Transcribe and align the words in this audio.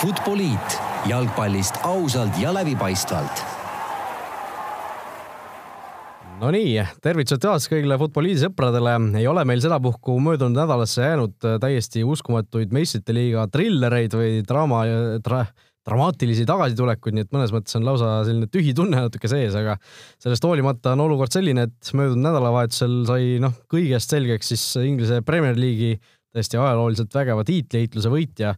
Futboliit 0.00 0.76
jalgpallist 1.10 1.82
ausalt 1.84 2.38
ja 2.40 2.48
läbipaistvalt. 2.56 3.42
Nonii, 6.40 6.78
tervitused 7.04 7.42
taas 7.42 7.66
kõigile 7.68 7.98
Futboliidi 8.00 8.40
sõpradele. 8.40 8.94
ei 9.20 9.26
ole 9.28 9.44
meil 9.44 9.60
sedapuhku 9.60 10.14
möödunud 10.24 10.56
nädalasse 10.56 11.04
jäänud 11.04 11.36
täiesti 11.60 12.00
uskumatuid 12.00 12.72
meistrite 12.72 13.12
liiga 13.12 13.44
trillereid 13.52 14.16
või 14.16 14.40
draama 14.48 14.80
tra,, 15.20 15.42
dramaatilisi 15.84 16.48
tagasitulekuid, 16.48 17.18
nii 17.18 17.28
et 17.28 17.36
mõnes 17.36 17.52
mõttes 17.52 17.76
on 17.76 17.84
lausa 17.84 18.14
selline 18.24 18.48
tühi 18.48 18.72
tunne 18.72 19.04
natuke 19.04 19.28
sees, 19.28 19.52
aga 19.52 19.76
sellest 20.16 20.48
hoolimata 20.48 20.96
on 20.96 21.04
olukord 21.10 21.36
selline, 21.36 21.68
et 21.68 21.92
möödunud 21.92 22.24
nädalavahetusel 22.24 23.02
sai 23.12 23.36
noh, 23.44 23.52
kõigest 23.68 24.16
selgeks 24.16 24.54
siis 24.54 24.64
Inglise 24.80 25.20
Premier 25.20 25.60
League'i 25.60 26.00
täiesti 26.32 26.56
ajalooliselt 26.56 27.12
vägeva 27.12 27.44
tiitliheitluse 27.44 28.08
võitja 28.08 28.56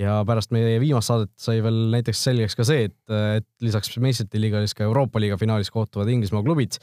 ja 0.00 0.20
pärast 0.26 0.52
meie 0.54 0.78
viimast 0.82 1.10
saadet 1.10 1.32
sai 1.40 1.60
veel 1.64 1.88
näiteks 1.92 2.22
selgeks 2.28 2.56
ka 2.58 2.66
see, 2.66 2.88
et, 2.88 2.98
et 3.40 3.46
lisaks 3.64 3.92
meistrite 4.02 4.40
liiga 4.40 4.62
siis 4.64 4.76
ka 4.76 4.86
Euroopa 4.86 5.20
liiga 5.22 5.38
finaalis 5.40 5.72
kohtuvad 5.72 6.08
Inglismaa 6.12 6.42
klubid. 6.46 6.78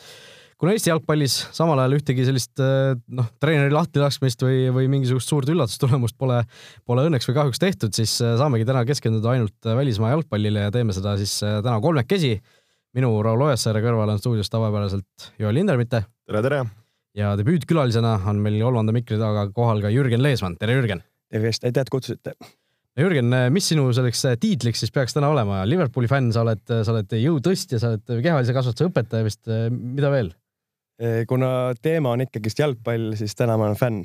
kuna 0.58 0.73
Eesti 0.73 0.91
jalgpallis 0.91 1.38
samal 1.55 1.80
ajal 1.81 1.98
ühtegi 1.98 2.25
sellist 2.27 2.61
noh, 2.61 3.30
treeneri 3.41 3.73
lahtilaskmist 3.73 4.41
või, 4.45 4.67
või 4.73 4.89
mingisugust 4.94 5.34
suurt 5.34 5.49
üllatustulemust 5.53 6.17
pole, 6.17 6.44
pole 6.85 7.08
õnneks 7.09 7.30
või 7.30 7.38
kahjuks 7.39 7.61
tehtud, 7.61 7.94
siis 7.98 8.17
saamegi 8.22 8.67
täna 8.70 8.85
keskenduda 8.89 9.34
ainult 9.34 9.72
välismaa 9.81 10.13
jalgpallile 10.16 10.67
ja 10.67 10.73
teeme 10.73 10.95
seda 10.97 11.17
siis 11.22 11.39
täna 11.41 11.80
kolmekesi. 11.81 12.38
minu 12.97 13.11
Raul 13.22 13.41
Ojasaare 13.49 13.81
kõrval 13.86 14.13
on 14.13 14.22
stuudios 14.22 14.49
tavapäraselt 14.49 15.31
Joel 15.39 15.58
Lindermitte. 15.58 16.05
tere, 16.25 16.41
tere! 16.41 16.66
ja 17.17 17.34
debüütkülalisena 17.38 18.20
on 18.30 18.38
meil 18.41 18.61
kolmanda 18.61 18.94
mikri 18.94 19.17
taga 19.17 19.49
kohal 19.53 19.81
ka 19.81 19.89
Jürgen 19.89 20.22
Leesmann, 20.22 20.58
tere 20.58 20.77
Jürgen! 20.77 21.03
tervist, 21.31 21.66
aitäh, 21.66 21.81
et 21.81 21.89
kutsusite! 21.89 22.38
Jürgen, 22.98 23.30
mis 23.54 23.68
sinu 23.70 23.92
selleks 23.94 24.24
tiitliks 24.42 24.81
siis 24.81 24.94
peaks 24.94 25.14
täna 25.14 25.30
olema? 25.30 25.62
Liverpooli 25.70 26.09
fänn, 26.09 26.31
sa 26.34 26.42
oled, 26.42 26.64
sa 26.66 26.94
oled 26.95 27.12
jõutõstja, 27.14 27.78
sa 27.78 27.92
oled 27.94 28.23
kehalise 28.26 28.56
kasvatuse 28.56 28.89
õpetaja 28.89 29.28
vist, 29.28 29.44
mida 29.70 30.09
veel? 30.14 30.34
kuna 31.30 31.76
teema 31.78 32.16
on 32.16 32.23
ikkagist 32.23 32.58
jalgpall, 32.58 33.12
siis 33.20 33.38
täna 33.38 33.54
ma 33.54 33.67
olen 33.67 33.78
fänn. 33.78 34.00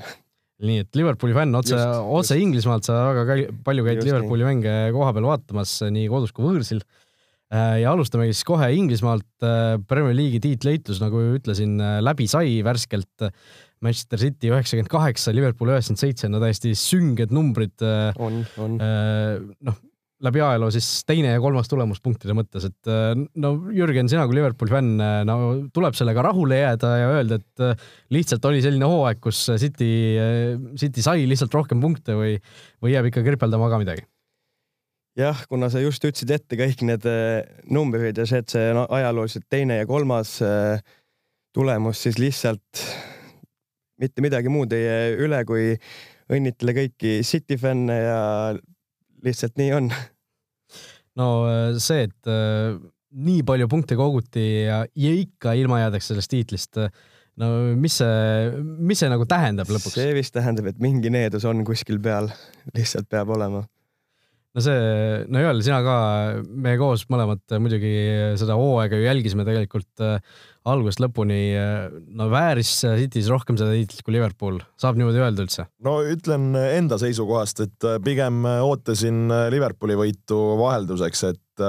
nii 0.63 0.83
et 0.85 0.99
Liverpooli 0.99 1.33
fänn 1.33 1.57
otse, 1.57 1.79
otse 2.19 2.37
Inglismaalt, 2.37 2.85
sa 2.85 2.99
väga 3.17 3.47
palju 3.65 3.87
käid 3.87 4.03
just 4.03 4.11
Liverpooli 4.11 4.45
nii. 4.45 4.51
mänge 4.51 4.75
koha 4.93 5.15
peal 5.17 5.31
vaatamas 5.31 5.73
nii 5.89 6.11
kodus 6.13 6.37
kui 6.37 6.45
võõrsil. 6.45 6.85
ja 7.53 7.97
alustamegi 7.97 8.37
siis 8.37 8.45
kohe 8.49 8.69
Inglismaalt. 8.77 9.29
Premier 9.89 10.15
League'i 10.17 10.45
tiitleitlus, 10.45 11.01
nagu 11.01 11.25
ütlesin, 11.39 11.81
läbi 12.05 12.29
sai 12.29 12.61
värskelt 12.65 13.33
Manchester 13.83 14.21
City 14.21 14.51
üheksakümmend 14.53 14.91
kaheksa, 14.93 15.35
Liverpool 15.35 15.73
üheksakümmend 15.75 16.03
seitse, 16.03 16.31
no 16.31 16.43
täiesti 16.43 16.75
sünged 16.79 17.35
numbrid. 17.35 17.83
on, 18.23 18.43
on. 18.63 18.79
noh, 18.79 19.81
läbi 20.23 20.43
ajaloo 20.43 20.71
siis 20.71 20.87
teine 21.07 21.33
ja 21.35 21.41
kolmas 21.43 21.71
tulemus 21.71 22.01
punktide 22.03 22.35
mõttes, 22.37 22.69
et 22.69 22.91
no 23.43 23.53
Jürgen, 23.75 24.11
sina 24.11 24.25
kui 24.29 24.39
Liverpooli 24.39 24.73
fänn, 24.73 25.03
no 25.27 25.37
tuleb 25.75 25.99
sellega 25.99 26.23
rahule 26.29 26.61
jääda 26.61 26.93
ja 27.01 27.11
öelda, 27.17 27.41
et 27.43 27.85
lihtsalt 28.15 28.47
oli 28.51 28.63
selline 28.63 28.87
hooaeg, 28.89 29.19
kus 29.23 29.45
City, 29.59 29.91
City 30.79 31.05
sai 31.05 31.27
lihtsalt 31.31 31.55
rohkem 31.59 31.83
punkte 31.83 32.17
või, 32.19 32.37
või 32.83 32.95
jääb 32.95 33.11
ikka 33.11 33.27
kripeldama 33.27 33.71
ka 33.73 33.83
midagi? 33.83 34.07
jah, 35.19 35.43
kuna 35.51 35.69
sa 35.69 35.83
just 35.83 36.05
ütlesid 36.07 36.31
ette 36.33 36.57
kõik 36.57 36.87
need 36.89 37.07
numbrid 37.69 38.17
ja 38.17 38.25
see, 38.29 38.41
et 38.41 38.53
see 38.55 38.71
no, 38.77 38.87
ajalooliselt 38.89 39.45
teine 39.53 39.83
ja 39.83 39.89
kolmas 39.89 40.39
tulemus, 41.53 41.99
siis 42.07 42.17
lihtsalt 42.23 42.87
mitte 44.01 44.25
midagi 44.25 44.53
muud 44.53 44.73
ei 44.77 44.85
jää 44.87 45.13
üle, 45.27 45.43
kui 45.49 45.75
õnnitle 46.33 46.75
kõiki 46.77 47.21
City 47.27 47.59
fänne 47.61 47.99
ja 47.99 48.21
lihtsalt 49.25 49.59
nii 49.61 49.71
on. 49.77 49.91
no 51.21 51.29
äh, 51.49 51.79
see, 51.83 52.09
et 52.09 52.31
äh, 52.31 52.77
nii 53.13 53.43
palju 53.47 53.69
punkte 53.71 53.99
koguti 53.99 54.47
ja, 54.67 54.83
ja 54.87 55.17
ikka 55.19 55.57
ilma 55.59 55.83
jäädakse 55.85 56.13
sellest 56.13 56.33
tiitlist, 56.33 56.81
äh, 56.81 56.93
no 57.43 57.53
mis 57.79 58.01
see, 58.01 58.65
mis 58.81 59.03
see 59.03 59.13
nagu 59.13 59.29
tähendab 59.29 59.71
lõpuks? 59.73 59.99
see 59.99 60.17
vist 60.17 60.35
tähendab, 60.37 60.73
et 60.73 60.83
mingi 60.83 61.13
needus 61.13 61.47
on 61.49 61.65
kuskil 61.69 62.01
peal, 62.03 62.33
lihtsalt 62.77 63.11
peab 63.13 63.35
olema 63.37 63.67
no 64.53 64.63
see, 64.65 64.81
no 65.33 65.43
Joel, 65.43 65.63
sina 65.65 65.81
ka, 65.85 65.97
me 66.45 66.75
koos 66.81 67.07
mõlemad 67.13 67.55
muidugi 67.63 67.93
seda 68.41 68.57
hooaega 68.59 68.99
ju 68.99 69.07
jälgisime 69.07 69.47
tegelikult 69.49 70.05
äh, 70.05 70.19
algusest 70.69 71.01
lõpuni. 71.03 71.41
no 72.15 72.29
vääris 72.31 72.71
City's 72.85 73.31
rohkem 73.33 73.57
seda 73.59 73.73
tiitlit 73.73 74.05
kui 74.05 74.17
Liverpool, 74.17 74.61
saab 74.81 75.01
niimoodi 75.01 75.23
öelda 75.23 75.47
üldse? 75.47 75.67
no 75.85 75.99
ütlen 76.05 76.53
enda 76.61 77.01
seisukohast, 77.01 77.65
et 77.65 77.89
äh, 77.89 77.99
pigem 78.05 78.45
ootasin 78.45 79.25
äh, 79.33 79.49
Liverpooli 79.55 79.97
võitu 79.99 80.41
vahelduseks, 80.61 81.27
et 81.33 81.67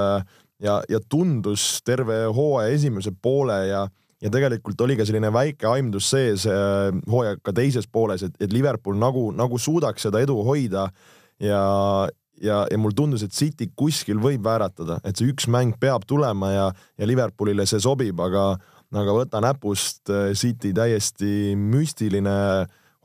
ja, 0.63 0.77
ja 0.87 0.99
tundus 1.11 1.81
terve 1.85 2.23
hooaja 2.35 2.71
esimese 2.75 3.13
poole 3.15 3.59
ja 3.69 3.87
ja 4.23 4.29
tegelikult 4.31 4.79
oli 4.85 4.95
ka 4.95 5.03
selline 5.03 5.27
väike 5.35 5.67
aimdus 5.67 6.05
sees 6.13 6.45
hooaja 6.47 7.35
ka 7.43 7.51
teises 7.51 7.89
pooles, 7.91 8.23
et, 8.23 8.37
et 8.39 8.53
Liverpool 8.55 8.95
nagu, 8.95 9.25
nagu 9.35 9.59
suudaks 9.59 10.05
seda 10.07 10.21
edu 10.23 10.37
hoida 10.47 10.85
ja, 11.43 11.59
ja, 12.41 12.63
ja 12.71 12.77
mulle 12.77 12.95
tundus, 12.97 13.23
et 13.25 13.35
City 13.35 13.69
kuskil 13.75 14.21
võib 14.21 14.43
vääratada, 14.45 14.99
et 15.05 15.17
see 15.17 15.29
üks 15.31 15.47
mäng 15.51 15.77
peab 15.79 16.07
tulema 16.09 16.51
ja, 16.53 16.67
ja 16.97 17.09
Liverpoolile 17.09 17.65
see 17.69 17.81
sobib, 17.83 18.19
aga, 18.23 18.53
aga 18.93 19.17
võta 19.17 19.41
näpust 19.43 20.11
äh, 20.13 20.31
City 20.37 20.73
täiesti 20.75 21.53
müstiline 21.59 22.37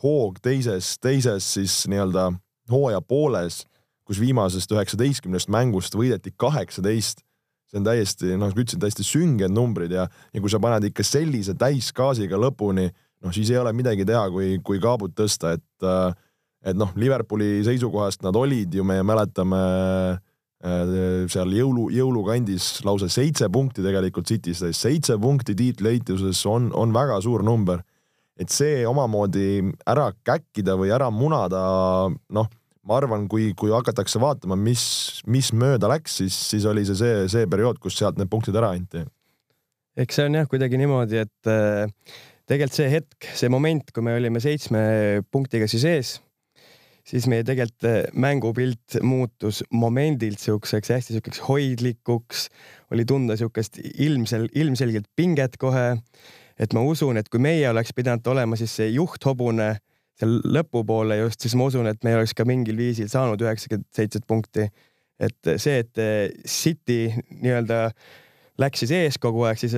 hoog 0.03 0.39
teises, 0.43 0.97
teises 1.03 1.47
siis 1.59 1.81
nii-öelda 1.91 2.31
hooaja 2.71 3.00
pooles, 3.03 3.65
kus 4.09 4.21
viimasest 4.22 4.71
üheksateistkümnest 4.72 5.50
mängust 5.53 5.97
võideti 5.97 6.33
kaheksateist. 6.37 7.25
see 7.69 7.77
on 7.77 7.84
täiesti, 7.84 8.31
noh, 8.33 8.49
nagu 8.49 8.62
ütlesin, 8.62 8.81
täiesti 8.81 9.05
sünged 9.05 9.53
numbrid 9.53 9.93
ja, 9.93 10.06
ja 10.33 10.41
kui 10.41 10.49
sa 10.49 10.56
paned 10.56 10.87
ikka 10.89 11.05
sellise 11.05 11.53
täisgaasiga 11.53 12.39
lõpuni, 12.41 12.87
noh, 13.21 13.34
siis 13.34 13.50
ei 13.53 13.59
ole 13.60 13.75
midagi 13.77 14.06
teha, 14.09 14.22
kui, 14.33 14.55
kui 14.65 14.81
kaabut 14.81 15.12
tõsta, 15.19 15.53
et 15.59 15.84
äh, 15.84 16.15
et 16.68 16.78
noh, 16.78 16.90
Liverpooli 16.98 17.62
seisukohast 17.66 18.24
nad 18.26 18.36
olid 18.36 18.74
ju, 18.74 18.84
me 18.86 19.00
mäletame 19.06 19.60
äh, 19.62 20.18
seal 21.30 21.52
jõulu, 21.54 21.88
jõulukandis 21.94 22.80
lausa 22.86 23.08
seitse 23.12 23.46
punkti 23.52 23.84
tegelikult 23.84 24.26
City's, 24.26 24.64
seitse 24.74 25.18
punkti 25.20 25.54
tiitliheituses 25.58 26.40
on, 26.50 26.72
on 26.74 26.94
väga 26.94 27.20
suur 27.22 27.44
number. 27.46 27.84
et 28.38 28.52
see 28.54 28.84
omamoodi 28.86 29.72
ära 29.90 30.12
käkkida 30.22 30.76
või 30.78 30.92
ära 30.94 31.08
munada, 31.10 31.58
noh, 32.06 32.46
ma 32.86 32.98
arvan, 33.00 33.24
kui, 33.26 33.50
kui 33.58 33.72
hakatakse 33.74 34.20
vaatama, 34.22 34.54
mis, 34.54 34.84
mis 35.26 35.50
mööda 35.50 35.90
läks, 35.90 36.20
siis, 36.20 36.36
siis 36.52 36.66
oli 36.70 36.84
see 36.86 36.94
see, 37.00 37.24
see 37.32 37.48
periood, 37.50 37.80
kus 37.82 37.98
sealt 37.98 38.18
need 38.18 38.30
punktid 38.30 38.54
ära 38.54 38.70
anti. 38.76 39.02
eks 39.98 40.20
see 40.20 40.28
on 40.30 40.38
jah, 40.38 40.46
kuidagi 40.46 40.78
niimoodi, 40.78 41.18
et 41.26 41.50
äh, 41.50 41.90
tegelikult 42.46 42.78
see 42.78 42.88
hetk, 42.94 43.28
see 43.34 43.50
moment, 43.50 43.90
kui 43.90 44.06
me 44.06 44.14
olime 44.14 44.38
seitsme 44.42 44.80
punktiga 45.34 45.66
siis 45.66 45.84
ees 45.90 46.14
siis 47.08 47.26
meie 47.30 47.44
tegelikult 47.46 47.86
eh, 47.88 48.00
mängupilt 48.12 48.98
muutus 49.06 49.62
momendilt 49.72 50.41
siukseks 50.42 50.92
hästi 50.92 51.16
siukeseks 51.16 51.42
hoidlikuks, 51.48 52.48
oli 52.92 53.06
tunda 53.08 53.36
siukest 53.41 53.80
ilmsel, 53.98 54.48
ilmselgelt 54.54 55.08
pinget 55.16 55.56
kohe. 55.60 55.97
et 56.58 56.72
ma 56.74 56.82
usun, 56.82 57.16
et 57.16 57.28
kui 57.30 57.41
meie 57.41 57.68
oleks 57.70 57.94
pidanud 57.94 58.26
olema 58.26 58.56
siis 58.58 58.74
see 58.80 58.88
juhthobune 58.91 59.76
seal 60.18 60.41
lõpupoole 60.42 61.20
just, 61.20 61.41
siis 61.41 61.54
ma 61.54 61.68
usun, 61.70 61.86
et 61.86 62.02
me 62.04 62.16
oleks 62.16 62.34
ka 62.34 62.44
mingil 62.48 62.76
viisil 62.76 63.08
saanud 63.08 63.41
üheksakümmend 63.44 63.86
seitset 63.94 64.26
punkti. 64.26 64.68
et 65.18 65.52
see, 65.56 65.78
et 65.82 65.98
City 66.47 67.08
nii-öelda 67.42 67.92
läks 68.58 68.82
siis 68.84 68.92
ees 68.94 69.18
kogu 69.22 69.47
aeg, 69.47 69.58
siis 69.58 69.74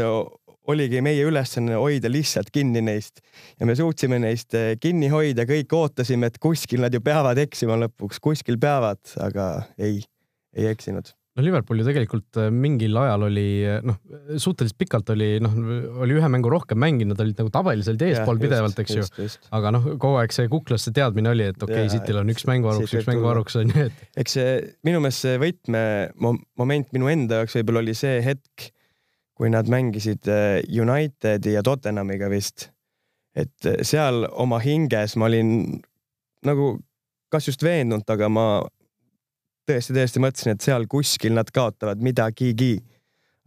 oligi 0.69 1.01
meie 1.05 1.25
ülesanne 1.27 1.79
hoida 1.81 2.11
lihtsalt 2.13 2.51
kinni 2.55 2.83
neist 2.85 3.23
ja 3.59 3.69
me 3.69 3.77
suutsime 3.79 4.21
neist 4.23 4.57
eh, 4.59 4.75
kinni 4.81 5.11
hoida, 5.13 5.47
kõik 5.49 5.73
ootasime, 5.77 6.31
et 6.31 6.41
kuskil 6.43 6.85
nad 6.85 6.95
ju 6.95 7.03
peavad 7.05 7.41
eksima 7.41 7.79
lõpuks, 7.87 8.21
kuskil 8.23 8.61
peavad, 8.61 9.01
aga 9.23 9.53
ei, 9.81 10.03
ei 10.57 10.71
eksinud 10.73 11.15
no 11.37 11.45
Liverpool 11.47 11.81
ju 11.81 11.87
tegelikult 11.87 12.41
eh, 12.43 12.49
mingil 12.53 12.97
ajal 13.01 13.29
oli 13.29 13.47
noh, 13.87 14.01
suhteliselt 14.35 14.79
pikalt 14.81 15.13
oli 15.15 15.31
noh, 15.43 15.55
oli 16.05 16.19
ühe 16.19 16.31
mängu 16.33 16.51
rohkem 16.53 16.81
mänginud, 16.83 17.21
olid 17.23 17.39
nagu 17.41 17.53
tabelis 17.55 17.89
olid 17.93 18.05
eespool 18.09 18.43
pidevalt, 18.43 18.83
eks 18.83 18.99
just, 18.99 19.21
ju. 19.21 19.31
aga 19.57 19.73
noh, 19.77 19.87
kogu 19.95 20.19
aeg 20.21 20.35
see 20.35 20.51
kuklas 20.53 20.85
see 20.87 20.97
teadmine 20.97 21.33
oli, 21.33 21.47
et 21.55 21.63
okei 21.63 21.87
okay,, 21.87 21.93
Cityl 21.95 22.21
on 22.23 22.35
üks 22.35 22.45
mänguvaruks, 22.51 22.99
üks 22.99 23.09
mänguvaruks 23.09 23.61
on 23.63 23.73
ju, 23.73 23.87
et. 23.89 24.05
eks 24.25 24.37
see 24.37 24.59
minu 24.87 25.01
meelest 25.03 25.25
see 25.27 25.41
võtmemoment 25.41 26.93
minu 26.97 27.11
enda 27.13 27.41
jaoks 27.41 27.57
võib-olla 27.61 27.85
oli 27.87 27.97
see 27.99 28.21
hetk 28.27 28.71
kui 29.41 29.49
nad 29.49 29.71
mängisid 29.73 30.29
äh, 30.29 30.61
Unitedi 30.69 31.55
ja 31.55 31.63
Tottenhamiga 31.65 32.29
vist. 32.29 32.69
et 33.35 33.67
äh, 33.67 33.81
seal 33.87 34.27
oma 34.33 34.59
hinges 34.61 35.17
ma 35.17 35.31
olin 35.31 35.81
nagu 36.45 36.75
kas 37.33 37.47
just 37.49 37.63
veendunud, 37.63 38.05
aga 38.11 38.29
ma 38.29 38.45
tõesti-tõesti 39.71 40.21
mõtlesin, 40.21 40.57
et 40.57 40.67
seal 40.67 40.85
kuskil 40.91 41.33
nad 41.37 41.49
kaotavad 41.55 42.03
midagigi, 42.03 42.81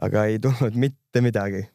aga 0.01 0.25
ei 0.31 0.39
tulnud 0.41 0.77
mitte 0.79 1.21
midagi 1.21 1.65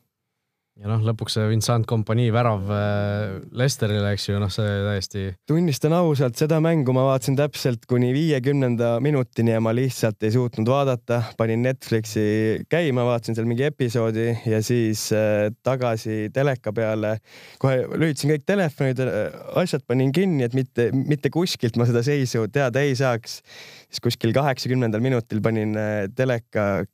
ja 0.79 0.87
noh, 0.87 1.01
lõpuks 1.03 1.35
see 1.35 1.47
Vincent 1.51 1.87
Kompanii 1.91 2.29
värav 2.35 2.69
äh, 2.71 3.39
Lesterile, 3.59 4.13
eks 4.15 4.29
ju, 4.29 4.39
noh, 4.41 4.51
see 4.53 4.67
täiesti. 4.87 5.25
tunnistan 5.49 5.95
ausalt, 5.97 6.39
seda 6.39 6.61
mängu 6.63 6.95
ma 6.95 7.07
vaatasin 7.09 7.39
täpselt 7.39 7.87
kuni 7.91 8.13
viiekümnenda 8.15 8.95
minutini 9.03 9.57
ja 9.57 9.63
ma 9.65 9.73
lihtsalt 9.75 10.23
ei 10.27 10.35
suutnud 10.35 10.71
vaadata, 10.71 11.21
panin 11.39 11.65
Netflixi 11.67 12.67
käima, 12.71 13.07
vaatasin 13.09 13.39
seal 13.39 13.49
mingi 13.51 13.67
episoodi 13.69 14.29
ja 14.47 14.61
siis 14.65 15.09
äh, 15.17 15.49
tagasi 15.67 16.29
teleka 16.35 16.73
peale. 16.77 17.17
kohe 17.63 17.83
lülitasin 17.97 18.35
kõik 18.37 18.47
telefonid, 18.47 19.03
äh, 19.03 19.41
asjad 19.59 19.83
panin 19.89 20.15
kinni, 20.15 20.47
et 20.47 20.55
mitte, 20.59 20.91
mitte 20.95 21.33
kuskilt 21.35 21.79
ma 21.81 21.89
seda 21.89 22.05
seisu 22.07 22.47
teada 22.55 22.85
ei 22.87 22.95
saaks. 22.99 23.41
siis 23.89 24.05
kuskil 24.05 24.35
kaheksakümnendal 24.37 25.03
minutil 25.03 25.43
panin 25.43 25.75
teleka 26.15 26.85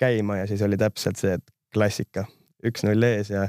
käima 0.00 0.40
ja 0.42 0.50
siis 0.50 0.62
oli 0.66 0.78
täpselt 0.80 1.20
see 1.20 1.38
klassika 1.74 2.26
üks-null 2.66 3.06
ees 3.06 3.30
ja, 3.30 3.46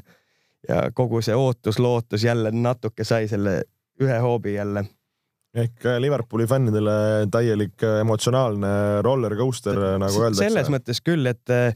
ja 0.67 0.83
kogu 0.95 1.21
see 1.25 1.37
ootus-lootus 1.37 2.23
jälle 2.27 2.51
natuke 2.55 3.07
sai 3.07 3.27
selle 3.31 3.61
ühe 4.03 4.19
hoobi 4.23 4.53
jälle. 4.53 4.85
ehk 5.55 5.85
äh, 5.85 5.97
Liverpooli 5.97 6.45
fännidele 6.47 7.25
täielik 7.31 7.83
äh, 7.83 7.99
emotsionaalne 8.03 9.01
roller 9.01 9.35
coaster, 9.35 9.75
nagu 9.97 10.21
öeldakse. 10.21 10.45
selles 10.45 10.69
mõttes 10.69 11.01
küll, 11.01 11.25
et 11.25 11.49
äh, 11.49 11.73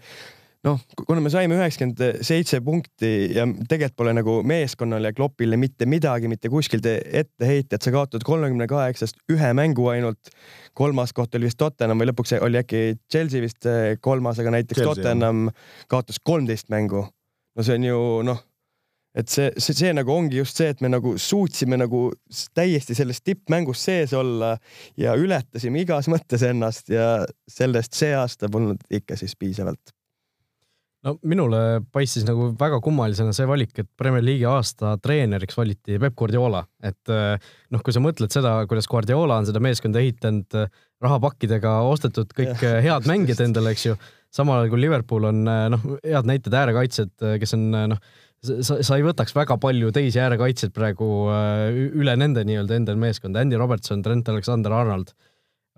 noh, 0.67 0.77
kuna 1.07 1.23
me 1.25 1.31
saime 1.33 1.57
üheksakümmend 1.57 2.21
seitse 2.21 2.61
punkti 2.61 3.09
ja 3.33 3.47
tegelikult 3.47 3.95
pole 3.97 4.13
nagu 4.13 4.35
meeskonnale 4.45 5.09
ja 5.09 5.17
Kloppile 5.17 5.57
mitte 5.57 5.87
midagi 5.89 6.29
mitte 6.29 6.53
kuskilt 6.53 6.85
ette 6.85 7.49
heita, 7.49 7.79
et 7.79 7.87
sa 7.87 7.95
kaotad 7.95 8.23
kolmekümne 8.27 8.69
kaheksast 8.69 9.17
ühe 9.33 9.49
mängu 9.57 9.89
ainult. 9.89 10.31
kolmas 10.77 11.13
koht 11.13 11.35
oli 11.35 11.49
vist 11.49 11.57
Tottenham 11.57 11.99
või 11.99 12.11
lõpuks 12.11 12.37
oli 12.39 12.61
äkki 12.61 12.85
Chelsea 13.11 13.41
vist 13.41 13.67
kolmas, 14.05 14.39
aga 14.39 14.53
näiteks 14.59 14.83
Chelsea, 14.83 15.01
Tottenham 15.01 15.49
kaotas 15.89 16.21
kolmteist 16.23 16.69
mängu 16.69 17.07
no 17.55 17.65
see 17.65 17.77
on 17.77 17.87
ju 17.87 18.01
noh, 18.27 18.41
et 19.13 19.29
see, 19.29 19.49
see, 19.61 19.77
see 19.77 19.93
nagu 19.93 20.13
ongi 20.13 20.39
just 20.41 20.59
see, 20.59 20.71
et 20.73 20.81
me 20.81 20.89
nagu 20.91 21.15
suutsime 21.21 21.77
nagu 21.79 22.07
täiesti 22.57 22.97
selles 22.97 23.21
tippmängus 23.21 23.83
sees 23.85 24.13
olla 24.17 24.55
ja 24.99 25.17
ületasime 25.19 25.83
igas 25.83 26.09
mõttes 26.11 26.45
ennast 26.47 26.89
ja 26.93 27.25
sellest 27.49 27.97
see 27.97 28.13
aasta 28.17 28.49
polnud 28.51 28.81
ikka 28.93 29.17
siis 29.19 29.37
piisavalt. 29.39 29.93
No 31.03 31.17
minule 31.27 31.81
paistis 31.91 32.23
nagu 32.23 32.53
väga 32.55 32.77
kummalisena 32.79 33.33
see 33.35 33.45
valik, 33.47 33.73
et 33.75 33.89
Premier 33.99 34.23
League'i 34.23 34.47
aasta 34.47 34.93
treeneriks 35.03 35.57
valiti 35.59 35.97
Peep 35.99 36.15
Guardiola, 36.15 36.61
et 36.79 37.11
noh, 37.11 37.83
kui 37.83 37.91
sa 37.91 37.99
mõtled 37.99 38.31
seda, 38.31 38.53
kuidas 38.71 38.87
Guardiola 38.87 39.41
on 39.41 39.49
seda 39.49 39.59
meeskonda 39.63 39.99
ehitanud, 39.99 40.55
rahapakkidega 41.03 41.81
ostetud 41.89 42.31
kõik 42.37 42.63
head 42.85 43.09
mängijad 43.11 43.43
endale, 43.43 43.75
eks 43.75 43.89
ju 43.89 43.97
samal 44.33 44.61
ajal 44.61 44.73
kui 44.73 44.81
Liverpool 44.81 45.27
on 45.29 45.43
eh, 45.47 45.65
noh, 45.73 45.87
head 46.01 46.29
näited 46.29 46.55
äärekaitsjad, 46.57 47.13
eh, 47.25 47.35
kes 47.41 47.55
on 47.57 47.67
eh, 47.77 47.89
noh, 47.93 48.01
sa, 48.43 48.79
sa 48.83 48.97
ei 48.97 49.05
võtaks 49.05 49.35
väga 49.37 49.57
palju 49.61 49.91
teisi 49.95 50.19
äärekaitsjaid 50.19 50.73
praegu 50.75 51.07
üle 51.31 52.15
nende 52.19 52.43
nii-öelda 52.47 52.79
enda 52.79 52.95
meeskonda, 52.99 53.43
Andy 53.45 53.59
Robertson, 53.61 54.01
Trent 54.03 54.27
Alexander-Arnold. 54.33 55.13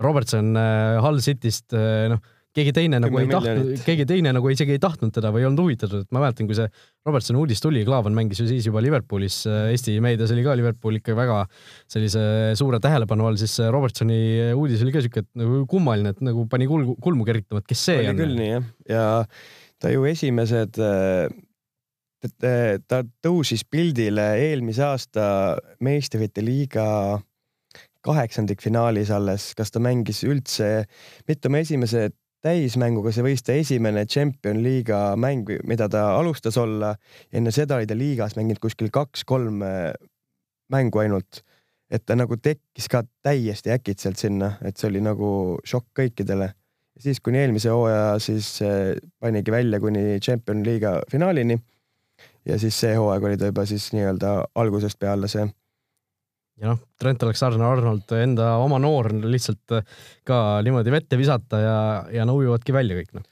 Robertson 0.02 0.57
Hull 1.00 1.22
Cityst, 1.24 1.72
noh 2.12 2.19
keegi 2.56 2.74
teine 2.75 3.00
nagu 3.04 3.19
ei 3.19 3.28
tahtnud, 3.30 3.72
keegi 3.86 4.06
teine 4.10 4.31
nagu 4.36 4.52
isegi 4.52 4.75
ei 4.75 4.81
tahtnud 4.81 5.13
teda 5.16 5.31
või 5.36 5.44
ei 5.44 5.48
olnud 5.50 5.63
huvitatud, 5.66 6.06
et 6.06 6.16
ma 6.16 6.24
mäletan, 6.24 6.48
kui 6.50 6.57
see 6.57 6.69
Robertsoni 7.07 7.42
uudis 7.42 7.63
tuli, 7.63 7.84
Klaavan 7.88 8.16
mängis 8.16 8.40
ju 8.42 8.48
siis 8.50 8.68
juba 8.69 8.84
Liverpoolis, 8.84 9.42
Eesti 9.74 9.98
meedias 10.04 10.34
oli 10.36 10.46
ka 10.46 10.56
Liverpool 10.57 11.00
ikka 11.02 11.18
väga 11.18 11.42
sellise 11.92 12.24
suure 12.60 12.80
tähelepanu 12.84 13.28
all, 13.28 13.40
siis 13.42 13.57
Robertsoni 13.75 14.19
uudis 14.56 14.86
oli 14.86 14.96
ka 14.96 15.04
siuke, 15.04 15.25
et 15.25 15.31
nagu 15.42 15.66
kummaline, 15.72 16.16
et 16.16 16.24
nagu 16.25 16.48
pani 16.52 16.69
kulmu, 16.72 16.98
kulmu 17.04 17.28
kergitama, 17.28 17.63
et 17.63 17.69
kes 17.74 17.86
see 17.90 18.00
oli 18.04 18.13
on. 18.13 18.24
küll 18.24 18.40
nii 18.40 18.50
jah, 18.54 18.72
ja 18.96 19.06
ta 19.81 19.92
ju 19.92 20.07
esimesed 20.10 20.80
ta 22.25 23.00
tõusis 23.22 23.66
pildile 23.69 24.31
eelmise 24.48 24.84
aasta 24.86 25.25
meistrite 25.84 26.42
liiga 26.42 26.86
kaheksandikfinaalis 28.06 29.12
alles, 29.13 29.50
kas 29.57 29.74
ta 29.74 29.81
mängis 29.81 30.22
üldse, 30.28 30.86
mitte 31.28 31.50
oma 31.50 31.62
esimese 31.66 32.10
täismänguga, 32.45 33.12
see 33.13 33.25
võis 33.25 33.44
ta 33.45 33.56
esimene 33.57 34.06
Champion 34.09 34.59
liiga 34.63 35.00
mäng, 35.19 35.50
mida 35.65 35.88
ta 35.92 36.06
alustas 36.19 36.57
olla. 36.62 36.95
enne 37.33 37.51
seda 37.56 37.80
oli 37.80 37.88
ta 37.89 37.97
liigas 37.97 38.36
mänginud 38.38 38.62
kuskil 38.62 38.92
kaks-kolm 38.94 39.63
äh, 39.65 39.94
mängu 40.74 41.01
ainult. 41.01 41.42
et 41.89 42.01
ta 42.06 42.15
nagu 42.18 42.38
tekkis 42.38 42.88
ka 42.89 43.03
täiesti 43.24 43.69
äkitselt 43.71 44.18
sinna, 44.18 44.56
et 44.65 44.77
see 44.77 44.89
oli 44.89 45.01
nagu 45.01 45.57
šokk 45.65 45.89
kõikidele. 46.01 46.51
siis 47.00 47.19
kuni 47.19 47.42
eelmise 47.42 47.74
hooaja 47.74 48.19
siis 48.19 48.62
äh, 48.62 48.94
panigi 49.19 49.51
välja 49.51 49.80
kuni 49.80 50.19
Champion 50.19 50.63
liiga 50.65 51.00
finaalini. 51.12 51.59
ja 52.45 52.59
siis 52.59 52.80
see 52.80 52.95
hooaeg 52.95 53.24
oli 53.24 53.38
ta 53.38 53.50
juba 53.50 53.65
siis 53.65 53.92
nii-öelda 53.94 54.38
algusest 54.56 55.00
peale 55.00 55.27
see 55.27 55.50
ja 56.62 56.72
noh, 56.72 56.81
Trent 57.00 57.24
Alexander-Arnold 57.25 58.16
enda 58.19 58.56
oma 58.63 58.80
noor 58.81 59.12
lihtsalt 59.25 59.75
äh, 59.75 59.84
ka 60.28 60.62
niimoodi 60.66 60.94
vette 60.94 61.19
visata 61.19 61.60
ja, 61.62 61.78
ja 62.13 62.28
no 62.28 62.38
ujuvadki 62.40 62.75
välja 62.75 62.98
kõik 63.00 63.13
noh. 63.18 63.28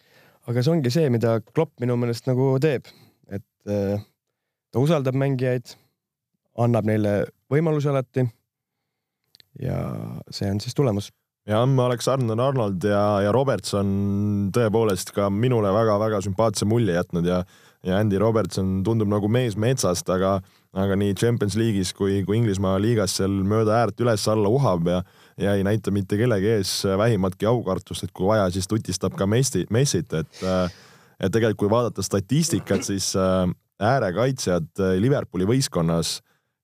aga 0.50 0.64
see 0.64 0.76
ongi 0.76 0.92
see, 0.94 1.10
mida 1.14 1.38
Klopp 1.54 1.80
minu 1.84 1.98
meelest 2.00 2.28
nagu 2.30 2.54
teeb, 2.64 2.90
et 3.32 3.72
äh, 3.72 4.04
ta 4.74 4.84
usaldab 4.84 5.18
mängijaid, 5.20 5.76
annab 6.60 6.88
neile 6.90 7.18
võimalusi 7.52 7.92
alati. 7.92 8.28
ja 9.62 9.78
see 10.34 10.50
on 10.52 10.60
siis 10.64 10.76
tulemus 10.76 11.12
jah, 11.48 11.64
Alexander-Arnold 11.64 12.84
ja, 12.88 13.04
ja 13.28 13.36
Robertson 13.36 14.50
tõepoolest 14.56 15.14
ka 15.16 15.30
minule 15.32 15.72
väga-väga 15.76 16.24
sümpaatse 16.26 16.68
mulje 16.68 17.00
jätnud 17.00 17.28
ja 17.28 17.44
ja 17.84 17.98
Andy 18.00 18.16
Robertson 18.20 18.78
tundub 18.84 19.10
nagu 19.12 19.28
mees 19.28 19.58
metsast, 19.60 20.08
aga 20.10 20.38
aga 20.74 20.96
nii 20.98 21.14
Champions 21.14 21.58
League'is 21.60 21.94
kui, 21.94 22.22
kui 22.26 22.40
Inglismaa 22.40 22.80
liigas 22.82 23.20
seal 23.20 23.36
mööda 23.46 23.76
äärt 23.84 24.02
üles-alla 24.02 24.50
uhab 24.50 24.90
ja 24.90 25.04
ja 25.38 25.56
ei 25.58 25.64
näita 25.66 25.90
mitte 25.90 26.18
kellegi 26.18 26.52
ees 26.60 26.72
vähimatki 26.98 27.48
aukartust, 27.50 28.06
et 28.06 28.12
kui 28.14 28.28
vaja, 28.30 28.50
siis 28.54 28.68
tutistab 28.70 29.16
ka 29.18 29.26
Messi, 29.26 29.66
Messit, 29.74 30.14
et 30.14 30.44
et 31.24 31.32
tegelikult 31.32 31.64
kui 31.64 31.72
vaadata 31.72 32.04
statistikat, 32.04 32.84
siis 32.86 33.14
äh, 33.20 33.48
äärekaitsjad 33.84 34.70
äh, 34.82 34.96
Liverpooli 35.02 35.48
võistkonnas 35.48 36.18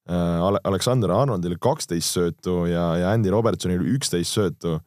äh, 0.09 0.67
Alexander 0.67 1.13
Arnoldil 1.15 1.57
kaksteist 1.61 2.17
söötu 2.17 2.63
ja, 2.69 2.91
ja 2.99 3.13
Andy 3.13 3.31
Robertsonil 3.33 3.85
üksteist 3.95 4.35
söötu. 4.35 4.79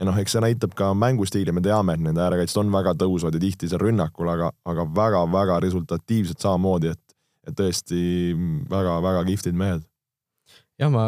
Ja 0.00 0.08
noh, 0.08 0.16
eks 0.16 0.32
see 0.32 0.40
näitab 0.40 0.72
ka 0.76 0.94
mängustiili, 0.96 1.52
me 1.52 1.60
teame, 1.60 1.94
et 1.94 2.00
need 2.00 2.18
äärekaitsjad 2.18 2.62
on 2.62 2.70
väga 2.72 2.94
tõusvad 3.02 3.36
ja 3.36 3.42
tihti 3.42 3.68
seal 3.68 3.82
rünnakul, 3.82 4.30
aga, 4.32 4.48
aga 4.64 4.86
väga-väga 4.96 5.58
resultatiivsed 5.66 6.40
samamoodi, 6.40 6.94
et 6.94 7.09
tõesti 7.56 8.02
väga-väga 8.70 9.24
kihvtid 9.28 9.56
mehed. 9.58 9.86
jah, 10.80 10.88
ma 10.92 11.04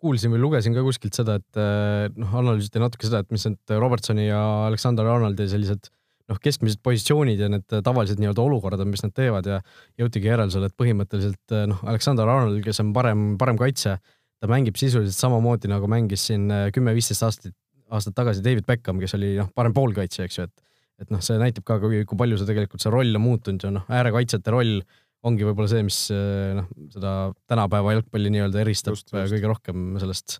kuulsin 0.00 0.32
või 0.32 0.40
lugesin 0.40 0.72
ka 0.76 0.84
kuskilt 0.84 1.16
seda, 1.16 1.36
et 1.40 1.60
eh, 1.60 2.06
noh, 2.16 2.36
analüüsiti 2.40 2.80
natuke 2.80 3.08
seda, 3.08 3.20
et 3.20 3.34
mis 3.34 3.44
need 3.44 3.74
Robertsoni 3.76 4.28
ja 4.30 4.40
Alexander 4.68 5.10
Arnoldi 5.12 5.48
sellised 5.50 5.90
noh, 6.30 6.40
keskmised 6.40 6.80
positsioonid 6.84 7.40
ja 7.42 7.50
need 7.52 7.66
tavalised 7.84 8.20
nii-öelda 8.22 8.44
olukorrad, 8.44 8.84
mis 8.88 9.04
nad 9.04 9.12
teevad 9.16 9.48
ja 9.48 9.60
jõutigi 10.00 10.30
järeldusele, 10.30 10.70
et 10.70 10.78
põhimõtteliselt 10.80 11.56
eh, 11.56 11.68
noh, 11.70 11.84
Alexander 11.92 12.28
Arnold, 12.28 12.62
kes 12.64 12.80
on 12.84 12.94
parem, 12.96 13.32
parem 13.40 13.60
kaitse, 13.60 13.98
ta 14.42 14.50
mängib 14.50 14.80
sisuliselt 14.80 15.18
samamoodi 15.18 15.70
nagu 15.70 15.90
mängis 15.90 16.28
siin 16.30 16.48
eh, 16.50 16.68
kümme-viisteist 16.74 17.28
aastat, 17.28 17.56
aastat 17.92 18.16
tagasi 18.16 18.44
David 18.44 18.64
Beckham, 18.68 19.02
kes 19.02 19.18
oli 19.18 19.34
noh, 19.36 19.52
parem 19.54 19.76
poolkaitsja, 19.76 20.28
eks 20.28 20.40
ju, 20.40 20.48
et 20.48 20.68
et 21.02 21.10
noh, 21.10 21.22
see 21.24 21.38
näitab 21.40 21.64
ka, 21.66 21.78
kui, 21.82 22.02
kui 22.06 22.18
palju 22.18 22.38
see 22.38 22.48
tegelikult 22.48 22.82
see 22.84 22.92
roll 22.92 23.18
on 23.18 23.24
muutunud 23.24 23.64
ja 23.64 23.72
noh, 23.74 23.86
äärekaitsjate 23.90 24.52
roll 24.54 24.82
ongi 25.28 25.46
võib-olla 25.46 25.70
see, 25.70 25.82
mis 25.86 25.98
eh, 26.14 26.52
noh, 26.58 26.68
seda 26.92 27.12
tänapäeva 27.50 27.96
jalgpalli 27.96 28.32
nii-öelda 28.34 28.62
eristab 28.64 28.96
just, 28.96 29.12
just. 29.12 29.34
kõige 29.34 29.50
rohkem 29.50 29.84
sellest 30.02 30.38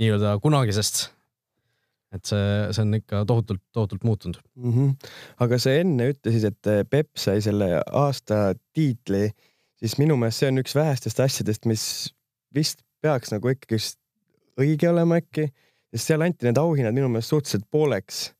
nii-öelda 0.00 0.36
kunagisest. 0.42 1.06
et 2.14 2.22
see, 2.30 2.46
see 2.74 2.82
on 2.84 2.98
ikka 2.98 3.24
tohutult, 3.26 3.62
tohutult 3.74 4.04
muutunud 4.06 4.38
mm. 4.38 4.72
-hmm. 4.72 5.10
aga 5.46 5.58
sa 5.58 5.74
enne 5.80 6.10
ütlesid, 6.12 6.46
et 6.50 6.70
eh, 6.70 6.84
Peep 6.90 7.10
sai 7.18 7.42
selle 7.42 7.82
aasta 7.90 8.54
tiitli, 8.72 9.28
siis 9.78 9.98
minu 9.98 10.16
meelest 10.16 10.42
see 10.42 10.52
on 10.52 10.62
üks 10.62 10.74
vähestest 10.78 11.20
asjadest, 11.20 11.66
mis 11.70 11.84
vist 12.54 12.82
peaks 13.02 13.34
nagu 13.34 13.50
ikkagi 13.50 13.78
õige 14.60 14.90
olema 14.90 15.18
äkki, 15.22 15.48
sest 15.94 16.10
seal 16.10 16.22
anti 16.26 16.46
need 16.46 16.58
auhinnad 16.58 16.94
minu 16.94 17.10
meelest 17.10 17.34
suhteliselt 17.34 17.66
pooleks. 17.70 18.32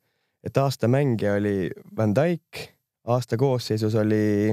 et 0.45 0.57
aasta 0.61 0.89
mängija 0.89 1.39
oli 1.39 1.71
Van 1.97 2.13
Dijk, 2.15 2.69
aasta 3.07 3.37
koosseisus 3.37 3.95
oli 3.95 4.53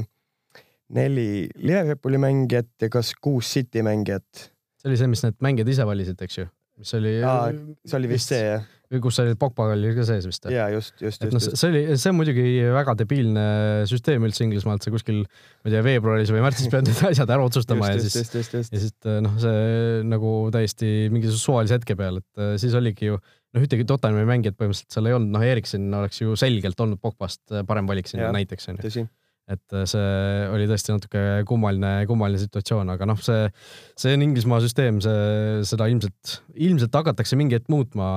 neli 0.96 1.28
Liverpooli 1.62 2.22
mängijat 2.22 2.72
ja 2.82 2.92
kas 2.92 3.14
kuus 3.22 3.54
City 3.56 3.84
mängijat. 3.86 4.50
see 4.82 4.90
oli 4.90 4.98
see, 5.00 5.12
mis 5.12 5.24
need 5.26 5.40
mängijad 5.44 5.72
ise 5.72 5.88
valisid, 5.88 6.22
eks 6.26 6.42
ju? 6.42 6.50
mis 6.82 6.94
oli. 6.98 7.18
see 7.86 7.98
oli 8.00 8.10
vist 8.10 8.32
see 8.32 8.40
jah. 8.42 8.70
kus 9.04 9.20
oli 9.22 9.36
Pogba 9.40 9.68
oli 9.76 9.92
ka 9.96 10.06
sees 10.08 10.26
vist? 10.28 10.48
ja 10.52 10.66
just, 10.74 10.96
just, 11.04 11.22
just. 11.24 11.36
No, 11.36 11.42
see 11.44 11.70
oli, 11.70 11.84
see 11.94 12.12
on 12.12 12.18
muidugi 12.18 12.46
väga 12.74 12.96
debiilne 13.00 13.44
süsteem 13.90 14.26
üldse 14.28 14.44
Inglismaalt, 14.48 14.84
sa 14.84 14.94
kuskil, 14.94 15.22
ma 15.22 15.70
ei 15.70 15.76
tea, 15.76 15.84
veebruaris 15.86 16.34
või 16.34 16.44
märtsis 16.44 16.72
pead 16.74 16.90
need 16.90 17.04
asjad 17.12 17.36
ära 17.38 17.46
otsustama 17.46 17.92
just, 17.94 18.18
ja 18.18 18.26
siis, 18.34 18.52
ja 18.74 18.82
siis 18.82 19.12
noh, 19.28 19.38
see 19.44 20.02
nagu 20.10 20.34
täiesti 20.56 20.92
mingisuguse 21.14 21.46
suvalise 21.46 21.78
hetke 21.78 21.96
peal, 22.00 22.20
et 22.24 22.44
äh, 22.44 22.56
siis 22.62 22.76
oligi 22.78 23.12
ju 23.12 23.22
noh, 23.22 23.64
ühtegi 23.64 23.88
Tottenhami 23.88 24.28
mängijat 24.28 24.58
põhimõtteliselt 24.60 24.98
seal 24.98 25.12
ei 25.12 25.20
olnud, 25.20 25.36
noh, 25.38 25.46
Erikson 25.46 25.88
oleks 26.02 26.24
ju 26.24 26.36
selgelt 26.40 26.84
olnud 26.84 27.04
Pogbast 27.04 27.62
parem 27.68 27.88
valik 27.88 28.10
sinna 28.12 28.34
näiteks 28.36 28.74
onju 28.74 29.08
et 29.50 29.76
see 29.90 30.46
oli 30.52 30.68
tõesti 30.70 30.94
natuke 30.94 31.22
kummaline, 31.50 32.06
kummaline 32.10 32.40
situatsioon, 32.42 32.92
aga 32.94 33.08
noh, 33.10 33.20
see, 33.24 33.48
see 34.00 34.14
on 34.16 34.24
Inglismaa 34.26 34.62
süsteem, 34.64 35.02
see, 35.04 35.64
seda 35.68 35.88
ilmselt, 35.92 36.38
ilmselt 36.68 36.96
hakatakse 36.96 37.40
mingi 37.40 37.58
hetk 37.58 37.72
muutma. 37.72 38.08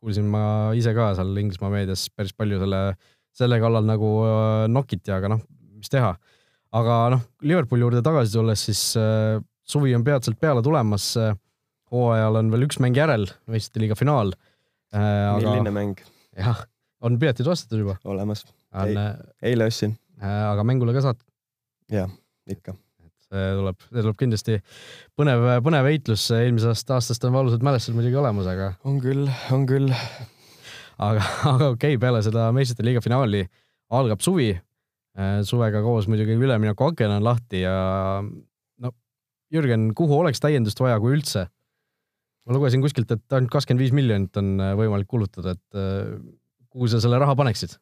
kuulsin 0.00 0.28
ma 0.32 0.42
ise 0.76 0.94
ka 0.96 1.10
seal 1.18 1.36
Inglismaa 1.42 1.72
meedias 1.74 2.08
päris 2.16 2.34
palju 2.36 2.60
selle, 2.62 2.82
selle 3.36 3.60
kallal 3.62 3.86
nagu 3.86 4.14
äh, 4.26 4.64
nokiti, 4.72 5.12
aga 5.14 5.34
noh, 5.36 5.44
mis 5.76 5.92
teha. 5.92 6.14
aga 6.80 6.98
noh, 7.16 7.24
Liverpooli 7.44 7.86
juurde 7.86 8.02
tagasi 8.06 8.34
tulles, 8.34 8.66
siis 8.70 8.82
äh, 8.98 9.38
suvi 9.68 9.94
on 9.94 10.06
peatselt 10.06 10.40
peale 10.40 10.64
tulemas. 10.66 11.12
hooajal 11.90 12.36
on 12.38 12.52
veel 12.52 12.68
üks 12.68 12.78
mäng 12.82 12.96
järel, 12.96 13.28
meistrite 13.50 13.84
liiga 13.84 13.98
finaal. 13.98 14.34
milline 14.94 15.70
mäng? 15.74 15.98
jah, 16.38 16.66
on 17.02 17.18
piletid 17.18 17.46
ostetud 17.46 17.84
juba? 17.84 17.98
olemas. 18.04 18.46
eile 19.42 19.66
ostsin 19.66 19.99
Äh, 19.99 19.99
aga 20.20 20.64
mängule 20.66 20.94
ka 20.96 21.02
saad? 21.04 21.20
jah, 21.90 22.10
ikka. 22.50 22.74
et 23.04 23.28
see 23.30 23.46
tuleb, 23.58 23.86
see 23.88 24.02
tuleb 24.04 24.18
kindlasti 24.20 24.58
põnev, 25.18 25.46
põnev 25.64 25.88
heitlus, 25.90 26.26
eelmisest 26.36 26.92
aastast 26.96 27.24
on 27.26 27.34
valusad 27.36 27.64
mälestused 27.66 27.96
muidugi 27.96 28.20
olemas, 28.20 28.48
aga. 28.50 28.72
on 28.84 29.00
küll, 29.02 29.28
on 29.54 29.66
küll. 29.70 29.92
aga, 30.98 31.24
aga 31.52 31.70
okei 31.74 31.96
okay,, 31.96 32.00
peale 32.02 32.22
seda 32.26 32.50
meistrite 32.56 32.86
liiga 32.86 33.02
finaali 33.04 33.46
algab 33.90 34.22
suvi. 34.22 34.52
Äh, 35.18 35.40
suvega 35.42 35.80
koos 35.82 36.06
muidugi 36.06 36.36
üleminekuaken 36.38 37.16
on 37.16 37.24
lahti 37.26 37.64
ja 37.64 37.72
no 38.22 38.92
Jürgen, 39.50 39.88
kuhu 39.98 40.20
oleks 40.20 40.38
täiendust 40.42 40.78
vaja, 40.80 41.00
kui 41.02 41.16
üldse? 41.16 41.48
ma 42.46 42.54
lugesin 42.56 42.80
kuskilt, 42.82 43.10
et 43.12 43.34
ainult 43.36 43.50
kakskümmend 43.52 43.82
viis 43.82 43.92
miljonit 43.94 44.38
on 44.40 44.54
võimalik 44.78 45.10
kulutada, 45.10 45.52
et 45.58 45.80
kuhu 46.72 46.86
sa 46.88 47.02
selle 47.02 47.18
raha 47.20 47.34
paneksid? 47.36 47.74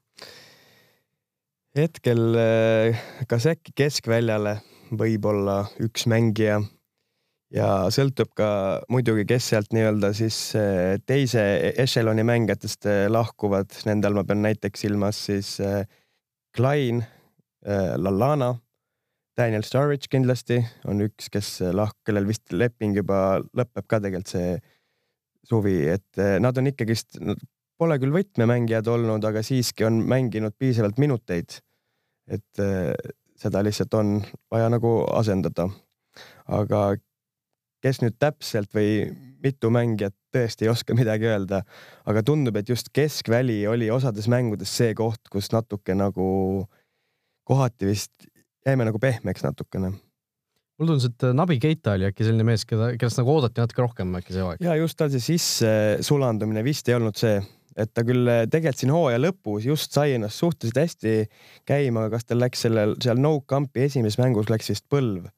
Hetkel 1.79 2.35
eh, 2.39 2.99
kas 3.31 3.47
äkki 3.51 3.75
keskväljale 3.77 4.59
võib-olla 4.99 5.63
üks 5.85 6.07
mängija? 6.11 6.61
Ja 7.55 7.89
sõltub 7.95 8.35
ka 8.37 8.49
muidugi, 8.93 9.25
kes 9.29 9.47
sealt 9.53 9.73
nii-öelda 9.73 10.11
siis 10.17 10.37
eh, 10.59 10.97
teise 11.09 11.43
ešeloni 11.81 12.25
mängijatest 12.29 12.89
eh, 12.91 13.05
lahkuvad, 13.13 13.73
nende 13.89 14.09
all 14.09 14.19
ma 14.19 14.25
pean 14.29 14.43
näiteks 14.45 14.85
silmas 14.85 15.21
siis 15.29 15.57
Klein, 16.57 17.05
Lallana, 17.69 18.55
Daniel 19.39 19.63
Sturridge 19.67 20.09
kindlasti 20.11 20.59
on 20.89 21.05
üks, 21.05 21.29
kes 21.31 21.51
lahk-, 21.77 22.01
kellel 22.07 22.27
vist 22.27 22.51
leping 22.55 22.97
juba 22.97 23.39
lõpeb 23.55 23.87
ka 23.87 24.01
tegelikult 24.03 24.33
see 24.33 24.57
suvi, 25.47 25.77
et 25.93 26.23
nad 26.43 26.59
on 26.59 26.71
ikkagist, 26.73 27.21
pole 27.79 27.99
küll 28.03 28.15
võtmemängijad 28.15 28.89
olnud, 28.91 29.25
aga 29.29 29.45
siiski 29.47 29.87
on 29.87 30.01
mänginud 30.09 30.57
piisavalt 30.59 30.99
minuteid 30.99 31.61
et 32.29 32.63
äh, 32.63 32.93
seda 33.39 33.63
lihtsalt 33.65 33.95
on 33.95 34.19
vaja 34.51 34.71
nagu 34.73 35.03
asendada. 35.15 35.69
aga 36.49 36.97
kes 37.85 38.01
nüüd 38.03 38.17
täpselt 38.19 38.73
või 38.75 39.07
mitu 39.43 39.71
mängijat, 39.71 40.17
tõesti 40.35 40.67
ei 40.67 40.73
oska 40.73 40.97
midagi 40.99 41.29
öelda, 41.31 41.63
aga 42.09 42.25
tundub, 42.27 42.57
et 42.57 42.69
just 42.69 42.91
keskväli 42.93 43.61
oli 43.71 43.91
osades 43.91 44.29
mängudes 44.29 44.75
see 44.81 44.95
koht, 44.99 45.31
kus 45.31 45.53
natuke 45.55 45.95
nagu 45.95 46.67
kohati 47.49 47.89
vist 47.89 48.29
jäime 48.67 48.85
nagu 48.89 48.99
pehmeks 49.01 49.47
natukene 49.47 49.95
mulle 50.79 50.95
tundus, 50.95 51.09
et 51.11 51.27
Nabi 51.35 51.59
Keita 51.59 51.97
oli 51.97 52.07
äkki 52.07 52.27
selline 52.27 52.47
mees, 52.47 52.65
keda, 52.69 52.93
kellest 53.01 53.19
nagu 53.19 53.33
oodati 53.35 53.63
natuke 53.63 53.83
rohkem 53.83 54.13
äkki 54.21 54.35
see 54.35 54.45
hooaeg. 54.45 54.63
ja 54.63 54.77
just 54.79 54.99
tal 54.99 55.11
see 55.11 55.25
sisse 55.25 55.71
sulandumine 56.07 56.63
vist 56.67 56.89
ei 56.89 56.95
olnud 56.99 57.19
see, 57.19 57.41
et 57.79 57.93
ta 57.95 58.05
küll 58.07 58.29
eh, 58.31 58.45
tegelikult 58.51 58.83
siin 58.83 58.93
hooaja 58.95 59.21
lõpus 59.23 59.69
just 59.69 59.95
sai 59.95 60.17
ennast 60.17 60.43
suhteliselt 60.43 60.81
hästi 60.83 61.15
käima, 61.69 62.09
kas 62.13 62.27
tal 62.27 62.43
läks 62.43 62.67
sellel 62.67 62.97
seal 63.03 63.21
no 63.23 63.39
camp'i 63.49 63.87
esimeses 63.87 64.19
mängus 64.21 64.51
läks 64.53 64.73
vist 64.73 64.87
põlv 64.91 65.29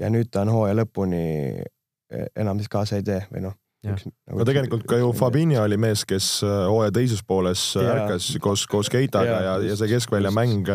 ja 0.00 0.10
nüüd 0.12 0.32
ta 0.32 0.44
on 0.46 0.52
hooaja 0.54 0.78
lõpuni 0.80 1.22
eh, 1.60 2.26
enam 2.36 2.60
siis 2.62 2.72
kaasa 2.72 3.00
ei 3.00 3.06
tee 3.06 3.22
või 3.32 3.48
noh. 3.48 3.56
Nagu 3.86 4.40
no 4.40 4.44
tegelikult 4.48 4.82
ka 4.90 4.96
ju 4.98 5.12
Fabinho 5.14 5.60
oli 5.62 5.76
mees, 5.78 6.02
kes 6.08 6.40
eh, 6.42 6.54
hooaja 6.66 6.94
teises 6.96 7.20
pooles 7.22 7.68
ja. 7.76 7.84
ärkas 7.92 8.32
koos, 8.42 8.64
koos 8.70 8.90
Keitaga 8.90 9.36
ja, 9.36 9.42
ja, 9.44 9.58
ja 9.70 9.76
see 9.78 9.92
keskväljamäng 9.92 10.70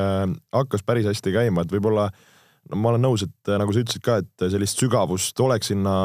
hakkas 0.53 0.85
päris 0.87 1.09
hästi 1.09 1.33
käima, 1.35 1.65
et 1.65 1.73
võib-olla 1.73 2.07
no 2.71 2.79
ma 2.79 2.93
olen 2.93 3.03
nõus, 3.03 3.25
et 3.25 3.51
nagu 3.57 3.73
sa 3.73 3.83
ütlesid 3.83 4.05
ka, 4.05 4.21
et 4.21 4.51
sellist 4.53 4.79
sügavust 4.79 5.39
oleks 5.43 5.73
sinna 5.73 5.95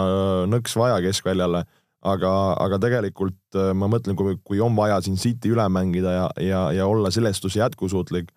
nõks 0.50 0.74
vaja 0.80 0.98
keskväljale 1.04 1.66
aga, 2.06 2.32
aga 2.62 2.78
tegelikult 2.82 3.58
äh, 3.58 3.72
ma 3.76 3.88
mõtlen, 3.90 4.16
kui, 4.18 4.36
kui 4.46 4.60
on 4.62 4.76
vaja 4.78 4.98
siin 5.04 5.18
City 5.20 5.52
üle 5.54 5.66
mängida 5.72 6.14
ja, 6.14 6.26
ja, 6.42 6.62
ja 6.76 6.88
olla 6.90 7.10
sellestus 7.14 7.58
jätkusuutlik, 7.58 8.30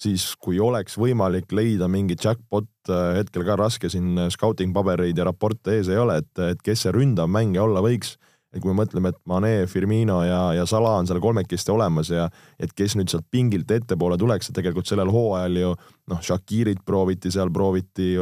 siis 0.00 0.28
kui 0.42 0.60
oleks 0.60 0.98
võimalik 1.00 1.52
leida 1.56 1.88
mingi 1.90 2.18
jackpot, 2.20 2.70
äh, 2.90 3.18
hetkel 3.20 3.46
ka 3.48 3.58
raske 3.60 3.90
siin 3.92 4.14
äh, 4.18 4.30
scouting 4.32 4.74
pabereid 4.76 5.18
ja 5.18 5.28
raporte 5.28 5.78
ees 5.78 5.90
ei 5.92 6.00
ole, 6.00 6.20
et, 6.22 6.32
et 6.52 6.64
kes 6.64 6.86
see 6.86 6.94
ründav 6.94 7.30
mängija 7.32 7.66
olla 7.66 7.84
võiks 7.84 8.16
et 8.56 8.62
kui 8.62 8.72
me 8.72 8.78
mõtleme, 8.80 9.12
et 9.12 9.18
Mane, 9.28 9.52
Firmino 9.70 10.20
ja, 10.24 10.40
ja 10.56 10.64
Salah 10.68 10.96
on 11.00 11.08
seal 11.08 11.20
kolmekesti 11.22 11.72
olemas 11.74 12.10
ja 12.12 12.26
et 12.62 12.72
kes 12.76 12.96
nüüd 12.96 13.12
sealt 13.12 13.26
pingilt 13.30 13.70
ettepoole 13.70 14.16
tuleks, 14.20 14.48
et 14.48 14.56
tegelikult 14.56 14.88
sellel 14.88 15.12
hooajal 15.12 15.58
ju 15.60 15.72
noh, 16.10 16.22
Shakirit 16.24 16.80
prooviti 16.86 17.32
seal, 17.34 17.52
prooviti 17.54 18.14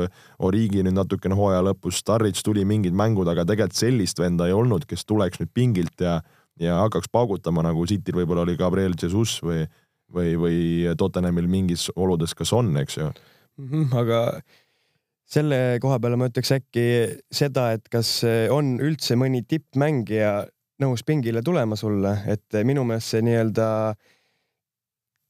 Origi 0.45 0.83
nüüd 0.83 0.97
natukene 0.99 1.39
hooaja 1.39 1.63
lõpus, 1.69 2.01
Starrits 2.03 2.43
tuli 2.47 2.67
mingid 2.69 2.97
mängud, 2.97 3.29
aga 3.31 3.47
tegelikult 3.49 3.79
sellist 3.79 4.21
venda 4.23 4.49
ei 4.51 4.57
olnud, 4.57 4.89
kes 4.91 5.07
tuleks 5.07 5.43
nüüd 5.43 5.53
pingilt 5.55 6.03
ja, 6.03 6.19
ja 6.61 6.81
hakkaks 6.83 7.13
paugutama, 7.13 7.65
nagu 7.67 7.87
Cityl 7.89 8.19
võib-olla 8.23 8.47
oli 8.47 8.59
Gabriel 8.59 8.99
Jesus 9.01 9.39
või, 9.45 9.63
või, 10.13 10.35
või 10.41 10.59
Tottenhamil 10.99 11.49
mingis 11.51 11.89
oludes 11.95 12.35
kas 12.35 12.53
on, 12.57 12.75
eks 12.83 12.99
ju 12.99 13.09
mm. 13.09 13.71
-hmm, 13.71 13.89
aga 14.03 14.21
selle 15.25 15.79
koha 15.83 15.99
peale 16.03 16.19
ma 16.21 16.29
ütleks 16.31 16.53
äkki 16.57 16.87
seda, 17.33 17.71
et 17.77 17.89
kas 17.93 18.21
on 18.53 18.77
üldse 18.83 19.17
mõni 19.19 19.45
tippmängija 19.49 20.35
nõus 20.83 21.05
pingile 21.07 21.43
tulema 21.45 21.79
sulle, 21.79 22.19
et 22.31 22.59
minu 22.67 22.85
meelest 22.87 23.15
see 23.15 23.25
nii-öelda 23.25 23.69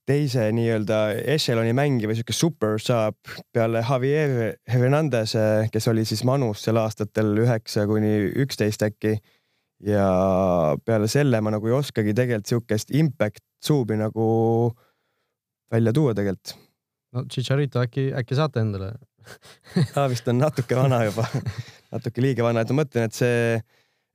teise 0.08 0.48
nii-öelda 0.52 0.98
ešeloni 1.34 1.72
mängija 1.76 2.10
või 2.10 2.18
sihuke 2.18 2.36
super 2.36 2.80
saab 2.82 3.16
peale 3.54 3.80
Javier 3.84 4.34
Hernandez, 4.68 5.32
kes 5.72 5.88
oli 5.92 6.04
siis 6.08 6.24
manus 6.28 6.64
sel 6.66 6.80
aastatel 6.80 7.32
üheksa 7.44 7.86
kuni 7.88 8.12
üksteist 8.44 8.84
äkki. 8.84 9.16
ja 9.84 10.04
peale 10.84 11.08
selle 11.08 11.40
ma 11.44 11.50
nagu 11.50 11.68
ei 11.68 11.74
oskagi 11.76 12.14
tegelikult 12.14 12.48
sihukest 12.48 12.92
impact 12.94 13.42
suubi 13.60 13.96
nagu 14.00 14.26
välja 15.72 15.92
tuua 15.92 16.14
tegelikult. 16.14 16.54
no 17.12 17.24
Chicharito 17.24 17.80
äkki, 17.80 18.12
äkki 18.12 18.34
saate 18.34 18.60
endale 18.60 18.92
ta 19.94 20.06
vist 20.10 20.28
on 20.30 20.40
natuke 20.42 20.76
vana 20.78 21.02
juba. 21.06 21.26
Natuke 21.94 22.24
liiga 22.24 22.46
vana, 22.46 22.64
et 22.64 22.72
ma 22.72 22.82
mõtlen, 22.82 23.08
et 23.08 23.16
see, 23.16 23.58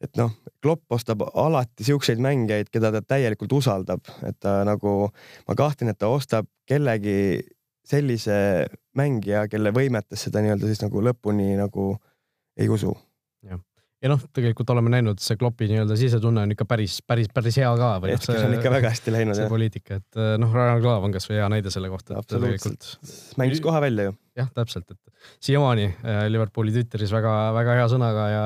et 0.04 0.20
noh, 0.20 0.34
Klopp 0.64 0.92
ostab 0.96 1.24
alati 1.30 1.88
siukseid 1.88 2.20
mängijaid, 2.24 2.72
keda 2.74 2.92
ta 2.96 3.04
täielikult 3.16 3.54
usaldab, 3.60 4.04
et 4.28 4.40
ta 4.44 4.60
nagu, 4.68 4.96
ma 5.48 5.58
kahtlen, 5.60 5.94
et 5.94 6.00
ta 6.00 6.12
ostab 6.12 6.50
kellegi 6.68 7.40
sellise 7.90 8.68
mängija, 9.00 9.48
kelle 9.50 9.72
võimetes 9.74 10.28
seda 10.28 10.44
nii-öelda 10.44 10.70
siis 10.70 10.84
nagu 10.84 11.02
lõpuni 11.02 11.56
nagu 11.58 11.94
ei 12.60 12.68
usu 12.70 12.92
ja 14.00 14.12
noh, 14.12 14.22
tegelikult 14.36 14.70
oleme 14.74 14.92
näinud, 14.94 15.20
see 15.24 15.38
Kloppi 15.40 15.68
nii-öelda 15.70 15.98
sisetunne 16.00 16.46
on 16.46 16.54
ikka 16.56 16.66
päris, 16.70 17.00
päris, 17.08 17.30
päris 17.36 17.60
hea 17.60 17.70
ka. 17.80 17.90
hetkel 18.06 18.38
noh, 18.38 18.46
on 18.48 18.56
ikka 18.56 18.72
väga 18.72 18.92
hästi 18.94 19.14
läinud. 19.14 19.36
see 19.36 19.46
jah. 19.46 19.52
poliitika, 19.52 20.00
et 20.00 20.20
eh, 20.20 20.34
noh, 20.40 20.54
Ragnar 20.56 20.82
Klav 20.84 21.08
on 21.08 21.16
kasvõi 21.16 21.40
hea 21.40 21.48
näide 21.52 21.74
selle 21.74 21.92
kohta. 21.92 22.16
absoluutselt, 22.20 22.88
mängis 23.42 23.62
kohe 23.64 23.82
välja 23.84 24.08
ju. 24.08 24.14
jah, 24.40 24.52
täpselt, 24.56 24.94
et 24.96 25.34
siiamaani 25.44 25.88
äh, 25.90 26.22
Liverpooli 26.32 26.72
Twitteris 26.76 27.12
väga-väga 27.12 27.76
hea 27.82 27.90
sõnaga 27.92 28.28
ja 28.32 28.44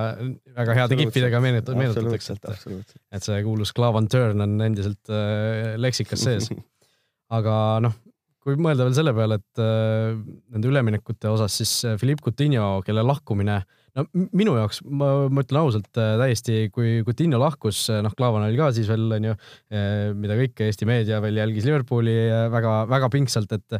väga 0.58 0.78
heade 0.80 0.98
kippidega 1.04 1.44
meenut-, 1.44 1.70
meenutatakse, 1.78 2.40
et, 2.40 2.96
et 3.14 3.28
see 3.28 3.44
kuulus 3.46 3.76
Klav 3.78 4.00
on 4.00 4.10
turn 4.10 4.42
on 4.48 4.58
endiselt 4.66 5.14
äh, 5.14 5.76
leksikas 5.78 6.26
sees. 6.26 6.50
aga 7.38 7.54
noh, 7.86 7.94
kui 8.42 8.58
mõelda 8.58 8.90
veel 8.90 8.98
selle 8.98 9.14
peale, 9.14 9.38
et 9.38 9.62
äh, 9.62 10.18
nende 10.50 10.74
üleminekute 10.74 11.30
osas, 11.30 11.62
siis 11.62 11.78
Philippe 12.02 12.26
Coutinho, 12.26 12.80
kelle 12.86 13.06
lahkumine 13.06 13.62
äh, 13.62 13.80
no 13.98 14.06
minu 14.36 14.56
jaoks, 14.58 14.82
ma, 14.86 15.12
ma 15.30 15.44
ütlen 15.44 15.60
ausalt 15.62 16.02
äh, 16.02 16.16
täiesti, 16.22 16.58
kui 16.74 17.02
Coutinho 17.06 17.40
lahkus, 17.42 17.86
äh, 17.94 18.02
noh, 18.06 18.16
Klaavan 18.18 18.48
oli 18.48 18.60
ka 18.60 18.72
siis 18.76 18.90
veel 18.90 19.06
onju, 19.20 19.36
äh, 19.74 20.10
mida 20.18 20.38
kõik 20.40 20.66
Eesti 20.68 20.88
meedia 20.90 21.22
veel 21.24 21.38
jälgis 21.42 21.68
Liverpooli 21.68 22.16
väga-väga 22.54 23.12
pingsalt, 23.14 23.54
et 23.56 23.78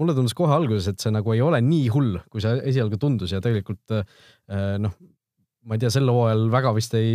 mulle 0.00 0.16
tundus 0.16 0.36
kohe 0.36 0.52
alguses, 0.54 0.90
et 0.90 1.00
see 1.00 1.14
nagu 1.14 1.34
ei 1.34 1.42
ole 1.44 1.62
nii 1.64 1.88
hull, 1.94 2.20
kui 2.32 2.44
see 2.44 2.60
esialgu 2.72 3.00
tundus 3.00 3.32
ja 3.34 3.40
tegelikult 3.44 3.94
noh, 4.82 4.96
ma 5.64 5.76
ei 5.76 5.80
tea, 5.80 5.90
sel 5.94 6.10
hooajal 6.10 6.48
väga 6.52 6.72
vist 6.76 6.96
ei, 6.98 7.12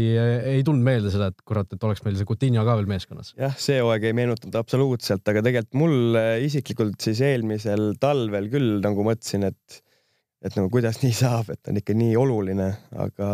ei 0.56 0.64
tulnud 0.66 0.86
meelde 0.86 1.12
seda, 1.14 1.28
et 1.30 1.44
kurat, 1.46 1.68
et 1.76 1.84
oleks 1.86 2.02
meil 2.06 2.16
see 2.18 2.30
Coutinho 2.30 2.64
ka 2.66 2.78
veel 2.80 2.90
meeskonnas. 2.90 3.34
jah, 3.38 3.54
see 3.60 3.78
hooaeg 3.84 4.08
ei 4.10 4.16
meenutanud 4.18 4.58
absoluutselt, 4.62 5.28
aga 5.30 5.44
tegelikult 5.46 5.78
mul 5.82 6.18
isiklikult 6.48 7.04
siis 7.04 7.22
eelmisel 7.28 7.92
talvel 8.02 8.50
küll 8.54 8.80
nagu 8.86 9.06
mõtlesin, 9.06 9.46
et 9.52 9.84
et 10.46 10.56
nagu 10.56 10.70
kuidas 10.72 11.02
nii 11.04 11.16
saab, 11.16 11.52
et 11.54 11.72
on 11.72 11.80
ikka 11.80 11.96
nii 11.98 12.16
oluline, 12.20 12.70
aga 12.96 13.30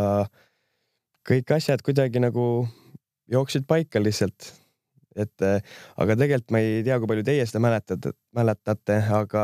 kõik 1.26 1.56
asjad 1.58 1.84
kuidagi 1.86 2.22
nagu 2.22 2.66
jooksid 3.32 3.66
paika 3.68 4.02
lihtsalt. 4.02 4.54
et 5.16 5.42
aga 5.42 6.16
tegelikult 6.20 6.52
ma 6.52 6.60
ei 6.60 6.82
tea, 6.84 6.98
kui 7.00 7.08
palju 7.08 7.24
teie 7.24 7.46
seda 7.48 7.62
mäletate, 7.64 8.12
mäletate, 8.36 8.98
aga 9.16 9.44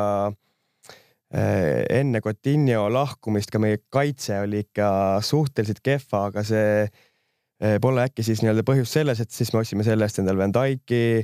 enne 1.31 2.19
Coutinho 2.19 2.89
lahkumist 2.91 3.53
ka 3.53 3.61
meie 3.63 3.79
kaitse 3.89 4.41
oli 4.43 4.65
ikka 4.65 5.21
suhteliselt 5.23 5.79
kehva, 5.79 6.25
aga 6.27 6.43
see 6.43 7.79
pole 7.79 8.03
äkki 8.03 8.25
siis 8.25 8.41
nii-öelda 8.41 8.65
põhjus 8.67 8.91
selles, 8.97 9.21
et 9.21 9.31
siis 9.31 9.53
me 9.53 9.61
ostsime 9.61 9.85
selle 9.85 10.03
eest 10.03 10.19
endale 10.19 10.41
Van 10.41 10.51
Dyke'i, 10.51 11.21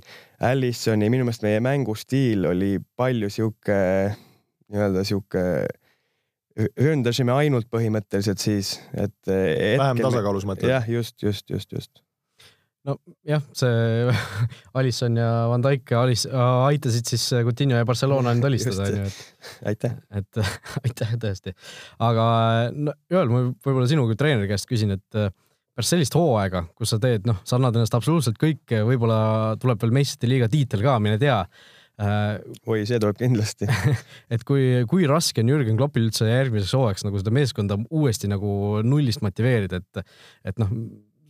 Allisoni, 0.47 1.09
minu 1.11 1.25
meelest 1.25 1.43
meie 1.43 1.59
mängustiil 1.65 2.45
oli 2.47 2.77
palju 2.95 3.29
sihuke 3.33 3.79
nii-öelda 4.71 5.03
sihuke 5.07 5.43
ründasime 6.57 7.33
ainult 7.35 7.69
põhimõtteliselt 7.73 8.41
siis, 8.41 8.75
et. 8.97 9.15
vähem 9.27 10.01
tasakaalus 10.01 10.47
mõtled? 10.49 10.71
jah, 10.71 10.85
just, 10.89 11.17
just, 11.23 11.49
just, 11.51 11.73
just. 11.73 12.01
nojah, 12.87 13.43
see 13.57 14.13
Alisson 14.79 15.19
ja 15.19 15.29
Van 15.51 15.65
Dijk 15.65 15.93
Alis, 15.99 16.25
aitasid 16.31 17.09
siis 17.09 17.25
Coutinho 17.47 17.79
ja 17.79 17.87
Barcelona 17.87 18.33
nüüd 18.35 18.49
alistada, 18.49 18.87
onju, 18.89 19.09
et. 19.09 19.49
aitäh. 19.73 19.97
et 20.17 20.41
aitäh 20.85 21.17
tõesti, 21.21 21.55
aga 22.03 22.27
no 22.73 22.95
Joel, 23.11 23.33
ma 23.33 23.43
võib-olla 23.51 23.89
sinu 23.91 24.07
kui 24.09 24.19
treeneri 24.19 24.49
käest 24.49 24.69
küsin, 24.69 24.97
et 24.97 25.21
pärast 25.77 25.93
sellist 25.93 26.17
hooaega, 26.17 26.65
kus 26.77 26.95
sa 26.95 27.01
teed, 27.01 27.27
noh, 27.29 27.43
sa 27.45 27.59
annad 27.59 27.75
ennast 27.77 27.93
absoluutselt 27.93 28.39
kõike, 28.41 28.81
võib-olla 28.87 29.57
tuleb 29.61 29.83
veel 29.83 29.99
meistrite 29.99 30.31
liiga 30.31 30.49
tiitel 30.49 30.81
ka, 30.85 30.97
mine 31.03 31.21
tea 31.21 31.43
Äh, 31.45 31.76
oi, 31.97 32.83
see 32.85 32.99
tuleb 33.01 33.17
kindlasti 33.17 33.65
et 34.33 34.43
kui, 34.45 34.83
kui 34.89 35.07
raske 35.09 35.41
on 35.41 35.49
Jürgen 35.49 35.79
Kloppil 35.79 36.07
üldse 36.09 36.27
järgmiseks 36.29 36.75
hooajaks 36.77 37.07
nagu 37.07 37.21
seda 37.21 37.33
meeskonda 37.33 37.79
uuesti 37.89 38.29
nagu 38.29 38.83
nullist 38.85 39.23
motiveerida, 39.25 39.81
et, 39.81 40.17
et 40.51 40.61
noh, 40.61 40.73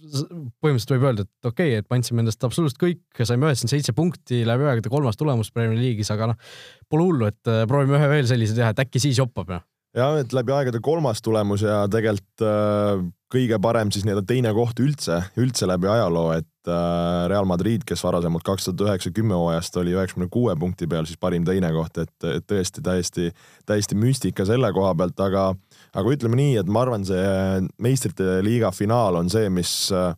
põhimõtteliselt 0.08 0.94
võib 0.94 1.08
öelda, 1.10 1.26
et 1.26 1.50
okei 1.50 1.72
okay,, 1.72 1.82
et 1.82 1.88
me 1.90 2.00
andsime 2.00 2.24
endast 2.24 2.44
absoluutselt 2.48 2.82
kõik, 2.82 3.02
saime 3.24 3.48
üheksakümmend 3.48 3.74
seitse 3.74 3.96
punkti, 3.98 4.44
läbi 4.48 4.68
aegade 4.68 4.92
kolmas 4.92 5.20
tulemus 5.20 5.52
Premier 5.56 5.80
League'is, 5.80 6.12
aga 6.14 6.32
noh, 6.34 6.52
pole 6.92 7.08
hullu, 7.08 7.32
et 7.32 7.52
äh, 7.52 7.64
proovime 7.70 8.00
ühe 8.00 8.12
veel 8.12 8.30
sellise 8.30 8.58
teha, 8.58 8.74
et 8.74 8.84
äkki 8.86 9.02
siis 9.04 9.20
joppab 9.20 9.56
ja. 9.56 9.62
Jah, 9.98 10.18
et 10.22 10.34
läbi 10.36 10.54
aegade 10.56 10.82
kolmas 10.84 11.22
tulemus 11.26 11.64
ja 11.66 11.84
tegelikult 11.92 12.46
äh, 12.46 13.02
kõige 13.34 13.60
parem 13.62 13.92
siis 13.92 14.06
nii-öelda 14.08 14.24
teine 14.28 14.54
koht 14.56 14.80
üldse, 14.84 15.20
üldse 15.40 15.68
läbi 15.68 15.90
ajaloo, 15.92 16.32
et 16.38 16.72
äh, 16.72 17.26
Real 17.32 17.48
Madrid, 17.50 17.84
kes 17.88 18.04
varasemalt 18.06 18.46
kaks 18.48 18.70
tuhat 18.70 18.86
üheksa, 18.86 19.12
kümme 19.16 19.36
hooajast 19.38 19.80
oli 19.82 19.96
üheksakümne 19.96 20.30
kuue 20.32 20.56
punkti 20.60 20.88
peal, 20.90 21.08
siis 21.10 21.20
parim 21.20 21.46
teine 21.48 21.72
koht, 21.76 22.00
et, 22.04 22.16
et 22.30 22.48
tõesti 22.48 22.84
täiesti, 22.86 23.32
täiesti 23.68 24.00
müstika 24.00 24.48
selle 24.48 24.72
koha 24.76 24.94
pealt, 25.00 25.20
aga, 25.28 25.50
aga 25.98 26.16
ütleme 26.16 26.40
nii, 26.40 26.56
et 26.62 26.72
ma 26.72 26.86
arvan, 26.86 27.06
see 27.08 27.68
meistrite 27.84 28.40
liiga 28.46 28.72
finaal 28.76 29.20
on 29.20 29.32
see, 29.34 29.50
mis 29.54 29.74
äh, 29.96 30.14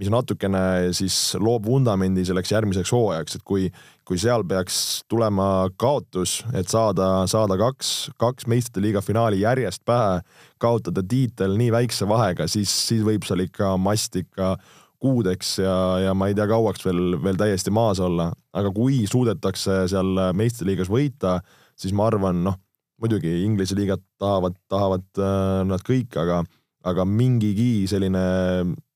mis 0.00 0.08
natukene 0.12 0.90
siis 0.96 1.16
loob 1.36 1.66
vundamendi 1.68 2.24
selleks 2.24 2.54
järgmiseks 2.54 2.92
hooajaks, 2.94 3.36
et 3.36 3.44
kui, 3.44 3.66
kui 4.08 4.18
seal 4.20 4.46
peaks 4.48 4.78
tulema 5.12 5.68
kaotus, 5.80 6.38
et 6.56 6.72
saada, 6.72 7.26
saada 7.28 7.58
kaks, 7.60 8.10
kaks 8.20 8.48
meistrite 8.48 8.84
liiga 8.86 9.04
finaali 9.04 9.42
järjest 9.42 9.84
pähe, 9.84 10.22
kaotada 10.60 11.04
tiitel 11.04 11.58
nii 11.60 11.68
väikse 11.76 12.08
vahega, 12.08 12.48
siis, 12.48 12.72
siis 12.88 13.04
võib 13.04 13.28
seal 13.28 13.44
ikka 13.44 13.74
mast 13.80 14.16
ikka 14.16 14.54
kuudeks 15.00 15.58
ja, 15.60 15.76
ja 16.06 16.16
ma 16.16 16.28
ei 16.28 16.36
tea, 16.36 16.48
kauaks 16.48 16.84
veel, 16.84 17.16
veel 17.20 17.38
täiesti 17.40 17.72
maas 17.72 18.00
olla. 18.04 18.30
aga 18.52 18.72
kui 18.74 19.04
suudetakse 19.08 19.84
seal 19.92 20.16
meistriliigas 20.36 20.90
võita, 20.92 21.38
siis 21.78 21.92
ma 21.96 22.08
arvan, 22.10 22.42
noh, 22.44 22.56
muidugi 23.00 23.42
Inglise 23.44 23.76
liigat 23.76 24.02
tahavad, 24.20 24.56
tahavad 24.68 25.06
äh, 25.20 25.62
nad 25.68 25.84
kõik, 25.86 26.16
aga, 26.20 26.42
aga 26.88 27.06
mingigi 27.08 27.86
selline 27.88 28.24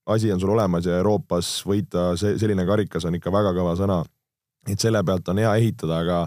asi 0.07 0.33
on 0.33 0.41
sul 0.41 0.53
olemas 0.55 0.87
ja 0.87 0.99
Euroopas 1.01 1.63
võita 1.67 2.13
see, 2.21 2.37
selline 2.41 2.67
karikas 2.69 3.07
on 3.09 3.17
ikka 3.19 3.33
väga 3.33 3.55
kõva 3.57 3.77
sõna. 3.79 4.03
et 4.69 4.81
selle 4.81 5.03
pealt 5.05 5.29
on 5.29 5.39
hea 5.39 5.51
ehitada, 5.61 5.99
aga, 6.01 6.19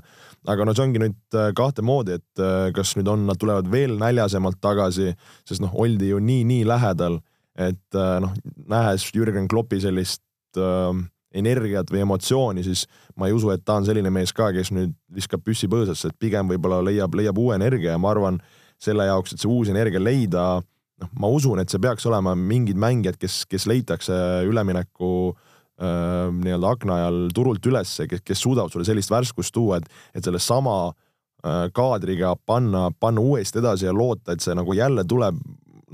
aga 0.46 0.66
no 0.66 0.74
see 0.78 0.84
ongi 0.84 1.00
nüüd 1.02 1.38
äh, 1.38 1.48
kahte 1.58 1.82
moodi, 1.82 2.20
et 2.20 2.42
äh, 2.42 2.68
kas 2.74 2.92
nüüd 2.98 3.10
on, 3.10 3.26
nad 3.26 3.40
tulevad 3.42 3.66
veel 3.72 3.96
näljasemalt 3.98 4.60
tagasi, 4.62 5.16
sest 5.50 5.64
noh, 5.64 5.74
oldi 5.74 6.12
ju 6.12 6.20
nii-nii 6.22 6.68
lähedal, 6.70 7.18
et 7.58 7.98
äh, 7.98 8.20
noh, 8.22 8.36
nähes 8.70 9.08
Jürgen 9.16 9.50
Kloppi 9.50 9.82
sellist 9.82 10.22
äh, 10.62 10.94
energiat 11.34 11.90
või 11.90 12.04
emotsiooni, 12.06 12.64
siis 12.64 12.86
ma 13.18 13.26
ei 13.26 13.34
usu, 13.34 13.50
et 13.54 13.66
ta 13.66 13.80
on 13.82 13.90
selline 13.90 14.14
mees 14.14 14.34
ka, 14.38 14.52
kes 14.54 14.70
nüüd 14.76 14.94
viskab 15.18 15.42
püssi 15.42 15.70
põõsasse, 15.72 16.12
et 16.12 16.20
pigem 16.22 16.54
võib-olla 16.54 16.84
leiab, 16.86 17.18
leiab 17.18 17.42
uue 17.42 17.58
energia 17.58 17.96
ja 17.96 18.02
ma 18.02 18.14
arvan, 18.14 18.38
selle 18.78 19.08
jaoks, 19.10 19.34
et 19.34 19.42
see 19.42 19.50
uus 19.50 19.74
energia 19.74 19.98
leida 19.98 20.62
noh, 21.02 21.12
ma 21.22 21.30
usun, 21.34 21.62
et 21.62 21.72
see 21.72 21.82
peaks 21.82 22.06
olema 22.10 22.34
mingid 22.38 22.80
mängijad, 22.80 23.18
kes, 23.22 23.44
kes 23.50 23.68
leitakse 23.70 24.16
ülemineku 24.48 25.12
äh, 25.32 26.30
nii-öelda 26.34 26.74
akna 26.74 27.00
ajal 27.02 27.20
turult 27.36 27.66
ülesse, 27.70 28.08
kes, 28.10 28.24
kes 28.26 28.42
suudavad 28.44 28.74
sulle 28.74 28.88
sellist 28.88 29.14
värskust 29.14 29.54
tuua, 29.56 29.82
et, 29.82 29.90
et 30.18 30.28
sellesama 30.28 30.78
äh, 30.90 31.68
kaadriga 31.76 32.36
panna, 32.50 32.88
panna 33.00 33.24
uuesti 33.24 33.62
edasi 33.62 33.90
ja 33.90 33.96
loota, 33.96 34.34
et 34.34 34.46
see 34.46 34.56
nagu 34.58 34.78
jälle 34.78 35.06
tuleb, 35.08 35.42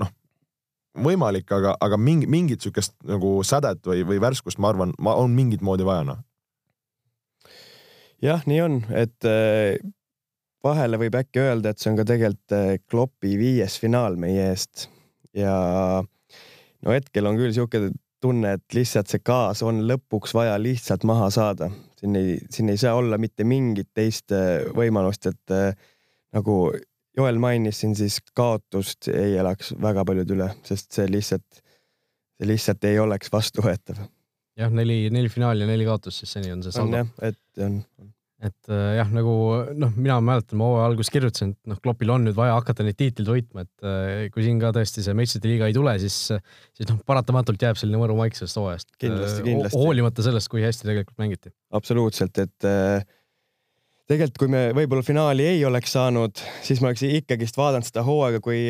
noh, 0.00 0.14
võimalik, 1.06 1.50
aga, 1.52 1.76
aga 1.84 1.98
mingi, 2.00 2.30
mingit 2.30 2.64
sihukest 2.64 2.96
nagu 3.08 3.36
sädet 3.46 3.84
või, 3.88 4.06
või 4.08 4.22
värskust, 4.24 4.62
ma 4.62 4.72
arvan, 4.72 4.96
ma, 4.98 5.18
on 5.20 5.36
mingit 5.36 5.64
moodi 5.64 5.86
vaja, 5.86 6.06
noh. 6.14 6.24
jah, 8.24 8.46
nii 8.48 8.64
on, 8.64 8.80
et 8.94 9.28
äh 9.28 9.76
vahele 10.64 10.96
võib 10.96 11.12
äkki 11.18 11.42
öelda, 11.42 11.74
et 11.74 11.82
see 11.82 11.90
on 11.90 11.98
ka 11.98 12.06
tegelikult 12.08 12.54
Kloppi 12.88 13.34
viies 13.36 13.74
finaal 13.76 14.14
meie 14.16 14.46
eest 14.54 14.86
ja 15.34 15.54
no 16.84 16.94
hetkel 16.94 17.28
on 17.28 17.38
küll 17.40 17.54
sihuke 17.56 17.88
tunne, 18.24 18.54
et 18.56 18.76
lihtsalt 18.76 19.10
see 19.10 19.22
gaas 19.24 19.60
on 19.66 19.82
lõpuks 19.88 20.32
vaja 20.36 20.56
lihtsalt 20.60 21.04
maha 21.08 21.28
saada. 21.34 21.70
siin 22.00 22.16
ei, 22.16 22.38
siin 22.50 22.72
ei 22.72 22.80
saa 22.80 22.94
olla 22.96 23.18
mitte 23.20 23.44
mingit 23.44 23.90
teist 23.94 24.32
äh, 24.32 24.64
võimalust, 24.76 25.28
et 25.28 25.54
äh, 25.54 25.76
nagu 26.34 26.72
Joel 27.16 27.38
mainis 27.38 27.78
siin, 27.80 27.94
siis 27.94 28.18
kaotust 28.34 29.08
ei 29.12 29.36
elaks 29.38 29.74
väga 29.82 30.04
paljud 30.04 30.34
üle, 30.34 30.48
sest 30.66 30.96
see 30.96 31.06
lihtsalt, 31.10 31.62
see 32.38 32.48
lihtsalt 32.48 32.84
ei 32.88 32.98
oleks 32.98 33.30
vastuvõetav. 33.32 34.00
jah, 34.58 34.72
neli, 34.72 35.10
neli 35.14 35.30
finaali 35.30 35.66
ja 35.66 35.70
neli 35.70 35.86
kaotust, 35.86 36.24
siis 36.24 36.34
seni 36.38 36.52
on 36.52 36.64
see 36.64 36.74
saldo. 36.74 37.04
et 37.22 37.64
on, 37.64 37.82
on 38.00 38.13
et 38.42 38.70
äh, 38.72 38.96
jah, 38.98 39.10
nagu 39.14 39.32
noh, 39.78 39.92
mina 39.94 40.16
mäletan, 40.24 40.58
ma 40.60 40.66
hooaja 40.68 40.88
alguses 40.90 41.12
kirjutasin, 41.14 41.54
et 41.54 41.70
noh, 41.70 41.78
Kloppil 41.82 42.10
on 42.12 42.26
nüüd 42.26 42.36
vaja 42.36 42.56
hakata 42.58 42.86
neid 42.86 42.98
tiitleid 42.98 43.30
võitma, 43.30 43.64
et 43.64 43.86
äh, 43.86 44.26
kui 44.34 44.44
siin 44.46 44.58
ka 44.62 44.72
tõesti 44.74 45.04
see 45.04 45.16
meistrite 45.16 45.50
liiga 45.50 45.68
ei 45.70 45.76
tule, 45.76 45.94
siis, 46.02 46.16
siis 46.74 46.90
noh, 46.90 46.98
paratamatult 47.06 47.62
jääb 47.62 47.78
selline 47.80 48.00
mõru 48.00 48.18
maik 48.18 48.36
sellest 48.38 48.58
hooajast. 48.60 48.90
kindlasti, 48.98 49.40
äh, 49.44 49.48
kindlasti. 49.48 49.80
hoolimata 49.80 50.26
sellest, 50.26 50.50
kui 50.52 50.64
hästi 50.66 50.88
tegelikult 50.90 51.20
mängiti. 51.22 51.54
absoluutselt, 51.78 52.42
et 52.42 52.68
äh, 52.68 53.06
tegelikult, 54.10 54.42
kui 54.42 54.52
me 54.52 54.66
võib-olla 54.76 55.06
finaali 55.06 55.48
ei 55.54 55.64
oleks 55.68 55.94
saanud, 55.94 56.44
siis 56.66 56.82
ma 56.82 56.90
oleks 56.90 57.06
ikkagist 57.06 57.56
vaadanud 57.60 57.88
seda 57.88 58.04
hooaega 58.06 58.42
kui 58.44 58.66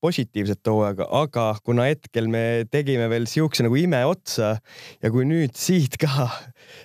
positiivset 0.00 0.70
hooaega, 0.70 1.08
aga 1.20 1.48
kuna 1.66 1.88
hetkel 1.88 2.28
me 2.30 2.64
tegime 2.70 3.08
veel 3.10 3.26
siukse 3.30 3.66
nagu 3.66 3.78
ime 3.78 4.04
otsa 4.06 4.56
ja 5.02 5.10
kui 5.14 5.26
nüüd 5.28 5.56
siit 5.58 5.98
ka 6.00 6.28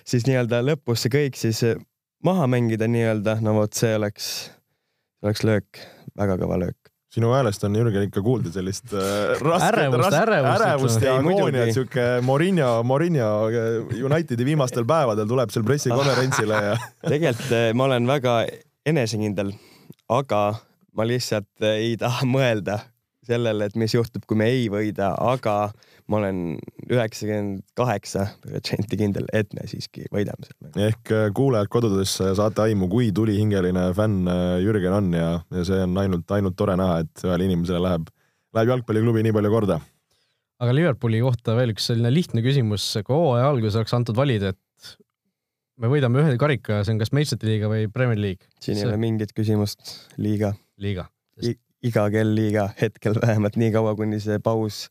siis 0.06 0.26
nii-öelda 0.28 0.62
lõpus 0.66 1.04
see 1.04 1.14
kõik 1.14 1.38
siis 1.38 1.62
maha 2.24 2.48
mängida 2.50 2.88
nii-öelda, 2.90 3.38
no 3.44 3.58
vot 3.58 3.76
see 3.76 3.92
oleks, 3.96 4.32
oleks 5.24 5.44
löök, 5.46 5.84
väga 6.18 6.38
kõva 6.40 6.58
löök. 6.64 6.78
Sinu 7.14 7.30
häälest 7.30 7.62
on 7.62 7.76
Jürgen 7.78 8.08
ikka 8.08 8.18
kuulda 8.26 8.50
sellist 8.50 8.90
äh, 8.90 9.36
raske, 9.38 9.68
ärevust, 9.68 10.00
raske, 10.02 10.22
ärevust, 10.24 10.54
ärevust 10.64 11.04
ja 11.04 11.12
agooniat, 11.20 11.70
sihuke 11.76 12.06
Morinho, 12.26 12.70
Morinho 12.82 13.28
äh, 13.54 14.00
Unitedi 14.08 14.48
viimastel 14.48 14.82
päevadel 14.88 15.28
tuleb 15.30 15.52
seal 15.54 15.66
pressikonverentsile 15.68 16.62
ja 16.64 16.72
tegelikult 17.12 17.54
äh, 17.54 17.68
ma 17.78 17.86
olen 17.86 18.10
väga 18.10 18.34
enesekindel, 18.90 19.54
aga 20.10 20.40
ma 20.98 21.06
lihtsalt 21.06 21.68
ei 21.70 21.94
taha 22.00 22.26
mõelda 22.26 22.80
sellele, 23.28 23.68
et 23.68 23.76
mis 23.80 23.94
juhtub, 23.94 24.24
kui 24.28 24.38
me 24.38 24.48
ei 24.52 24.66
võida, 24.72 25.12
aga 25.20 25.70
ma 26.10 26.18
olen 26.20 26.40
üheksakümmend 26.90 27.62
kaheksa 27.78 28.26
protsenti 28.44 28.98
kindel, 29.00 29.28
et 29.36 29.52
me 29.56 29.66
siiski 29.70 30.06
võidame 30.14 30.48
selle. 30.48 30.72
ehk 30.88 31.14
äh, 31.14 31.28
kuulajad 31.36 31.70
kodudes 31.72 32.16
saate 32.20 32.66
aimu, 32.66 32.88
kui 32.92 33.10
tulihingeline 33.16 33.86
fänn 33.96 34.28
äh, 34.30 34.58
Jürgen 34.64 34.98
on 34.98 35.10
ja, 35.16 35.30
ja 35.54 35.64
see 35.66 35.80
on 35.86 35.96
ainult, 36.02 36.28
ainult 36.36 36.58
tore 36.60 36.76
näha, 36.80 37.00
et 37.04 37.24
ühele 37.24 37.48
inimesele 37.48 37.82
läheb, 37.86 38.12
läheb 38.56 38.74
jalgpalliklubi 38.74 39.24
nii 39.26 39.36
palju 39.38 39.54
korda. 39.54 39.80
aga 40.64 40.76
Liverpooli 40.76 41.24
kohta 41.24 41.56
veel 41.58 41.74
üks 41.74 41.88
selline 41.90 42.12
lihtne 42.12 42.44
küsimus, 42.44 42.86
kui 43.06 43.16
hooaja 43.16 43.48
alguses 43.50 43.80
oleks 43.80 43.96
antud 43.96 44.18
valida, 44.18 44.52
et 44.54 44.92
me 45.80 45.90
võidame 45.90 46.22
ühe 46.22 46.36
karika, 46.40 46.82
see 46.84 46.94
on 46.94 47.00
kas 47.02 47.14
meistrite 47.16 47.48
liiga 47.48 47.72
või 47.72 47.88
Premier 47.92 48.20
League. 48.20 48.52
siin 48.60 48.78
ei 48.78 48.88
ole 48.90 49.00
mingit 49.00 49.32
küsimust, 49.36 49.96
liiga. 50.20 50.54
liiga 50.78 51.08
Sest 51.34 51.63
iga 51.84 52.06
kell 52.12 52.34
liiga, 52.36 52.68
hetkel 52.80 53.18
vähemalt 53.20 53.58
nii 53.60 53.72
kaua, 53.74 53.94
kuni 53.98 54.20
see 54.22 54.40
paus, 54.42 54.86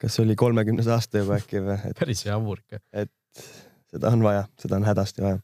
kas 0.00 0.18
oli 0.22 0.36
kolmekümnes 0.38 0.88
aasta 0.90 1.22
juba 1.22 1.38
äkki 1.38 1.62
või 1.64 1.94
päris 1.98 2.24
jabur 2.26 2.60
ikka. 2.62 2.82
et 3.04 3.46
seda 3.90 4.12
on 4.14 4.24
vaja, 4.24 4.44
seda 4.60 4.78
on 4.78 4.86
hädasti 4.88 5.24
vaja. 5.24 5.40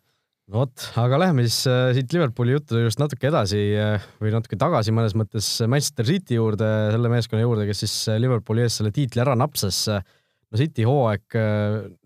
no 0.51 0.63
vot, 0.63 0.87
aga 1.03 1.21
lähme 1.21 1.47
siis 1.47 1.59
äh, 1.71 1.91
siit 1.97 2.15
Liverpooli 2.15 2.55
juttude 2.57 2.85
juurest 2.85 3.03
natuke 3.03 3.31
edasi 3.31 3.63
äh, 3.79 4.07
või 4.23 4.35
natuke 4.35 4.59
tagasi 4.61 4.95
mõnes 4.95 5.17
mõttes 5.19 5.51
Manchester 5.67 6.09
City 6.09 6.39
juurde, 6.39 6.71
selle 6.95 7.11
meeskonna 7.13 7.45
juurde, 7.45 7.67
kes 7.69 7.85
siis 7.85 7.97
äh, 8.13 8.21
Liverpooli 8.23 8.67
ees 8.67 8.81
selle 8.81 8.95
tiitli 8.95 9.23
ära 9.23 9.37
napsas. 9.39 9.85
no 9.91 10.59
City 10.61 10.87
hooaeg, 10.87 11.39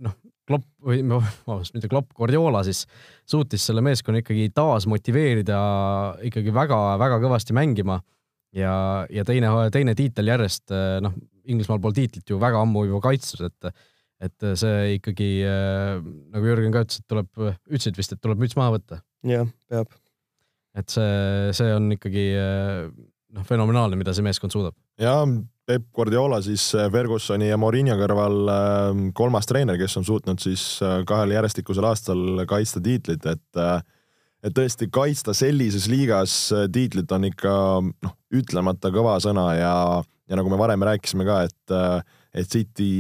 noh, 0.00 0.16
Klopp 0.50 0.66
või 0.82 1.04
vabandust, 1.06 1.76
mitte 1.76 1.88
Klopp, 1.90 2.10
Guardiola 2.16 2.64
siis 2.66 2.82
suutis 3.28 3.62
selle 3.68 3.84
meeskonna 3.86 4.24
ikkagi 4.24 4.48
taas 4.54 4.88
motiveerida 4.90 5.60
ikkagi 6.26 6.54
väga-väga 6.56 7.20
kõvasti 7.22 7.54
mängima 7.54 8.00
ja, 8.56 8.74
ja 9.12 9.24
teine, 9.26 9.52
teine 9.74 9.94
tiitel 9.98 10.32
järjest, 10.32 10.72
noh, 11.04 11.16
Inglismaal 11.50 11.80
pole 11.82 11.96
tiitlit 11.96 12.28
ju 12.30 12.36
väga 12.38 12.60
ammu 12.62 12.84
juba 12.86 13.08
kaitstud, 13.10 13.48
et 13.48 13.72
et 14.20 14.44
see 14.60 14.98
ikkagi 14.98 15.26
nagu 15.48 16.44
Jürgen 16.44 16.74
ka 16.74 16.82
ütles, 16.84 17.00
et 17.00 17.06
tuleb, 17.08 17.30
ütlesid 17.72 17.96
vist, 17.96 18.12
et 18.12 18.20
tuleb 18.20 18.42
müts 18.42 18.52
maha 18.58 18.74
võtta. 18.74 18.98
jah, 19.24 19.48
peab. 19.72 19.94
et 20.76 20.92
see, 20.92 21.54
see 21.56 21.70
on 21.72 21.88
ikkagi 21.96 22.26
noh, 22.36 23.46
fenomenaalne, 23.48 23.96
mida 23.96 24.12
see 24.12 24.26
meeskond 24.26 24.52
suudab. 24.52 24.76
ja 25.00 25.14
Peep 25.70 25.86
Guardiola 25.94 26.40
siis 26.42 26.66
Fergusoni 26.92 27.48
ja 27.48 27.56
Mourinho 27.60 27.94
kõrval 28.00 28.52
kolmas 29.16 29.46
treener, 29.48 29.78
kes 29.80 29.96
on 30.00 30.06
suutnud 30.06 30.42
siis 30.42 30.64
kahel 31.06 31.36
järjestikusel 31.36 31.86
aastal 31.86 32.44
kaitsta 32.50 32.82
tiitlit, 32.84 33.24
et 33.30 33.62
et 34.44 34.54
tõesti 34.56 34.88
kaitsta 34.92 35.34
sellises 35.36 35.88
liigas 35.90 36.32
tiitlit 36.72 37.12
on 37.12 37.28
ikka 37.28 37.52
noh, 37.84 38.16
ütlemata 38.32 38.92
kõva 38.94 39.18
sõna 39.22 39.50
ja, 39.58 39.74
ja 40.28 40.38
nagu 40.38 40.52
me 40.52 40.58
varem 40.60 40.86
rääkisime 40.86 41.28
ka, 41.28 41.42
et 41.48 41.76
et 42.30 42.46
City 42.46 42.90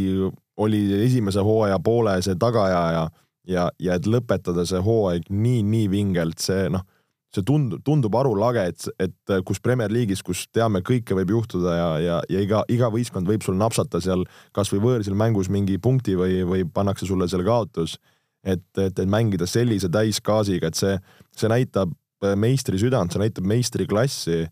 oli 0.60 0.80
esimese 1.04 1.42
hooaja 1.46 1.78
poole 1.78 2.16
see 2.22 2.34
tagaajaja 2.34 3.04
ja, 3.48 3.68
ja 3.78 3.98
et 3.98 4.08
lõpetada 4.10 4.66
see 4.66 4.80
hooaeg 4.84 5.30
nii, 5.30 5.62
nii 5.62 5.90
vingelt, 5.92 6.42
see 6.42 6.68
noh 6.72 6.86
see 7.34 7.46
tundub, 7.46 7.82
tundub 7.86 8.16
arulage, 8.18 8.64
et, 8.72 8.86
et 9.06 9.34
kus 9.46 9.60
Premier 9.62 9.92
League'is, 9.92 10.22
kus 10.26 10.46
teame, 10.54 10.82
kõike 10.86 11.14
võib 11.14 11.30
juhtuda 11.36 11.74
ja, 11.76 11.90
ja, 12.02 12.16
ja 12.30 12.42
iga, 12.42 12.64
iga 12.72 12.90
võistkond 12.90 13.28
võib 13.30 13.44
sul 13.46 13.58
napsata 13.58 14.00
seal 14.02 14.24
kasvõi 14.56 14.82
võõrsil 14.82 15.14
mängus 15.18 15.50
mingi 15.52 15.78
punkti 15.78 16.16
või, 16.18 16.40
või 16.48 16.64
pannakse 16.66 17.06
sulle 17.06 17.30
selle 17.30 17.46
kaotus. 17.46 17.98
Et, 18.44 18.66
et, 18.78 18.92
et 18.92 19.10
mängida 19.10 19.48
sellise 19.48 19.90
täisgaasiga, 19.92 20.70
et 20.70 20.78
see, 20.78 20.94
see 21.36 21.50
näitab 21.50 21.92
meistri 22.36 22.80
südant, 22.80 23.12
see 23.12 23.22
näitab 23.22 23.46
meistri 23.48 23.86
klassi 23.88 24.42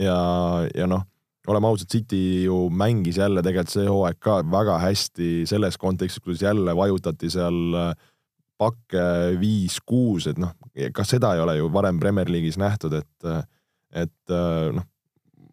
ja, 0.00 0.18
ja 0.74 0.88
noh, 0.88 1.04
oleme 1.48 1.70
ausad, 1.70 1.88
City 1.92 2.44
ju 2.44 2.68
mängis 2.70 3.20
jälle 3.20 3.42
tegelikult 3.44 3.72
see 3.72 3.88
hooaeg 3.88 4.20
ka 4.20 4.38
väga 4.52 4.78
hästi 4.84 5.46
selles 5.48 5.78
kontekstis, 5.80 6.22
kuidas 6.24 6.44
jälle 6.44 6.76
vajutati 6.76 7.30
seal 7.32 7.76
äh, 7.76 7.90
pakke 8.58 9.04
viis-kuus, 9.40 10.26
et 10.32 10.38
noh, 10.40 10.52
ka 10.94 11.06
seda 11.06 11.34
ei 11.36 11.42
ole 11.44 11.58
ju 11.60 11.68
varem 11.72 12.00
Premier 12.02 12.30
League'is 12.30 12.58
nähtud, 12.58 12.96
et, 12.98 13.28
et 13.94 14.32
noh, 14.74 14.86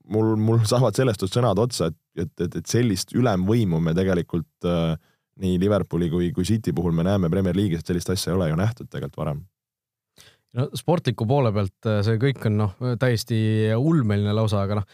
mul, 0.10 0.34
mul 0.42 0.64
saavad 0.66 0.98
sellest 0.98 1.26
sõnad 1.30 1.60
otsa, 1.62 1.92
et, 1.92 2.26
et, 2.26 2.48
et, 2.48 2.66
sellist 2.70 3.14
ülemvõimu 3.16 3.82
me 3.84 3.94
tegelikult 3.98 4.68
nii 5.42 5.60
Liverpooli 5.62 6.10
kui, 6.12 6.30
kui 6.36 6.48
City 6.48 6.74
puhul 6.76 6.96
me 6.96 7.06
näeme 7.08 7.30
Premier 7.32 7.58
League'is, 7.58 7.84
et 7.84 7.92
sellist 7.92 8.10
asja 8.14 8.32
ei 8.32 8.40
ole 8.40 8.50
ju 8.52 8.58
nähtud 8.60 8.90
tegelikult 8.90 9.22
varem. 9.24 9.44
No 10.56 10.70
sportliku 10.72 11.26
poole 11.28 11.50
pealt 11.52 11.88
see 12.08 12.20
kõik 12.22 12.46
on 12.48 12.54
noh, 12.62 12.76
täiesti 13.02 13.38
ulmeline 13.76 14.32
lausa, 14.38 14.62
aga 14.64 14.78
noh, 14.80 14.86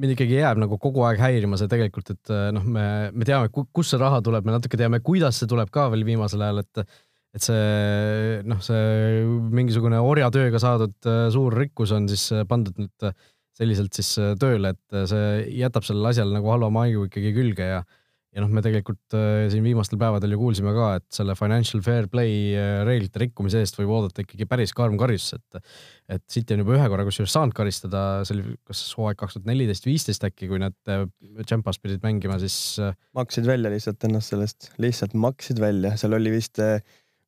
mind 0.00 0.14
ikkagi 0.14 0.38
jääb 0.38 0.62
nagu 0.62 0.78
kogu 0.80 1.04
aeg 1.04 1.20
häirima 1.20 1.58
see 1.60 1.68
tegelikult, 1.68 2.14
et 2.14 2.32
noh, 2.56 2.64
me, 2.64 2.86
me 3.12 3.28
teame, 3.28 3.50
kust 3.52 3.92
see 3.92 4.00
raha 4.00 4.22
tuleb, 4.24 4.48
me 4.48 4.54
natuke 4.56 4.80
teame, 4.80 5.02
kuidas 5.04 5.42
see 5.42 5.50
tuleb 5.50 5.68
ka 5.74 5.90
veel 5.92 6.06
viimasel 6.08 6.46
ajal, 6.46 6.64
et 6.64 6.86
et 7.34 7.42
see 7.42 8.42
noh, 8.46 8.60
see 8.62 9.24
mingisugune 9.54 9.98
orjatööga 9.98 10.60
saadud 10.62 11.08
äh, 11.10 11.26
suur 11.34 11.56
rikkus 11.58 11.94
on 11.96 12.06
siis 12.10 12.28
äh, 12.34 12.44
pandud 12.46 12.78
nüüd 12.78 13.08
äh, 13.08 13.16
selliselt 13.58 13.94
siis 13.94 14.08
tööle, 14.40 14.72
et 14.74 14.96
see 15.10 15.26
jätab 15.60 15.84
sellele 15.86 16.10
asjale 16.10 16.34
nagu 16.34 16.48
halva 16.50 16.72
maigu 16.74 17.04
ikkagi 17.06 17.30
külge 17.36 17.68
ja 17.68 17.84
ja 18.34 18.42
noh, 18.42 18.50
me 18.50 18.62
tegelikult 18.64 19.14
siin 19.52 19.62
viimastel 19.62 19.98
päevadel 20.00 20.34
ju 20.34 20.40
kuulsime 20.40 20.72
ka, 20.74 20.88
et 20.98 21.06
selle 21.14 21.36
financial 21.38 21.84
fair 21.86 22.08
play 22.10 22.50
reeglite 22.86 23.22
rikkumise 23.22 23.62
eest 23.62 23.78
võib 23.78 23.92
oodata 23.94 24.24
ikkagi 24.24 24.48
päris 24.50 24.74
karm 24.74 24.98
karistus, 25.00 25.38
et 25.38 25.62
et 26.14 26.24
City 26.28 26.56
on 26.56 26.64
juba 26.64 26.74
ühe 26.76 26.88
korra 26.92 27.06
kusjuures 27.06 27.32
saanud 27.32 27.54
karistada, 27.56 28.00
see 28.26 28.34
oli 28.36 28.56
kas 28.68 28.82
hooaeg 28.98 29.20
kaks 29.22 29.38
tuhat 29.38 29.46
neliteist, 29.48 29.86
viisteist 29.86 30.26
äkki, 30.26 30.50
kui 30.50 30.58
nad 30.60 30.74
Champions 31.46 31.78
pidid 31.80 32.02
mängima, 32.04 32.36
siis 32.42 32.76
maksid 33.16 33.48
välja 33.48 33.72
lihtsalt 33.72 34.04
ennast 34.10 34.34
sellest, 34.34 34.68
lihtsalt 34.82 35.16
maksid 35.16 35.62
välja, 35.62 35.94
seal 36.00 36.18
oli 36.18 36.34
vist 36.34 36.60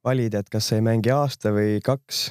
valida, 0.07 0.43
et 0.43 0.51
kas 0.53 0.71
sa 0.71 0.79
ei 0.79 0.85
mängi 0.87 1.13
aasta 1.15 1.53
või 1.55 1.81
kaks, 1.85 2.29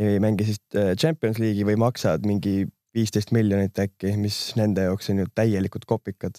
ei 0.00 0.20
mängi 0.22 0.48
siis 0.48 0.60
äh, 0.78 0.94
Champions 0.98 1.40
League'i 1.42 1.66
või 1.68 1.78
maksad 1.80 2.24
mingi 2.28 2.64
viisteist 2.94 3.34
miljonit 3.34 3.78
äkki, 3.78 4.14
mis 4.20 4.38
nende 4.58 4.86
jaoks 4.88 5.10
on 5.12 5.22
ju 5.22 5.30
täielikud 5.34 5.86
kopikad. 5.90 6.38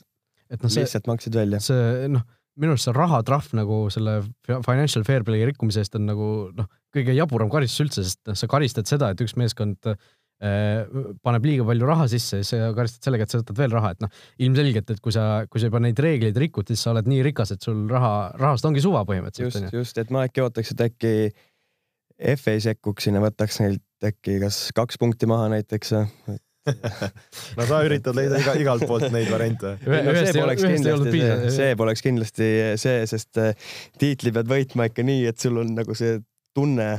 Et 0.51 0.61
noh, 0.61 0.71
lihtsalt 0.71 1.07
maksid 1.09 1.37
välja. 1.37 1.61
see 1.63 2.09
noh, 2.11 2.25
minu 2.59 2.75
arust 2.75 2.87
see 2.87 2.95
rahatrahv 2.95 3.53
nagu 3.57 3.85
selle 3.93 4.19
financial 4.47 5.03
fair 5.07 5.25
play 5.27 5.47
rikkumise 5.49 5.83
eest 5.83 5.97
on 5.99 6.05
nagu 6.09 6.29
noh, 6.55 6.69
kõige 6.95 7.15
jaburam 7.17 7.51
karistus 7.51 7.85
üldse, 7.85 8.05
sest 8.07 8.21
noh, 8.29 8.37
sa 8.39 8.51
karistad 8.51 8.87
seda, 8.89 9.11
et 9.11 9.25
üks 9.25 9.35
meeskond 9.39 9.95
Äh, 10.43 10.83
paneb 11.23 11.45
liiga 11.47 11.63
palju 11.63 11.87
raha 11.87 12.09
sisse, 12.11 12.41
siis 12.43 12.49
sa 12.51 12.73
karistad 12.75 13.07
sellega, 13.07 13.23
et 13.23 13.31
sa 13.31 13.39
võtad 13.39 13.59
veel 13.61 13.71
raha, 13.71 13.93
et 13.95 14.01
noh, 14.03 14.23
ilmselgelt, 14.43 14.89
et 14.91 14.99
kui 15.03 15.13
sa, 15.15 15.45
kui 15.47 15.61
sa 15.63 15.69
juba 15.69 15.79
neid 15.79 15.99
reegleid 16.03 16.35
rikud, 16.43 16.67
siis 16.67 16.83
sa 16.83 16.91
oled 16.91 17.07
nii 17.07 17.21
rikas, 17.29 17.53
et 17.55 17.63
sul 17.63 17.85
raha, 17.87 18.09
rahast 18.41 18.67
ongi 18.67 18.83
suva 18.83 19.05
põhimõtteliselt. 19.07 19.69
just, 19.69 19.77
just, 19.79 20.01
et 20.03 20.11
ma 20.11 20.25
äkki 20.27 20.43
ootaks, 20.43 20.73
et 20.75 20.83
äkki 20.89 21.13
FA 22.41 22.57
sekkuks 22.67 23.07
sinna, 23.07 23.23
võtaks 23.23 23.61
neilt 23.63 24.09
äkki 24.11 24.35
kas 24.43 24.59
kaks 24.75 24.99
punkti 24.99 25.27
maha 25.29 25.47
näiteks 25.55 25.95
no 27.57 27.65
sa 27.69 27.81
üritad 27.85 28.17
leida 28.17 28.39
iga, 28.41 28.55
igalt 28.57 28.85
poolt 28.89 29.11
neid 29.13 29.29
variante. 29.29 29.75
No, 29.85 30.13
see 30.17 30.33
poleks 30.37 30.65
kindlasti 30.65 31.25
see, 31.53 31.75
poleks 31.77 32.05
kindlasti 32.05 32.47
see, 32.81 33.03
sest 33.09 33.41
äh, 33.41 33.53
tiitli 34.01 34.33
pead 34.35 34.49
võitma 34.49 34.89
ikka 34.89 35.05
nii, 35.05 35.27
et 35.29 35.41
sul 35.41 35.61
on 35.61 35.75
nagu 35.77 35.97
see 35.97 36.17
tunne 36.55 36.89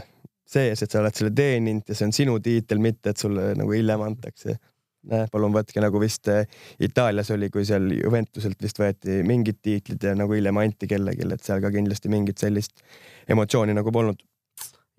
sees, 0.46 0.83
et 0.83 0.92
sa 0.92 1.02
oled 1.02 1.18
selle 1.18 1.33
teeninud 1.35 1.90
ja 1.90 1.98
see 1.98 2.07
on 2.07 2.14
sinu 2.14 2.38
tiitel, 2.42 2.81
mitte 2.83 3.12
et 3.12 3.22
sulle 3.22 3.52
nagu 3.59 3.74
hiljem 3.74 4.07
antakse. 4.07 4.59
näe, 5.07 5.26
palun 5.31 5.55
võtke 5.55 5.79
nagu 5.79 6.00
vist 6.02 6.26
eh, 6.33 6.48
Itaalias 6.83 7.29
oli, 7.31 7.46
kui 7.55 7.62
seal 7.66 7.85
Juventuselt 7.94 8.62
vist 8.62 8.79
võeti 8.81 9.20
mingid 9.26 9.61
tiitlid 9.62 10.02
ja 10.02 10.16
nagu 10.18 10.35
hiljem 10.35 10.59
anti 10.59 10.88
kellelegi, 10.90 11.29
et 11.31 11.44
seal 11.46 11.62
ka 11.62 11.70
kindlasti 11.74 12.11
mingit 12.11 12.42
sellist 12.42 12.83
emotsiooni 13.31 13.74
nagu 13.74 13.92
polnud 13.94 14.18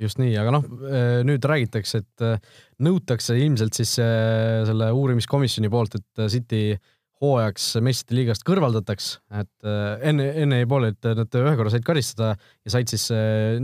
just 0.01 0.19
nii, 0.21 0.35
aga 0.41 0.53
noh, 0.57 0.67
eh, 0.89 1.21
nüüd 1.27 1.45
räägitakse, 1.49 2.03
et 2.03 2.25
eh, 2.25 2.59
nõutakse 2.85 3.37
ilmselt 3.39 3.77
siis 3.77 3.95
selle 3.97 4.91
uurimiskomisjoni 4.93 5.71
poolt, 5.73 5.97
et 5.99 6.27
City 6.33 6.61
hooajaks 7.17 7.71
meistrite 7.81 8.13
liigast 8.13 8.43
kõrvaldataks, 8.45 9.07
et 9.39 9.69
enne, 10.05 10.27
enne 10.43 10.59
jäi 10.59 10.67
poole, 10.69 10.91
et 10.93 11.07
nad 11.17 11.37
ühe 11.39 11.53
korra 11.57 11.71
said 11.73 11.85
karistada 11.87 12.35
ja 12.37 12.73
said 12.75 12.91
siis 12.93 13.07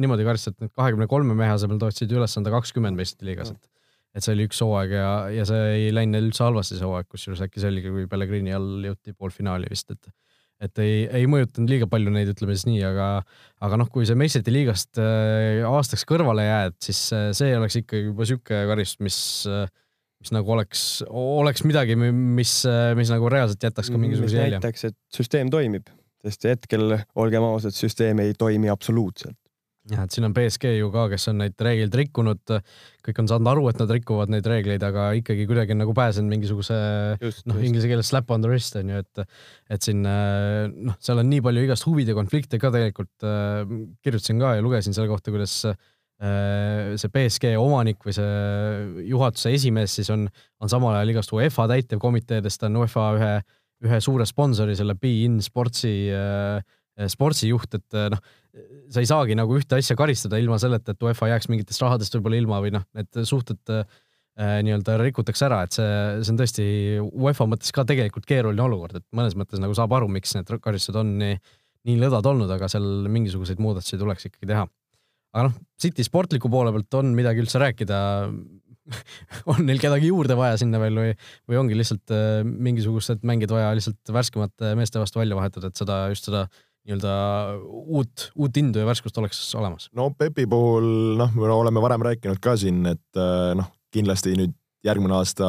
niimoodi 0.02 0.26
karistada, 0.26 0.58
et 0.58 0.66
nad 0.66 0.74
kahekümne 0.74 1.06
kolme 1.12 1.38
mehe 1.38 1.54
asemel 1.54 1.78
tootsid 1.78 2.16
üles 2.18 2.34
anda 2.42 2.50
kakskümmend 2.56 2.98
meistrite 2.98 3.30
liigas, 3.30 3.54
et 3.54 3.70
et 4.14 4.26
see 4.26 4.34
oli 4.36 4.46
üks 4.48 4.60
hooaeg 4.62 4.94
ja, 4.94 5.12
ja 5.34 5.46
see 5.50 5.62
ei 5.74 5.94
läinud 5.94 6.16
neil 6.16 6.28
üldse 6.30 6.46
halvasti, 6.46 6.78
see 6.78 6.86
hooaeg, 6.86 7.08
kusjuures 7.10 7.42
äkki 7.46 7.62
see 7.62 7.72
oligi, 7.72 7.94
kui 7.94 8.10
Pellegrini 8.10 8.54
all 8.54 8.86
jõuti 8.86 9.16
poolfinaali 9.18 9.70
vist, 9.72 9.90
et 9.94 10.12
et 10.64 10.84
ei, 10.84 11.04
ei 11.22 11.28
mõjutanud 11.30 11.72
liiga 11.72 11.88
palju 11.92 12.14
neid, 12.14 12.32
ütleme 12.34 12.56
siis 12.56 12.68
nii, 12.70 12.82
aga 12.88 13.08
aga 13.64 13.80
noh, 13.80 13.90
kui 13.92 14.08
see 14.08 14.18
meistrite 14.20 14.54
liigast 14.54 15.00
äh, 15.02 15.62
aastaks 15.68 16.08
kõrvale 16.10 16.48
jääd, 16.48 16.78
siis 16.84 17.06
see 17.38 17.56
oleks 17.58 17.80
ikkagi 17.84 18.10
juba 18.10 18.28
sihuke 18.30 18.66
karistus, 18.72 19.02
mis 19.04 19.20
äh, 19.52 19.66
mis 20.24 20.32
nagu 20.32 20.56
oleks, 20.56 20.82
oleks 21.12 21.66
midagi, 21.68 21.98
mis, 22.00 22.54
mis 22.96 23.12
nagu 23.12 23.28
reaalselt 23.32 23.64
jätaks 23.68 23.92
ka 23.92 24.00
mingisuguse 24.00 24.40
jälje. 24.40 24.60
näitaks, 24.60 24.86
et 24.88 24.98
süsteem 25.12 25.52
toimib, 25.52 25.90
sest 26.24 26.48
hetkel, 26.48 26.96
olgem 27.20 27.44
ausad, 27.44 27.76
süsteem 27.76 28.24
ei 28.24 28.36
toimi 28.40 28.72
absoluutselt. 28.72 29.36
Jah, 29.92 30.06
et 30.06 30.16
siin 30.16 30.28
on 30.28 30.36
BSG 30.36 30.76
ju 30.78 30.92
ka, 30.94 31.08
kes 31.12 31.28
on 31.32 31.42
neid 31.42 31.60
reegleid 31.68 31.98
rikkunud, 32.00 32.54
kõik 33.04 33.24
on 33.24 33.32
saanud 33.32 33.52
aru, 33.52 33.66
et 33.72 33.82
nad 33.82 33.96
rikuvad 33.98 34.32
neid 34.32 34.48
reegleid, 34.48 34.86
aga 34.88 35.10
ikkagi 35.20 35.48
kuidagi 35.50 35.76
nagu 35.76 35.96
pääsenud 35.98 36.32
mingisuguse 36.32 36.78
noh, 37.20 37.60
inglise 37.60 37.90
keeles 37.92 38.12
slap 38.14 38.32
on 38.32 38.46
the 38.46 38.52
wrist 38.52 38.78
on 38.80 38.94
ju, 38.94 39.02
et 39.04 39.26
et 39.76 39.90
siin 39.90 40.04
noh, 40.04 41.00
seal 41.04 41.20
on 41.20 41.30
nii 41.32 41.44
palju 41.44 41.66
igast 41.68 41.88
huvide 41.90 42.16
konflikte 42.16 42.62
ka 42.62 42.72
tegelikult, 42.74 43.28
kirjutasin 44.06 44.40
ka 44.40 44.56
ja 44.58 44.64
lugesin 44.64 44.96
selle 44.96 45.12
kohta, 45.12 45.36
kuidas 45.36 45.60
äh, 45.68 45.78
Äh, 46.24 46.94
see 47.02 47.10
BSG 47.12 47.56
omanik 47.60 48.04
või 48.06 48.14
see 48.16 49.08
juhatuse 49.10 49.52
esimees 49.58 49.96
siis 49.98 50.12
on, 50.14 50.28
on 50.62 50.72
samal 50.72 50.94
ajal 50.96 51.12
igast 51.12 51.34
UEFA 51.36 51.66
täitevkomiteedest, 51.72 52.62
ta 52.62 52.70
on 52.70 52.78
UEFA 52.80 53.08
ühe, 53.18 53.32
ühe 53.90 54.00
suure 54.04 54.28
sponsori, 54.30 54.78
selle 54.78 54.96
Be-In 54.96 55.42
Sportsi 55.44 55.92
äh,, 56.14 56.62
sportsi 57.12 57.50
juht, 57.50 57.76
et 57.76 57.98
äh, 57.98 58.08
noh, 58.14 58.22
sa 58.94 59.02
ei 59.02 59.10
saagi 59.10 59.36
nagu 59.38 59.56
ühte 59.58 59.80
asja 59.80 59.96
karistada 59.98 60.38
ilma 60.42 60.60
selleta, 60.62 60.94
et 60.94 61.06
UEFA 61.06 61.32
jääks 61.32 61.50
mingitest 61.50 61.82
rahadest 61.82 62.14
võib-olla 62.18 62.40
ilma 62.42 62.60
või 62.64 62.74
noh, 62.76 62.86
need 62.98 63.24
suhted 63.26 63.74
äh, 63.74 63.86
nii-öelda 64.66 64.98
rikutakse 65.02 65.48
ära, 65.48 65.64
et 65.66 65.76
see, 65.78 65.90
see 66.22 66.34
on 66.34 66.40
tõesti 66.42 66.68
UEFA 67.02 67.48
mõttes 67.50 67.74
ka 67.74 67.86
tegelikult 67.90 68.28
keeruline 68.30 68.66
olukord, 68.66 68.98
et 69.02 69.06
mõnes 69.16 69.38
mõttes 69.40 69.62
nagu 69.62 69.76
saab 69.78 69.94
aru, 69.98 70.10
miks 70.14 70.36
need 70.38 70.50
karistused 70.54 70.98
on 71.02 71.16
nii, 71.22 71.38
nii 71.90 72.00
lõdvad 72.02 72.30
olnud, 72.34 72.54
aga 72.54 72.70
seal 72.72 73.08
mingisuguseid 73.14 73.62
muudatusi 73.62 74.00
tuleks 74.02 74.30
ikkagi 74.30 74.50
teha. 74.54 74.68
Aga 75.34 75.48
noh, 75.50 75.56
City 75.82 76.06
sportliku 76.06 76.50
poole 76.54 76.74
pealt 76.76 77.00
on 77.00 77.16
midagi 77.18 77.42
üldse 77.42 77.62
rääkida. 77.62 77.98
On 79.48 79.62
neil 79.64 79.80
kedagi 79.80 80.10
juurde 80.10 80.36
vaja 80.36 80.58
sinna 80.60 80.76
veel 80.82 80.98
või, 81.00 81.12
või 81.48 81.58
ongi 81.62 81.78
lihtsalt 81.80 82.12
äh, 82.12 82.42
mingisugused 82.44 83.22
mängijad 83.24 83.54
vaja 83.56 83.70
lihtsalt 83.78 84.12
värskemate 84.12 84.74
meeste 84.76 85.00
vastu 85.00 85.22
välja 85.22 85.38
vahetada, 85.40 85.70
et 85.72 85.80
seda, 85.80 86.02
just 86.12 86.28
seda 86.28 86.44
nii-öelda 86.84 87.14
uut, 87.64 88.30
uut 88.36 88.58
indu 88.60 88.82
ja 88.82 88.88
värskust 88.88 89.18
oleks 89.22 89.44
olemas? 89.60 89.90
no 89.96 90.10
Pepi 90.18 90.48
puhul 90.50 91.16
noh, 91.20 91.32
me 91.36 91.52
oleme 91.54 91.84
varem 91.84 92.04
rääkinud 92.10 92.42
ka 92.44 92.58
siin, 92.60 92.84
et 92.92 93.20
äh, 93.20 93.54
noh, 93.60 93.70
kindlasti 93.94 94.36
nüüd 94.40 94.56
järgmine 94.84 95.16
aasta 95.16 95.48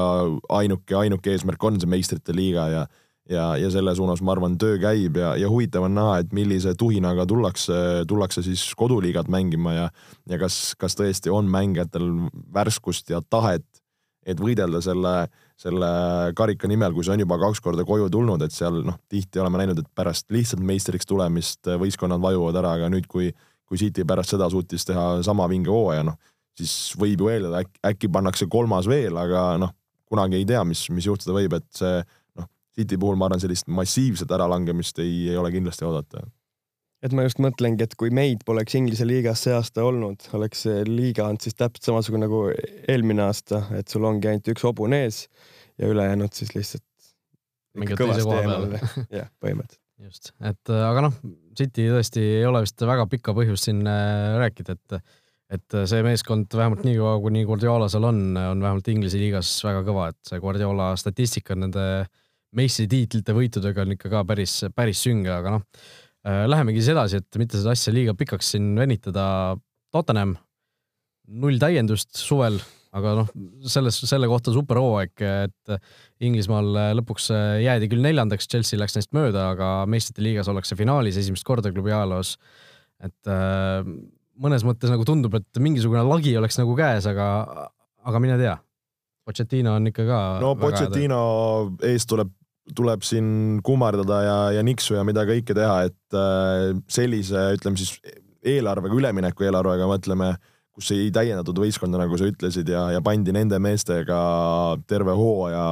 ainuke, 0.55 0.95
ainuke 0.99 1.33
eesmärk 1.33 1.65
on 1.67 1.81
see 1.83 1.91
meistrite 1.91 2.37
liiga 2.37 2.69
ja 2.71 2.85
ja, 3.31 3.55
ja 3.57 3.71
selle 3.73 3.95
suunas 3.97 4.21
ma 4.21 4.35
arvan, 4.35 4.59
töö 4.61 4.77
käib 4.81 5.17
ja, 5.17 5.33
ja 5.41 5.49
huvitav 5.49 5.87
on 5.87 5.95
näha, 5.97 6.19
et 6.21 6.35
millise 6.37 6.75
tuhinaga 6.79 7.25
tullakse, 7.27 7.77
tullakse 8.09 8.45
siis 8.45 8.67
koduliigat 8.77 9.31
mängima 9.33 9.73
ja 9.73 9.87
ja 10.31 10.39
kas, 10.41 10.75
kas 10.79 10.97
tõesti 10.99 11.33
on 11.33 11.49
mängijatel 11.51 12.11
värskust 12.55 13.11
ja 13.11 13.23
tahet, 13.25 13.65
et 14.27 14.41
võidelda 14.41 14.81
selle, 14.85 15.15
selle 15.65 15.89
karika 16.37 16.69
nimel, 16.69 16.93
kui 16.93 17.07
see 17.07 17.15
on 17.15 17.23
juba 17.25 17.39
kaks 17.41 17.63
korda 17.65 17.87
koju 17.89 18.11
tulnud, 18.13 18.43
et 18.45 18.53
seal 18.53 18.83
noh, 18.85 18.99
tihti 19.11 19.41
oleme 19.41 19.63
näinud, 19.63 19.81
et 19.81 19.89
pärast 19.97 20.29
lihtsalt 20.35 20.65
meistriks 20.67 21.09
tulemist 21.09 21.71
võistkonnad 21.81 22.21
vajuvad 22.21 22.59
ära, 22.61 22.75
aga 22.79 22.91
nüüd, 22.93 23.09
kui, 23.11 23.31
kui 23.65 23.81
City 23.81 24.05
pärast 24.09 24.35
seda 24.35 24.51
suutis 24.53 24.85
teha 24.85 25.23
sama 25.25 25.49
vinge 25.51 25.73
hooaja, 25.73 26.05
noh, 26.11 26.19
siis 26.59 26.93
võib 27.01 27.25
ju 27.25 27.33
eeldada, 27.33 27.65
äkki, 27.65 27.81
äkki 27.91 28.13
pannakse 28.13 28.49
kolmas 28.51 28.89
veel, 28.91 29.17
aga 29.21 29.55
noh, 29.63 29.73
kunagi 30.11 30.43
ei 30.43 30.47
tea, 30.49 30.61
mis, 30.69 30.85
mis 30.93 31.09
juhtuda 31.09 31.37
võib, 31.39 31.57
et 31.57 31.69
see 31.75 31.97
City 32.75 32.99
puhul 32.99 33.17
ma 33.17 33.29
arvan, 33.29 33.41
sellist 33.43 33.69
massiivset 33.71 34.33
äralangemist 34.35 34.99
ei, 35.03 35.29
ei 35.31 35.37
ole 35.39 35.53
kindlasti 35.55 35.87
oodata. 35.87 36.27
et 37.05 37.13
ma 37.13 37.25
just 37.27 37.41
mõtlengi, 37.41 37.85
et 37.85 37.95
kui 38.01 38.11
meid 38.15 38.45
poleks 38.49 38.75
Inglise 38.79 39.07
liigas 39.07 39.45
see 39.45 39.53
aasta 39.55 39.85
olnud, 39.85 40.29
oleks 40.37 40.65
liiga 40.89 41.27
olnud 41.29 41.45
siis 41.45 41.57
täpselt 41.57 41.89
samasugune 41.89 42.27
nagu 42.27 42.47
eelmine 42.89 43.27
aasta, 43.27 43.67
et 43.79 43.89
sul 43.93 44.05
ongi 44.09 44.31
ainult 44.31 44.49
üks 44.55 44.65
hobune 44.67 45.05
ees 45.05 45.25
ja 45.81 45.91
ülejäänud 45.91 46.37
siis 46.37 46.55
lihtsalt 46.55 46.85
jah, 49.19 49.29
põhimõtteliselt. 49.43 49.83
just, 50.07 50.33
et 50.41 50.73
äh, 50.73 50.87
aga 50.87 51.09
noh, 51.09 51.19
City 51.59 51.89
tõesti 51.91 52.23
ei 52.41 52.47
ole 52.49 52.65
vist 52.65 52.83
väga 52.87 53.07
pikka 53.11 53.35
põhjust 53.37 53.71
siin 53.71 53.85
äh, 53.87 54.39
rääkida, 54.43 54.79
et 54.79 55.05
et 55.55 55.75
see 55.87 56.01
meeskond 56.03 56.51
vähemalt 56.57 56.87
nii 56.87 56.97
kaua, 56.97 57.19
kuni 57.23 57.45
Guardiola 57.47 57.87
seal 57.93 58.07
on, 58.09 58.21
on 58.35 58.63
vähemalt 58.65 58.89
Inglise 58.91 59.21
liigas 59.21 59.51
väga 59.63 59.85
kõva, 59.87 60.09
et 60.11 60.31
see 60.31 60.41
Guardiola 60.43 60.89
statistika 60.99 61.55
nende 61.55 61.85
meistritiitlite 62.57 63.35
võitudega 63.37 63.85
on 63.85 63.95
ikka 63.95 64.11
ka 64.13 64.23
päris, 64.29 64.57
päris 64.75 65.03
sünge, 65.05 65.31
aga 65.35 65.57
noh, 65.57 65.67
äh, 66.27 66.45
lähemegi 66.51 66.83
siis 66.83 66.95
edasi, 66.95 67.21
et 67.21 67.41
mitte 67.41 67.61
seda 67.61 67.75
asja 67.75 67.95
liiga 67.95 68.17
pikaks 68.19 68.55
siin 68.55 68.73
venitada. 68.79 69.27
Tottenham, 69.95 70.35
null 71.39 71.61
täiendust 71.63 72.17
suvel, 72.19 72.59
aga 72.95 73.15
noh, 73.19 73.31
selles, 73.71 73.99
selle 74.07 74.29
kohta 74.31 74.53
super 74.55 74.79
hooaeg, 74.79 75.15
et 75.19 75.75
Inglismaal 76.25 76.69
lõpuks 77.01 77.31
jäädi 77.65 77.89
küll 77.91 78.05
neljandaks, 78.05 78.47
Chelsea 78.51 78.79
läks 78.79 78.95
neist 78.99 79.11
mööda, 79.17 79.49
aga 79.55 79.71
meistrite 79.91 80.23
liigas 80.25 80.51
ollakse 80.51 80.79
finaalis 80.79 81.19
esimest 81.21 81.47
korda 81.47 81.73
klubi 81.75 81.93
ajaloos. 81.95 82.37
et 83.05 83.31
äh, 83.31 83.83
mõnes 84.41 84.65
mõttes 84.67 84.91
nagu 84.91 85.05
tundub, 85.07 85.35
et 85.39 85.63
mingisugune 85.63 86.05
lagi 86.07 86.37
oleks 86.39 86.59
nagu 86.61 86.77
käes, 86.79 87.07
aga, 87.11 87.27
aga 88.07 88.23
mine 88.23 88.39
tea. 88.41 88.55
Pochettino 89.25 89.75
on 89.79 89.89
ikka 89.89 90.05
ka. 90.09 90.23
no 90.43 90.55
Pochettino 90.61 91.21
ees 91.83 92.07
tuleb 92.07 92.33
tuleb 92.73 93.03
siin 93.05 93.61
kummardada 93.65 94.19
ja, 94.25 94.37
ja 94.57 94.63
niksu 94.65 94.97
ja 94.97 95.03
mida 95.05 95.27
kõike 95.29 95.53
teha, 95.57 95.83
et 95.91 96.17
äh, 96.17 96.71
sellise, 96.89 97.51
ütleme 97.59 97.77
siis 97.77 97.99
eelarvega, 98.45 98.97
ülemineku 98.97 99.45
eelarvega 99.45 99.89
mõtleme, 99.89 100.31
kus 100.75 100.91
ei 100.95 101.11
täiendatud 101.15 101.59
võistkonda, 101.63 102.01
nagu 102.01 102.19
sa 102.19 102.27
ütlesid, 102.29 102.69
ja, 102.71 102.89
ja 102.97 103.03
pandi 103.05 103.33
nende 103.35 103.61
meestega 103.63 104.19
terve 104.91 105.15
hooaja, 105.17 105.67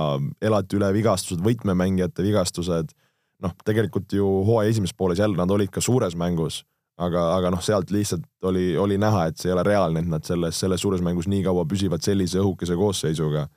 elati 0.44 0.78
üle 0.78 0.90
vigastused, 0.94 1.42
võtmemängijate 1.44 2.24
vigastused. 2.26 2.94
noh, 3.42 3.54
tegelikult 3.66 4.12
ju 4.14 4.26
hooaja 4.46 4.70
esimeses 4.70 4.94
pooles 4.94 5.18
jälle 5.18 5.34
nad 5.34 5.50
olid 5.50 5.70
ka 5.74 5.82
suures 5.82 6.14
mängus, 6.14 6.60
aga, 7.02 7.24
aga 7.34 7.50
noh, 7.50 7.62
sealt 7.62 7.90
lihtsalt 7.90 8.28
oli, 8.46 8.76
oli 8.78 8.98
näha, 9.02 9.26
et 9.26 9.40
see 9.40 9.50
ei 9.50 9.56
ole 9.56 9.64
reaalne, 9.66 10.04
et 10.04 10.12
nad 10.12 10.22
selles, 10.22 10.60
selles 10.62 10.80
suures 10.80 11.02
mängus 11.02 11.26
nii 11.26 11.42
kaua 11.48 11.64
püsivad 11.66 12.04
sellise 12.06 12.38
õhukese 12.38 12.78
koosseisuga. 12.78 13.48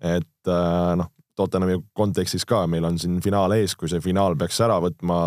et 0.00 0.48
äh, 0.48 0.92
noh, 0.96 1.08
Tottenhami 1.40 1.78
kontekstis 1.96 2.44
ka, 2.48 2.62
meil 2.70 2.84
on 2.88 2.98
siin 3.00 3.18
finaal 3.24 3.54
ees, 3.56 3.74
kui 3.78 3.90
see 3.90 4.02
finaal 4.04 4.36
peaks 4.40 4.60
ära 4.64 4.76
võtma, 4.82 5.20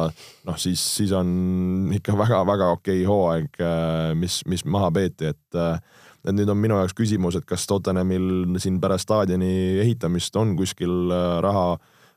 noh 0.47 0.61
siis, 0.61 0.81
siis 0.99 1.13
on 1.17 1.91
ikka 1.97 2.15
väga-väga 2.19 2.69
okei 2.77 3.01
okay 3.01 3.09
hooaeg, 3.09 3.59
äh, 3.59 4.13
mis, 4.19 4.41
mis 4.49 4.65
maha 4.65 4.91
peeti, 4.95 5.33
et 5.33 5.59
äh, 5.59 5.77
et 6.23 6.31
nüüd 6.31 6.47
on 6.47 6.55
minu 6.55 6.77
jaoks 6.79 6.95
küsimus, 6.95 7.35
et 7.35 7.43
kas 7.43 7.65
Tottenhamil 7.67 8.55
siin 8.63 8.77
pärast 8.79 9.09
staadioni 9.09 9.81
ehitamist 9.83 10.37
on 10.39 10.55
kuskil 10.59 11.11
äh, 11.11 11.39
raha, 11.43 11.73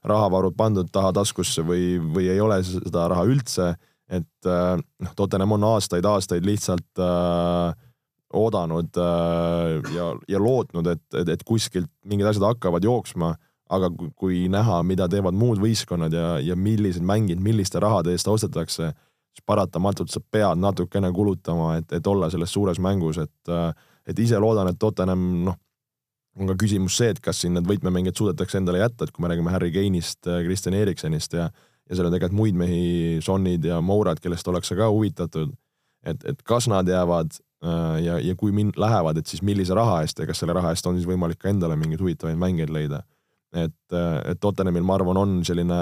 rahavarud 0.06 0.54
pandud 0.58 0.92
taha 0.94 1.10
taskusse 1.16 1.64
või, 1.66 1.96
või 1.98 2.28
ei 2.30 2.38
ole 2.40 2.60
seda 2.68 3.08
raha 3.10 3.26
üldse, 3.26 3.72
et 4.06 4.46
noh, 4.46 5.14
Tottenham 5.18 5.56
on 5.56 5.64
aastaid-aastaid 5.66 6.44
lihtsalt 6.46 7.00
äh, 7.02 7.74
oodanud 8.36 8.96
äh, 8.96 9.94
ja, 9.94 10.10
ja 10.28 10.40
lootnud, 10.42 10.86
et, 10.90 11.04
et, 11.14 11.28
et 11.36 11.44
kuskilt 11.46 11.90
mingid 12.04 12.28
asjad 12.30 12.48
hakkavad 12.50 12.84
jooksma 12.84 13.34
aga 13.72 13.90
kui, 13.90 14.10
kui 14.14 14.38
näha, 14.52 14.80
mida 14.86 15.08
teevad 15.10 15.36
muud 15.36 15.60
võistkonnad 15.62 16.14
ja, 16.14 16.28
ja 16.42 16.56
millised 16.58 17.04
mängid, 17.06 17.40
milliste 17.42 17.80
rahade 17.82 18.14
eest 18.14 18.28
ostetakse, 18.30 18.92
siis 19.34 19.46
paratamatult 19.46 20.12
sa 20.12 20.22
pead 20.22 20.62
natukene 20.62 21.10
kulutama, 21.14 21.76
et, 21.80 21.92
et 21.98 22.06
olla 22.06 22.30
selles 22.32 22.52
suures 22.52 22.80
mängus, 22.82 23.18
et, 23.22 23.54
et 24.06 24.18
ise 24.22 24.38
loodan, 24.42 24.70
et 24.70 24.78
Tottenham, 24.80 25.24
noh, 25.48 25.58
on 26.36 26.50
ka 26.50 26.56
küsimus 26.60 26.98
see, 27.00 27.10
et 27.14 27.20
kas 27.24 27.40
siin 27.42 27.56
need 27.56 27.66
võtmemängijad 27.68 28.18
suudetakse 28.20 28.60
endale 28.60 28.82
jätta, 28.82 29.06
et 29.06 29.14
kui 29.14 29.24
me 29.24 29.32
räägime 29.32 29.54
Harry 29.54 29.72
Kane'ist, 29.74 30.28
Kristjan 30.44 30.76
Eriksenist 30.76 31.34
ja, 31.34 31.48
ja 31.48 31.96
seal 31.96 32.10
on 32.10 32.14
tegelikult 32.14 32.38
muid 32.38 32.58
mehi, 32.60 32.84
Sonnid 33.24 33.64
ja 33.66 33.80
Mourad, 33.80 34.20
kellest 34.22 34.46
ollakse 34.52 34.76
ka 34.78 34.90
huvitatud, 34.92 35.56
et, 36.06 36.22
et 36.28 36.42
kas 36.46 36.68
nad 36.70 36.86
jäävad 36.88 37.38
äh, 37.64 37.98
ja, 38.04 38.20
ja 38.20 38.36
kui 38.38 38.52
min-, 38.54 38.74
lähevad, 38.76 39.18
et 39.18 39.32
siis 39.32 39.42
millise 39.42 39.74
raha 39.74 40.02
eest 40.04 40.20
ja 40.20 40.28
kas 40.28 40.44
selle 40.44 40.54
raha 40.56 40.76
eest 40.76 40.86
on 40.86 41.00
siis 41.00 41.08
võimalik 41.08 41.40
ka 41.40 41.50
endale 41.50 41.78
mingeid 41.80 42.04
huvitavaid 42.04 42.38
mängijaid 42.38 42.74
leida 42.76 43.02
et, 43.54 43.96
et 43.96 44.40
Tottenhamil, 44.40 44.84
ma 44.86 44.96
arvan, 44.98 45.20
on 45.20 45.38
selline 45.46 45.80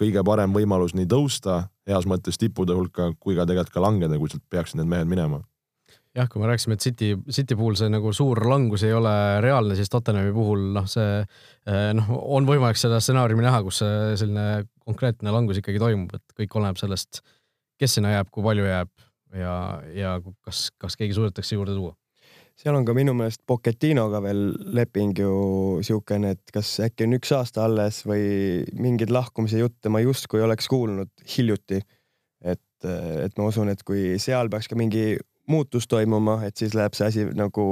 kõige 0.00 0.24
parem 0.24 0.54
võimalus 0.56 0.94
nii 0.96 1.08
tõusta 1.10 1.66
heas 1.88 2.06
mõttes 2.08 2.40
tippude 2.40 2.76
hulka 2.76 3.10
kui 3.20 3.36
ka 3.36 3.46
tegelikult 3.48 3.74
ka 3.74 3.84
langeda, 3.84 4.18
kui 4.18 4.30
sealt 4.32 4.46
peaksid 4.52 4.80
need 4.80 4.88
mehed 4.90 5.10
minema. 5.10 5.42
jah, 6.16 6.26
kui 6.26 6.40
me 6.42 6.48
rääkisime, 6.50 6.74
et 6.74 6.82
City, 6.82 7.10
City 7.30 7.54
puhul 7.54 7.76
see 7.78 7.90
nagu 7.92 8.10
suur 8.16 8.40
langus 8.50 8.82
ei 8.86 8.94
ole 8.96 9.12
reaalne, 9.44 9.76
siis 9.78 9.92
Tottenhami 9.92 10.32
puhul 10.34 10.64
noh, 10.74 10.88
see 10.90 11.20
eh, 11.20 11.90
noh, 11.94 12.08
on 12.36 12.48
võimalik 12.48 12.80
seda 12.80 12.98
stsenaariumi 13.02 13.46
näha, 13.46 13.60
kus 13.66 13.82
see 13.84 14.16
selline 14.22 14.64
konkreetne 14.82 15.34
langus 15.34 15.60
ikkagi 15.60 15.82
toimub, 15.82 16.16
et 16.16 16.34
kõik 16.42 16.56
oleneb 16.58 16.80
sellest, 16.80 17.22
kes 17.78 17.94
sinna 17.98 18.16
jääb, 18.16 18.32
kui 18.34 18.42
palju 18.46 18.66
jääb 18.66 18.90
ja, 19.38 19.54
ja 19.94 20.16
kas, 20.42 20.68
kas 20.80 20.98
keegi 20.98 21.14
suudetakse 21.14 21.54
juurde 21.54 21.76
tuua 21.76 21.94
seal 22.60 22.76
on 22.76 22.84
ka 22.84 22.94
minu 22.96 23.14
meelest 23.16 23.40
Pochettinoga 23.48 24.20
veel 24.24 24.50
leping 24.76 25.16
ju 25.18 25.32
siukene, 25.86 26.34
et 26.36 26.52
kas 26.52 26.74
äkki 26.84 27.06
on 27.06 27.16
üks 27.16 27.32
aasta 27.36 27.64
alles 27.64 28.02
või 28.08 28.66
mingeid 28.76 29.12
lahkumise 29.14 29.62
jutte 29.62 29.92
ma 29.92 30.02
justkui 30.04 30.42
oleks 30.44 30.68
kuulnud 30.68 31.10
hiljuti. 31.36 31.80
et, 32.40 32.84
et 33.24 33.36
ma 33.36 33.48
usun, 33.48 33.68
et 33.68 33.82
kui 33.84 34.18
seal 34.20 34.48
peaks 34.52 34.68
ka 34.68 34.76
mingi 34.76 35.18
muutus 35.50 35.88
toimuma, 35.88 36.40
et 36.46 36.56
siis 36.56 36.76
läheb 36.76 36.96
see 36.96 37.08
asi 37.08 37.24
nagu 37.36 37.64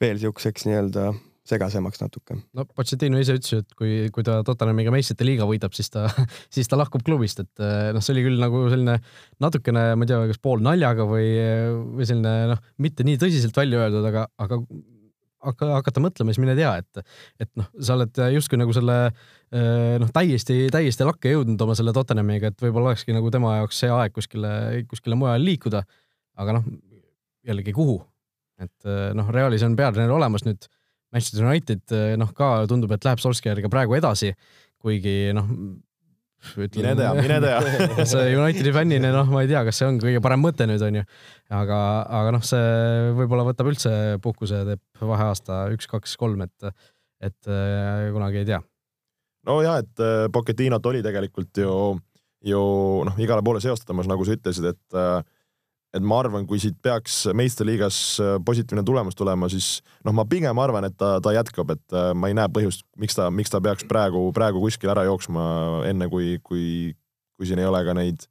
veel 0.00 0.18
siukseks 0.20 0.66
nii-öelda 0.68 1.12
segasemaks 1.48 1.98
natuke. 2.02 2.36
no 2.54 2.64
Pochettino 2.76 3.18
ise 3.20 3.34
ütles 3.38 3.50
ju, 3.50 3.60
et 3.64 3.74
kui, 3.78 3.92
kui 4.14 4.24
ta 4.26 4.38
Tottenhamiga 4.46 4.92
meistrite 4.94 5.26
liiga 5.26 5.46
võidab, 5.48 5.74
siis 5.74 5.90
ta, 5.90 6.06
siis 6.54 6.70
ta 6.70 6.78
lahkub 6.78 7.02
klubist, 7.06 7.42
et 7.42 7.62
eh, 7.62 7.90
noh, 7.94 8.04
see 8.04 8.14
oli 8.14 8.24
küll 8.28 8.42
nagu 8.42 8.64
selline 8.70 8.98
natukene, 9.42 9.84
ma 9.98 10.06
ei 10.06 10.12
tea, 10.12 10.22
kas 10.30 10.42
pool 10.42 10.62
naljaga 10.62 11.06
või, 11.08 11.28
või 11.98 12.08
selline 12.08 12.34
noh, 12.52 12.64
mitte 12.82 13.06
nii 13.06 13.18
tõsiselt 13.22 13.58
välja 13.58 13.82
öeldud, 13.82 14.06
aga, 14.12 14.28
aga 14.42 14.60
hakka, 15.42 15.70
hakata 15.80 16.02
mõtlema, 16.04 16.30
siis 16.30 16.42
mine 16.42 16.54
tea, 16.58 16.76
et, 16.78 17.16
et 17.42 17.50
noh, 17.58 17.66
sa 17.82 17.96
oled 17.96 18.20
justkui 18.36 18.60
nagu 18.60 18.74
selle 18.76 18.98
eh, 19.08 19.96
noh, 20.02 20.12
täiesti, 20.14 20.60
täiesti 20.72 21.08
lakke 21.08 21.34
jõudnud 21.34 21.66
oma 21.66 21.74
selle 21.78 21.94
Tottenhamiga, 21.96 22.52
et 22.52 22.62
võib-olla 22.62 22.92
olekski 22.92 23.16
nagu 23.16 23.32
tema 23.34 23.56
jaoks 23.58 23.82
see 23.82 23.90
aeg 23.90 24.14
kuskile, 24.14 24.52
kuskile 24.90 25.18
mujale 25.18 25.42
liikuda. 25.42 25.82
aga 26.38 26.54
noh, 26.56 26.70
jällegi 27.50 27.74
kuhu, 27.74 27.98
et 28.62 28.86
eh, 28.86 29.10
noh, 29.18 29.34
Realis 29.34 29.66
on 29.66 29.74
peatreener 29.76 30.14
olemas 30.14 30.46
nüüd 30.46 30.70
Manchester 31.12 31.44
United 31.44 31.96
eh, 31.96 32.12
noh, 32.20 32.30
ka 32.36 32.62
tundub, 32.70 32.92
et 32.94 33.06
läheb 33.06 33.20
Solskjaeriga 33.22 33.70
praegu 33.72 33.96
edasi, 33.98 34.32
kuigi 34.82 35.32
noh, 35.36 35.48
mine 36.56 36.94
tea, 36.98 37.10
mine 37.20 37.38
tea 37.44 38.06
see 38.08 38.32
Unitedi 38.38 38.72
fännina, 38.74 39.12
noh, 39.14 39.28
ma 39.32 39.44
ei 39.44 39.50
tea, 39.50 39.62
kas 39.66 39.78
see 39.78 39.88
on 39.88 40.00
kõige 40.02 40.22
parem 40.24 40.42
mõte 40.42 40.66
nüüd 40.68 40.82
onju, 40.82 41.04
aga, 41.54 41.80
aga 42.20 42.34
noh, 42.34 42.46
see 42.46 43.12
võib-olla 43.18 43.46
võtab 43.46 43.70
üldse 43.72 43.92
puhkuse, 44.24 44.64
teeb 44.68 45.06
vaheaasta 45.12 45.66
üks, 45.76 45.90
kaks, 45.90 46.16
kolm, 46.20 46.42
et, 46.46 46.88
et 47.22 47.52
äh, 47.52 48.08
kunagi 48.14 48.42
ei 48.42 48.48
tea. 48.54 48.62
nojah, 49.48 49.82
et 49.84 50.02
äh, 50.02 50.26
Pochettinot 50.32 50.90
oli 50.90 51.04
tegelikult 51.04 51.62
ju, 51.62 51.76
ju 52.48 52.64
noh, 53.06 53.22
igale 53.22 53.44
poole 53.44 53.62
seostamas, 53.62 54.10
nagu 54.10 54.26
sa 54.26 54.36
ütlesid, 54.38 54.72
et 54.72 54.98
äh, 54.98 55.20
et 55.92 56.04
ma 56.04 56.18
arvan, 56.22 56.46
kui 56.48 56.60
siit 56.62 56.78
peaks 56.82 57.26
meistriliigas 57.36 57.96
äh, 58.22 58.34
positiivne 58.44 58.84
tulemus 58.86 59.16
tulema, 59.18 59.48
siis 59.52 59.82
noh, 60.06 60.14
ma 60.16 60.24
pigem 60.28 60.58
arvan, 60.62 60.88
et 60.88 60.96
ta, 60.98 61.18
ta 61.24 61.34
jätkab, 61.36 61.74
et 61.74 61.96
äh, 61.96 62.10
ma 62.16 62.30
ei 62.30 62.36
näe 62.38 62.48
põhjust, 62.52 62.86
miks 63.00 63.18
ta, 63.18 63.28
miks 63.30 63.52
ta 63.52 63.60
peaks 63.64 63.86
praegu, 63.88 64.24
praegu 64.36 64.62
kuskil 64.64 64.92
ära 64.92 65.04
jooksma, 65.08 65.44
enne 65.90 66.08
kui, 66.12 66.38
kui, 66.46 66.66
kui 67.36 67.48
siin 67.48 67.60
ei 67.60 67.68
ole 67.68 67.84
ka 67.84 67.96
neid 67.98 68.24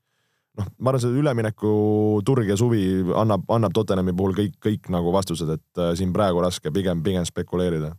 noh, 0.60 0.68
ma 0.78 0.92
arvan, 0.92 1.04
see 1.04 1.22
üleminekuturg 1.22 2.50
ja 2.52 2.58
suvi 2.60 2.84
annab, 3.18 3.46
annab 3.54 3.76
Tottenhami 3.76 4.16
puhul 4.18 4.36
kõik, 4.38 4.58
kõik 4.64 4.90
nagu 4.94 5.14
vastused, 5.16 5.50
et 5.54 5.82
äh, 5.82 5.94
siin 6.00 6.14
praegu 6.16 6.44
raske 6.44 6.74
pigem, 6.74 7.04
pigem 7.06 7.28
spekuleerida. 7.28 7.94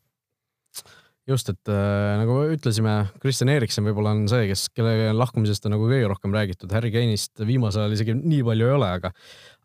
Just, 1.30 1.48
et 1.52 1.70
äh, 1.70 2.12
nagu 2.20 2.38
ütlesime, 2.54 2.96
Kristjan 3.22 3.52
Erikson 3.52 3.87
võib-olla 3.87 4.14
on 4.16 4.26
see, 4.30 4.46
kes, 4.50 4.66
kelle 4.74 5.12
lahkumisest 5.14 5.68
on 5.68 5.76
nagu 5.76 5.88
kõige 5.90 6.11
rohkem 6.11 6.35
räägitud, 6.35 6.72
Harry 6.74 6.92
Kane'ist 6.94 7.44
viimasel 7.46 7.85
ajal 7.85 7.96
isegi 7.98 8.16
nii 8.18 8.42
palju 8.46 8.68
ei 8.68 8.76
ole, 8.78 8.92
aga 9.00 9.12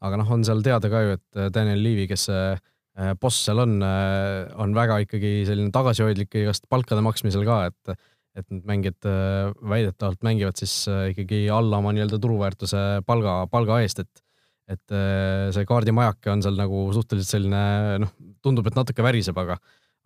aga 0.08 0.20
noh, 0.22 0.34
on 0.36 0.44
seal 0.46 0.62
teada 0.66 0.92
ka 0.94 1.04
ju, 1.04 1.16
et 1.18 1.40
äh, 1.42 1.52
Daniel 1.54 1.82
Levy, 1.82 2.06
kes 2.12 2.28
see 2.30 2.44
äh, 2.54 3.16
boss 3.22 3.48
seal 3.48 3.64
on, 3.64 3.80
on 3.82 4.78
väga 4.78 5.02
ikkagi 5.06 5.42
selline 5.50 5.74
tagasihoidlik 5.74 6.38
igast 6.44 6.70
palkade 6.70 7.04
maksmisel 7.06 7.46
ka, 7.48 7.66
et 7.72 7.98
et 8.38 8.46
need 8.54 8.68
mängijad 8.70 9.08
äh, 9.10 9.50
väidetavalt 9.66 10.24
mängivad 10.26 10.60
siis 10.60 10.74
äh, 10.92 11.10
ikkagi 11.14 11.48
alla 11.54 11.80
oma 11.82 11.94
nii-öelda 11.96 12.20
turuväärtuse 12.22 12.84
palga, 13.08 13.42
palga 13.52 13.82
eest, 13.84 14.04
et 14.06 14.24
et 14.68 14.92
äh, 14.92 15.48
see 15.56 15.64
kaardimajake 15.64 16.28
on 16.28 16.42
seal 16.44 16.58
nagu 16.60 16.90
suhteliselt 16.92 17.38
selline 17.38 17.62
noh, 18.04 18.10
tundub, 18.44 18.68
et 18.68 18.76
natuke 18.76 19.06
väriseb, 19.06 19.38
aga 19.40 19.56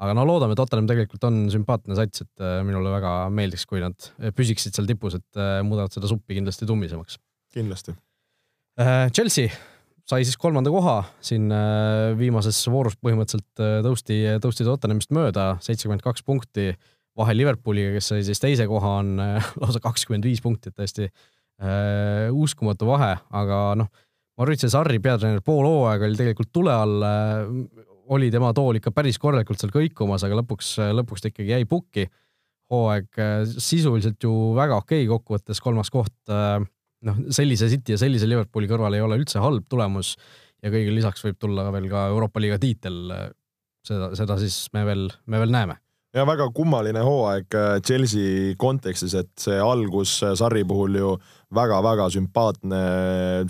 aga 0.02 0.16
no 0.18 0.26
loodame, 0.26 0.56
Tottenham 0.58 0.88
tegelikult 0.90 1.26
on 1.28 1.44
sümpaatne 1.54 1.98
sats, 1.98 2.24
et 2.26 2.46
minule 2.66 2.94
väga 2.94 3.12
meeldiks, 3.34 3.68
kui 3.70 3.84
nad 3.84 4.08
püsiksid 4.38 4.74
seal 4.74 4.90
tipus, 4.90 5.20
et 5.20 5.42
muudavad 5.68 5.94
seda 5.94 6.10
suppi 6.10 6.40
kindlasti 6.40 6.66
tummisemaks. 6.70 7.20
kindlasti. 7.54 7.94
Chelsea 9.14 9.52
sai 10.10 10.26
siis 10.26 10.40
kolmanda 10.42 10.72
koha 10.74 10.96
siin 11.24 11.52
viimases 12.18 12.64
voorus 12.74 12.98
põhimõtteliselt 12.98 13.86
tõusti, 13.86 14.18
tõusti 14.42 14.66
Tottenhamist 14.66 15.14
mööda, 15.14 15.52
seitsekümmend 15.62 16.02
kaks 16.02 16.26
punkti 16.26 16.72
vahe 17.20 17.36
Liverpooliga, 17.36 17.96
kes 17.96 18.12
sai 18.14 18.24
siis 18.28 18.42
teise 18.42 18.68
koha, 18.70 18.96
on 19.02 19.20
äh, 19.22 19.52
lausa 19.62 19.82
kakskümmend 19.84 20.28
viis 20.28 20.42
punkti, 20.44 20.72
et 20.72 20.80
täiesti 20.80 21.08
äh, 21.10 22.30
uskumatu 22.32 22.90
vahe, 22.90 23.16
aga 23.42 23.62
noh, 23.82 23.92
Mauricio 24.40 24.72
Sarri 24.72 25.02
peatreener 25.04 25.44
pool 25.46 25.66
hooaega 25.68 26.08
oli 26.08 26.18
tegelikult 26.18 26.54
tule 26.56 26.74
all 26.74 27.04
äh,, 27.06 27.50
oli 28.12 28.32
tema 28.34 28.52
tool 28.54 28.80
ikka 28.80 28.94
päris 28.96 29.20
korralikult 29.22 29.62
seal 29.62 29.74
kõikumas, 29.74 30.26
aga 30.26 30.40
lõpuks, 30.42 30.74
lõpuks 30.98 31.24
ta 31.24 31.32
ikkagi 31.32 31.54
jäi 31.54 31.66
pukki. 31.70 32.08
hooaeg 32.72 33.20
äh, 33.20 33.42
sisuliselt 33.58 34.24
ju 34.24 34.32
väga 34.56 34.78
okei 34.80 35.04
okay, 35.04 35.10
kokkuvõttes, 35.12 35.60
kolmas 35.60 35.92
koht 35.92 36.32
äh, 36.32 36.62
noh, 37.08 37.22
sellise 37.30 37.70
City 37.70 37.96
ja 37.96 38.00
sellise 38.00 38.30
Liverpooli 38.30 38.70
kõrval 38.72 38.96
ei 38.96 39.04
ole 39.04 39.20
üldse 39.20 39.44
halb 39.44 39.68
tulemus 39.70 40.16
ja 40.62 40.72
kõigile 40.72 41.00
lisaks 41.00 41.24
võib 41.26 41.40
tulla 41.40 41.68
veel 41.74 41.90
ka 41.92 42.08
Euroopa 42.14 42.40
liiga 42.40 42.60
tiitel. 42.62 43.00
seda, 43.88 44.12
seda 44.16 44.38
siis 44.38 44.68
me 44.74 44.86
veel, 44.86 45.10
me 45.26 45.42
veel 45.42 45.52
näeme 45.52 45.80
ja 46.16 46.26
väga 46.28 46.50
kummaline 46.56 47.04
hooaeg 47.06 47.56
äh, 47.56 47.78
Chelsea 47.86 48.56
kontekstis, 48.60 49.16
et 49.18 49.32
see 49.40 49.58
algus 49.64 50.18
äh, 50.26 50.36
Sarri 50.38 50.64
puhul 50.68 50.98
ju 51.00 51.14
väga-väga 51.56 52.10
sümpaatne, 52.14 52.82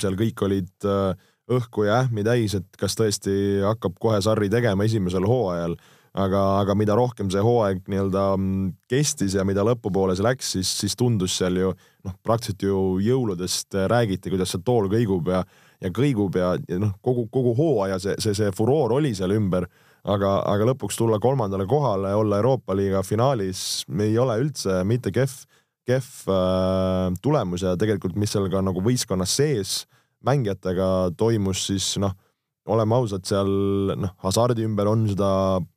seal 0.02 0.18
kõik 0.20 0.46
olid 0.46 0.90
äh, 0.90 1.14
õhku 1.52 1.88
ja 1.88 2.02
ähmi 2.04 2.24
täis, 2.26 2.56
et 2.58 2.68
kas 2.80 2.96
tõesti 3.00 3.34
hakkab 3.66 3.98
kohe 4.02 4.22
Sarri 4.24 4.50
tegema 4.52 4.86
esimesel 4.88 5.26
hooajal, 5.28 5.76
aga, 6.14 6.42
aga 6.62 6.76
mida 6.76 6.96
rohkem 6.98 7.30
see 7.32 7.44
hooaeg 7.44 7.86
nii-öelda 7.92 8.26
mm, 8.38 8.72
kestis 8.92 9.36
ja 9.38 9.46
mida 9.48 9.64
lõpupoole 9.68 10.16
see 10.18 10.26
läks, 10.26 10.54
siis, 10.58 10.72
siis 10.84 10.98
tundus 11.00 11.38
seal 11.40 11.60
ju 11.60 11.72
noh, 11.74 12.16
praktiliselt 12.26 12.66
ju 12.68 12.82
jõuludest 13.04 13.78
räägiti, 13.92 14.34
kuidas 14.34 14.54
see 14.54 14.64
tool 14.66 14.90
kõigub 14.92 15.32
ja, 15.32 15.44
ja 15.82 15.94
kõigub 15.96 16.36
ja, 16.40 16.56
ja 16.70 16.82
noh, 16.82 16.98
kogu, 17.06 17.28
kogu 17.32 17.56
hooaja 17.58 18.00
see, 18.02 18.18
see, 18.24 18.36
see 18.38 18.52
furoor 18.56 18.98
oli 19.00 19.16
seal 19.18 19.36
ümber. 19.38 19.70
Aga, 20.02 20.40
aga 20.50 20.66
lõpuks 20.66 20.96
tulla 20.98 21.20
kolmandale 21.22 21.68
kohale, 21.70 22.16
olla 22.18 22.40
Euroopa 22.40 22.74
liiga 22.74 23.04
finaalis, 23.06 23.84
ei 24.02 24.16
ole 24.18 24.40
üldse 24.42 24.80
mitte 24.90 25.12
kehv, 25.14 25.36
kehv 25.86 26.32
äh, 26.34 27.12
tulemus 27.22 27.62
ja 27.68 27.76
tegelikult, 27.78 28.18
mis 28.18 28.34
seal 28.34 28.50
ka 28.50 28.64
nagu 28.66 28.82
võistkonnas 28.82 29.36
sees 29.38 29.76
mängijatega 30.26 31.12
toimus, 31.18 31.66
siis 31.68 31.96
noh, 32.02 32.14
oleme 32.70 32.96
ausad, 32.96 33.26
seal 33.26 33.50
noh, 33.98 34.14
hasardi 34.22 34.66
ümber 34.68 34.90
on 34.92 35.08
seda 35.10 35.32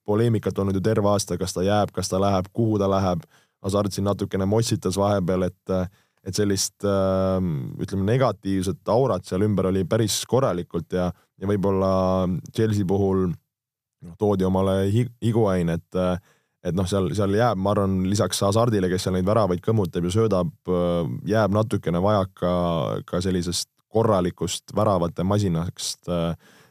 poleemikat 0.06 0.58
olnud 0.60 0.76
ju 0.76 0.84
terve 0.84 1.08
aasta, 1.10 1.38
kas 1.40 1.56
ta 1.56 1.64
jääb, 1.64 1.92
kas 1.94 2.10
ta 2.12 2.20
läheb, 2.20 2.50
kuhu 2.52 2.78
ta 2.80 2.90
läheb. 2.90 3.24
hasard 3.64 3.92
siin 3.92 4.04
natukene 4.04 4.44
mossitas 4.44 4.98
vahepeal, 5.00 5.46
et, 5.46 5.92
et 6.28 6.36
sellist 6.36 6.84
äh, 6.84 7.38
ütleme 7.80 8.04
negatiivset 8.04 8.92
aurat 8.92 9.24
seal 9.24 9.46
ümber 9.46 9.70
oli 9.70 9.86
päris 9.88 10.18
korralikult 10.28 10.92
ja, 10.92 11.06
ja 11.40 11.48
võib-olla 11.48 12.28
Chelsea 12.52 12.84
puhul 12.84 13.30
noh, 13.30 14.16
toodi 14.20 14.44
omale 14.44 14.90
Higuain, 14.92 15.72
et 15.72 16.02
et 16.64 16.72
noh, 16.76 16.86
seal, 16.88 17.10
seal 17.16 17.34
jääb, 17.36 17.58
ma 17.60 17.74
arvan, 17.74 17.98
lisaks 18.08 18.38
Hasardile, 18.40 18.88
kes 18.88 19.04
seal 19.04 19.16
neid 19.16 19.26
väravaid 19.28 19.60
kõmmutab 19.64 20.06
ja 20.08 20.12
söödab, 20.14 20.52
jääb 21.28 21.52
natukene 21.52 22.00
vajaka 22.00 22.52
ka 23.04 23.20
sellisest 23.20 23.68
korralikust 23.94 24.74
väravate 24.76 25.24
masinast. 25.24 26.10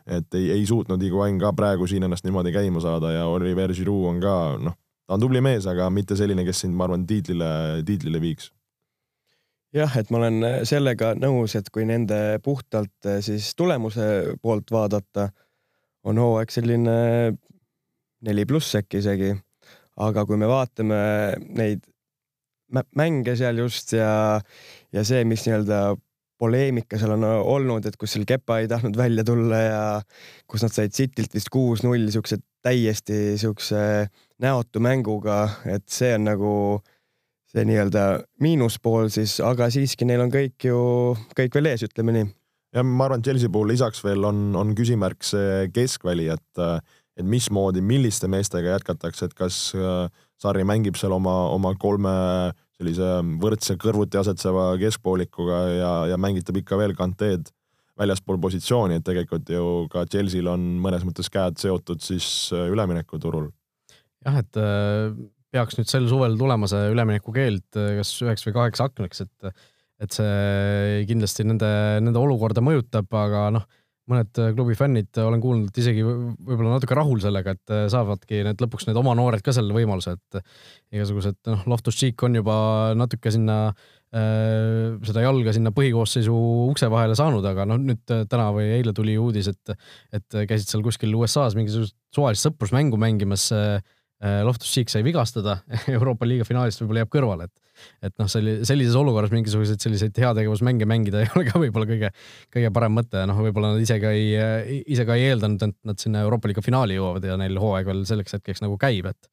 et 0.07 0.35
ei, 0.35 0.49
ei 0.51 0.65
suutnud 0.67 1.01
Higuain 1.01 1.37
ka 1.39 1.53
praegu 1.55 1.87
siin 1.87 2.03
ennast 2.03 2.25
niimoodi 2.27 2.51
käima 2.51 2.81
saada 2.83 3.11
ja 3.11 3.25
Oliver 3.31 3.71
Giroud 3.73 4.09
on 4.09 4.19
ka 4.19 4.33
noh, 4.59 4.75
ta 5.07 5.15
on 5.15 5.21
tubli 5.23 5.39
mees, 5.41 5.63
aga 5.67 5.87
mitte 5.89 6.17
selline, 6.19 6.43
kes 6.43 6.65
sind, 6.65 6.75
ma 6.75 6.83
arvan, 6.89 7.05
tiitlile, 7.07 7.47
tiitlile 7.87 8.19
viiks 8.19 8.49
jah, 9.73 9.95
et 9.97 10.11
ma 10.11 10.19
olen 10.19 10.43
sellega 10.67 11.13
nõus, 11.15 11.55
et 11.55 11.69
kui 11.73 11.87
nende 11.87 12.19
puhtalt 12.43 13.09
siis 13.23 13.53
tulemuse 13.55 14.35
poolt 14.41 14.71
vaadata 14.75 15.29
on 16.03 16.19
hooaeg 16.19 16.51
selline 16.51 16.97
neli 18.23 18.45
pluss 18.47 18.75
äkki 18.79 19.01
isegi. 19.03 19.33
aga 20.03 20.25
kui 20.25 20.37
me 20.41 20.47
vaatame 20.49 20.99
neid 21.53 21.83
mänge 22.97 23.35
seal 23.37 23.59
just 23.61 23.93
ja, 23.93 24.41
ja 24.91 25.03
see, 25.05 25.21
mis 25.29 25.43
nii-öelda 25.45 25.93
poleemika 26.39 26.97
seal 26.99 27.15
on 27.15 27.25
olnud, 27.25 27.85
et 27.85 27.97
kus 27.99 28.15
seal 28.15 28.25
Kepa 28.27 28.59
ei 28.61 28.69
tahtnud 28.71 28.97
välja 28.97 29.23
tulla 29.27 29.59
ja 29.61 29.83
kus 30.49 30.65
nad 30.65 30.73
said 30.73 30.95
Citylt 30.95 31.33
vist 31.35 31.51
kuus-null, 31.53 32.09
siukse 32.13 32.39
täiesti 32.63 33.37
siukse 33.37 34.07
näotu 34.43 34.81
mänguga, 34.83 35.45
et 35.69 35.85
see 35.91 36.13
on 36.15 36.27
nagu 36.29 36.53
see 37.53 37.65
nii-öelda 37.69 38.05
miinuspool 38.41 39.11
siis, 39.13 39.37
aga 39.45 39.69
siiski 39.73 40.07
neil 40.09 40.23
on 40.23 40.31
kõik 40.33 40.67
ju, 40.69 40.79
kõik 41.37 41.59
veel 41.59 41.69
ees, 41.73 41.85
ütleme 41.85 42.15
nii. 42.15 42.31
Ja 42.73 42.81
ma 42.87 43.05
arvan, 43.05 43.21
Chelsea 43.21 43.51
puhul 43.53 43.69
lisaks 43.69 44.01
veel 44.01 44.25
on, 44.25 44.47
on 44.57 44.73
küsimärk 44.77 45.21
see 45.27 45.67
keskväli, 45.75 46.31
et, 46.33 46.61
et 47.19 47.27
mismoodi, 47.29 47.83
milliste 47.85 48.29
meestega 48.31 48.73
jätkatakse, 48.73 49.29
et 49.29 49.35
kas 49.37 49.59
äh, 49.77 50.07
Sarri 50.41 50.65
mängib 50.65 50.97
seal 50.99 51.13
oma, 51.13 51.35
oma 51.53 51.75
kolme 51.79 52.15
sellise 52.79 53.09
võrdse 53.41 53.75
kõrvuti 53.81 54.19
asetseva 54.19 54.71
keskpoolikuga 54.81 55.59
ja, 55.71 55.91
ja 56.13 56.17
mängitab 56.21 56.57
ikka 56.61 56.79
veel 56.79 56.95
Kanteed 56.97 57.51
väljaspool 57.99 58.39
positsiooni, 58.41 58.97
et 58.97 59.05
tegelikult 59.05 59.51
ju 59.53 59.65
ka 59.93 60.07
Chelsea'l 60.09 60.49
on 60.49 60.63
mõnes 60.81 61.05
mõttes 61.05 61.29
käed 61.33 61.59
seotud 61.61 62.01
siis 62.01 62.25
äh, 62.55 62.65
üleminekuturul. 62.73 63.51
jah, 64.25 64.39
et 64.41 64.57
äh, 64.57 65.13
peaks 65.53 65.77
nüüd 65.77 65.91
sel 65.91 66.09
suvel 66.09 66.39
tulema 66.39 66.69
see 66.69 66.89
üleminekukeeld 66.95 67.77
kas 67.99 68.15
üheks 68.25 68.47
või 68.47 68.57
kaheks 68.57 68.81
aknaks, 68.87 69.21
et 69.27 69.53
et 70.03 70.11
see 70.11 71.03
kindlasti 71.07 71.45
nende, 71.47 71.69
nende 72.03 72.19
olukorda 72.19 72.63
mõjutab, 72.65 73.07
aga 73.15 73.45
noh, 73.55 73.67
mõned 74.11 74.39
klubi 74.57 74.75
fännid 74.75 75.15
olen 75.21 75.41
kuulnud 75.43 75.77
isegi 75.79 76.03
võib-olla 76.03 76.75
natuke 76.75 76.97
rahul 76.97 77.21
sellega, 77.23 77.55
et 77.55 77.73
saavadki 77.93 78.41
need 78.47 78.61
lõpuks 78.63 78.89
need 78.89 78.99
oma 78.99 79.15
noored 79.15 79.43
ka 79.45 79.53
selle 79.55 79.75
võimaluse, 79.75 80.17
et 80.17 80.41
igasugused 80.97 81.39
noh, 81.47 81.63
Loftus-Cheek 81.71 82.25
on 82.27 82.35
juba 82.41 82.57
natuke 82.99 83.31
sinna 83.31 83.57
äh, 83.69 84.99
seda 85.07 85.23
jalga 85.23 85.55
sinna 85.55 85.71
põhikoosseisu 85.75 86.35
ukse 86.67 86.91
vahele 86.91 87.15
saanud, 87.17 87.47
aga 87.47 87.67
noh, 87.69 87.79
nüüd 87.79 88.03
täna 88.03 88.49
või 88.55 88.69
eile 88.75 88.95
tuli 88.97 89.15
uudis, 89.19 89.49
et, 89.53 89.75
et 90.19 90.39
käisid 90.51 90.67
seal 90.67 90.83
kuskil 90.85 91.15
USA-s 91.17 91.57
mingisugust 91.59 91.95
suvalist 92.13 92.49
sõprusmängu 92.49 92.99
mängimas 92.99 93.49
äh, 93.55 93.79
Loftus-Cheek 94.43 94.91
sai 94.91 95.03
vigastada, 95.05 95.61
Euroopa 95.95 96.27
liiga 96.27 96.47
finaalist 96.47 96.83
võib-olla 96.83 97.03
jääb 97.03 97.15
kõrvale, 97.15 97.49
et 97.49 97.62
et 98.03 98.15
noh, 98.21 98.29
selli-, 98.31 98.59
sellises 98.67 98.97
olukorras 98.99 99.33
mingisuguseid 99.33 99.83
selliseid 99.83 100.17
heategevusmänge 100.23 100.87
mängida 100.89 101.21
ei 101.23 101.31
ole 101.35 101.45
ka 101.49 101.61
võib-olla 101.61 101.89
kõige, 101.89 102.13
kõige 102.53 102.73
parem 102.75 102.97
mõte, 102.99 103.25
noh, 103.29 103.43
võib-olla 103.45 103.75
nad 103.75 103.85
ise 103.85 103.99
ka 104.03 104.13
ei, 104.15 104.81
ise 104.93 105.07
ka 105.09 105.19
ei 105.19 105.31
eeldanud, 105.31 105.63
et 105.69 105.79
nad 105.87 106.01
sinna 106.01 106.25
Euroopa 106.27 106.51
liiga 106.51 106.65
finaali 106.65 106.99
jõuavad 106.99 107.25
ja 107.27 107.37
neil 107.39 107.59
hooaeg 107.61 107.89
veel 107.89 108.03
selleks 108.09 108.37
hetkeks 108.37 108.65
nagu 108.65 108.79
käib, 108.81 109.09
et 109.11 109.31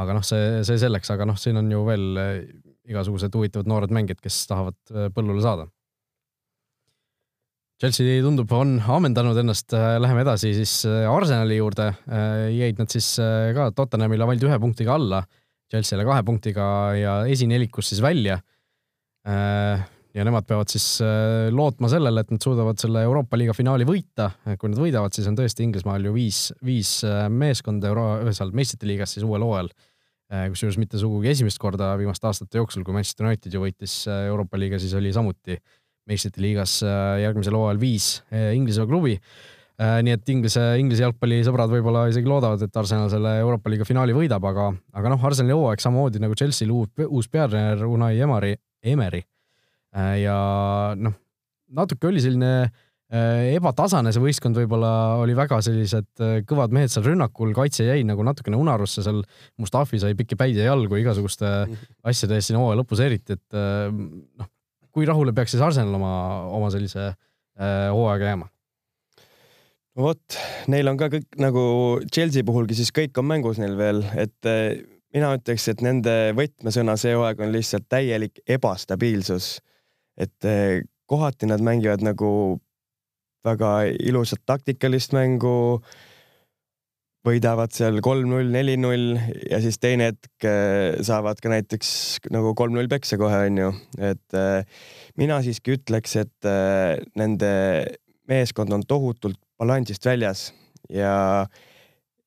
aga 0.00 0.16
noh, 0.16 0.24
see, 0.26 0.62
see 0.66 0.78
selleks, 0.82 1.10
aga 1.14 1.26
noh, 1.28 1.38
siin 1.40 1.58
on 1.60 1.68
ju 1.72 1.82
veel 1.88 2.06
eh, 2.20 2.32
igasugused 2.90 3.34
huvitavad 3.36 3.68
noored 3.70 3.92
mängijad, 3.94 4.22
kes 4.22 4.42
tahavad 4.50 4.78
eh, 4.94 5.10
põllule 5.14 5.42
saada. 5.44 5.68
Chelsea 7.80 8.18
tundub, 8.20 8.50
on 8.52 8.74
ammendanud 8.92 9.38
ennast, 9.40 9.72
eh, 9.76 9.94
läheme 10.02 10.24
edasi 10.26 10.52
siis 10.56 10.74
Arsenali 10.86 11.60
juurde, 11.60 11.90
jäid 12.56 12.80
nad 12.80 12.92
siis 12.92 13.14
ka 13.56 13.70
Tottenhamile 13.76 14.28
vaid 14.28 14.44
ühe 14.44 14.58
punktiga 14.62 14.98
alla 14.98 15.22
Chelsea'le 15.70 16.04
kahe 16.06 16.22
punktiga 16.26 16.66
ja 16.98 17.14
esinelikus 17.30 17.92
siis 17.92 18.02
välja. 18.02 18.40
Äh, 19.28 19.82
ja 20.16 20.24
nemad 20.26 20.46
peavad 20.48 20.70
siis 20.72 20.86
äh, 21.04 21.50
lootma 21.54 21.90
sellele, 21.92 22.24
et 22.24 22.32
nad 22.34 22.42
suudavad 22.42 22.80
selle 22.80 23.04
Euroopa 23.06 23.38
liiga 23.38 23.54
finaali 23.54 23.86
võita. 23.86 24.30
kui 24.58 24.72
nad 24.72 24.80
võidavad, 24.80 25.14
siis 25.14 25.28
on 25.30 25.38
tõesti 25.38 25.62
Inglismaal 25.66 26.08
ju 26.08 26.14
viis, 26.16 26.48
viis 26.66 26.96
äh, 27.06 27.28
meeskonda 27.30 27.92
euro-, 27.92 28.32
seal 28.34 28.50
meistrite 28.56 28.88
liigas 28.90 29.14
siis 29.16 29.26
uuel 29.26 29.46
hooajal. 29.46 29.70
kusjuures 30.30 30.76
mitte 30.78 30.98
sugugi 30.98 31.26
esimest 31.26 31.58
korda 31.58 31.88
viimaste 31.98 32.28
aastate 32.28 32.60
jooksul, 32.60 32.84
kui 32.86 32.94
Manchester 32.94 33.26
United 33.26 33.54
ju 33.54 33.64
võitis 33.64 33.94
Euroopa 34.06 34.60
liiga, 34.62 34.78
siis 34.78 34.92
oli 34.94 35.10
samuti 35.10 35.56
meistrite 36.06 36.38
liigas 36.42 36.76
järgmisel 37.18 37.56
hooajal 37.58 37.80
viis 37.82 38.12
Inglise 38.54 38.86
klubi 38.86 39.16
nii 39.80 40.12
et 40.12 40.28
Inglise, 40.28 40.60
Inglise 40.76 41.06
jalgpallisõbrad 41.06 41.70
võib-olla 41.72 42.02
isegi 42.10 42.28
loodavad, 42.28 42.60
et 42.66 42.74
Arsenal 42.76 43.08
selle 43.08 43.38
Euroopa 43.40 43.70
liiga 43.72 43.86
finaali 43.88 44.12
võidab, 44.12 44.44
aga, 44.50 44.66
aga 44.92 45.12
noh, 45.14 45.24
Arsenali 45.24 45.56
hooaeg 45.56 45.80
samamoodi 45.80 46.20
nagu 46.20 46.36
Chelsea'l 46.36 46.74
uus, 46.74 46.90
uus 47.06 47.30
peatreener 47.32 47.86
Unai 47.88 48.18
Emari, 48.20 48.52
Emeri. 48.92 49.22
ja 50.20 50.36
noh, 51.00 51.16
natuke 51.76 52.10
oli 52.10 52.22
selline 52.22 52.50
äh, 52.60 53.54
ebatasane 53.54 54.12
see 54.14 54.22
võistkond 54.22 54.58
võib-olla 54.60 54.92
oli 55.22 55.34
väga 55.38 55.60
sellised 55.64 56.22
äh, 56.22 56.36
kõvad 56.48 56.74
mehed 56.74 56.92
seal 56.92 57.06
rünnakul, 57.06 57.54
kaitse 57.56 57.86
jäi 57.86 58.04
nagu 58.06 58.24
natukene 58.26 58.58
unarusse, 58.60 59.04
seal 59.06 59.22
Mustafi 59.60 60.00
sai 60.02 60.16
pikki 60.18 60.38
päid 60.40 60.58
ja 60.58 60.70
jalgu 60.70 61.00
igasuguste 61.00 61.50
asjade 62.10 62.38
eest 62.38 62.50
siin 62.50 62.60
hooaja 62.60 62.80
lõpus 62.82 63.02
eriti, 63.04 63.38
et 63.38 63.58
äh, 63.58 63.88
noh, 63.90 64.52
kui 64.90 65.08
rahule 65.08 65.34
peaks 65.36 65.54
siis 65.54 65.64
Arsenal 65.64 65.94
oma, 66.00 66.14
oma 66.50 66.70
sellise 66.74 67.12
hooaega 67.60 68.30
jääma? 68.30 68.46
Vot, 70.02 70.38
neil 70.72 70.90
on 70.90 70.98
ka 71.00 71.10
kõik 71.12 71.38
nagu 71.40 71.62
Chelsea 72.12 72.46
puhulgi 72.46 72.78
siis 72.78 72.92
kõik 72.94 73.18
on 73.20 73.28
mängus 73.30 73.60
neil 73.60 73.76
veel, 73.78 74.02
et 74.18 74.50
mina 75.14 75.32
ütleks, 75.36 75.66
et 75.72 75.82
nende 75.84 76.14
võtmesõna 76.38 76.96
see 77.00 77.16
hooaeg 77.16 77.42
on 77.44 77.52
lihtsalt 77.54 77.88
täielik 77.90 78.42
ebastabiilsus. 78.48 79.58
et 80.20 80.46
kohati 81.10 81.48
nad 81.48 81.62
mängivad 81.64 82.04
nagu 82.04 82.60
väga 83.46 83.70
ilusat 84.04 84.42
taktikalist 84.46 85.14
mängu, 85.16 85.80
võidavad 87.26 87.72
seal 87.76 88.00
kolm-null, 88.04 88.48
neli-null 88.52 89.18
ja 89.50 89.60
siis 89.60 89.76
teine 89.80 90.10
hetk 90.10 90.46
äh, 90.48 91.00
saavad 91.04 91.40
ka 91.42 91.52
näiteks 91.52 91.90
nagu 92.32 92.54
kolm-null 92.56 92.88
peksa 92.88 93.18
kohe, 93.20 93.42
onju. 93.50 93.72
et 94.00 94.38
mina 95.20 95.40
siiski 95.44 95.76
ütleks, 95.76 96.16
et 96.22 96.50
nende 97.20 97.50
meeskond 98.30 98.72
on 98.72 98.86
tohutult 98.88 99.40
balansist 99.60 100.06
väljas 100.06 100.50
ja 100.88 101.46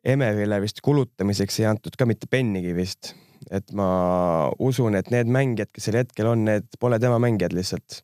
Emerile 0.04 0.60
vist 0.60 0.82
kulutamiseks 0.84 1.62
ei 1.62 1.70
antud 1.70 1.96
ka 1.98 2.06
mitte 2.06 2.28
pennigi 2.30 2.74
vist. 2.76 3.14
et 3.52 3.74
ma 3.76 4.50
usun, 4.64 4.96
et 4.96 5.10
need 5.12 5.28
mängijad, 5.28 5.68
kes 5.76 5.90
sel 5.90 5.98
hetkel 6.00 6.30
on, 6.32 6.46
need 6.48 6.78
pole 6.80 6.96
tema 7.00 7.18
mängijad 7.20 7.52
lihtsalt 7.54 8.00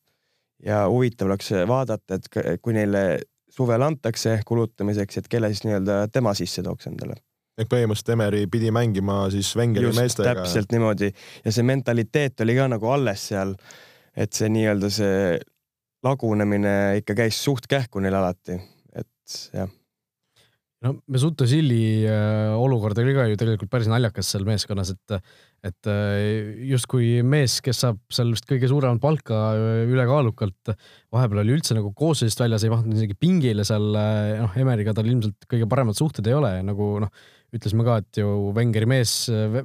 ja 0.66 0.82
huvitav 0.92 1.30
oleks 1.30 1.54
vaadata, 1.68 2.18
et 2.20 2.60
kui 2.62 2.76
neile 2.76 3.04
suvel 3.50 3.84
antakse 3.86 4.42
kulutamiseks, 4.48 5.22
et 5.22 5.30
kelle 5.32 5.50
siis 5.54 5.64
nii-öelda 5.66 6.02
tema 6.14 6.34
sisse 6.38 6.64
tooks 6.64 6.90
endale. 6.92 7.16
ehk 7.60 7.72
põhimõtteliselt 7.72 8.14
Emeri 8.16 8.46
pidi 8.52 8.72
mängima 8.72 9.22
siis 9.32 9.52
Wengeri 9.56 9.92
meestega. 9.96 10.36
täpselt 10.36 10.72
niimoodi 10.72 11.12
ja 11.46 11.52
see 11.52 11.64
mentaliteet 11.68 12.44
oli 12.46 12.56
ka 12.60 12.68
nagu 12.76 12.92
alles 12.92 13.28
seal, 13.32 13.56
et 14.16 14.34
see 14.34 14.52
nii-öelda 14.52 14.92
see 14.92 15.40
lagunemine 16.04 16.76
ikka 17.00 17.16
käis 17.24 17.40
suht 17.44 17.68
kähku 17.68 18.04
neil 18.04 18.16
alati, 18.16 18.60
et 19.30 19.62
jah. 19.62 19.76
No 20.80 20.94
Mesut 21.12 21.42
Özili 21.44 22.08
äh, 22.08 22.54
olukord 22.56 22.96
oli 23.02 23.12
ka 23.12 23.26
ju 23.28 23.36
tegelikult 23.40 23.72
päris 23.72 23.90
naljakas 23.92 24.30
seal 24.32 24.46
meeskonnas, 24.48 24.94
et 24.94 25.16
et 25.68 25.90
äh, 25.92 26.54
justkui 26.70 27.18
mees, 27.20 27.58
kes 27.60 27.82
saab 27.84 27.98
seal 28.16 28.32
vist 28.32 28.48
kõige 28.48 28.70
suuremat 28.72 29.02
palka 29.04 29.42
äh, 29.58 29.82
ülekaalukalt, 29.92 30.72
vahepeal 31.12 31.44
oli 31.44 31.58
üldse 31.58 31.76
nagu 31.76 31.92
koosseisust 31.92 32.46
väljas, 32.46 32.64
ei 32.64 32.72
mahtunud 32.72 32.96
isegi 32.96 33.20
pingile 33.20 33.68
seal, 33.68 33.92
noh, 33.92 34.56
Emeriga 34.56 34.96
tal 34.96 35.12
ilmselt 35.12 35.50
kõige 35.52 35.68
paremad 35.68 36.00
suhted 36.00 36.32
ei 36.32 36.38
ole, 36.38 36.54
nagu 36.64 36.94
noh, 37.04 37.12
ütlesime 37.52 37.84
ka, 37.84 38.00
et 38.00 38.24
ju 38.24 38.32
Wengeri 38.56 38.88
mees, 38.88 39.18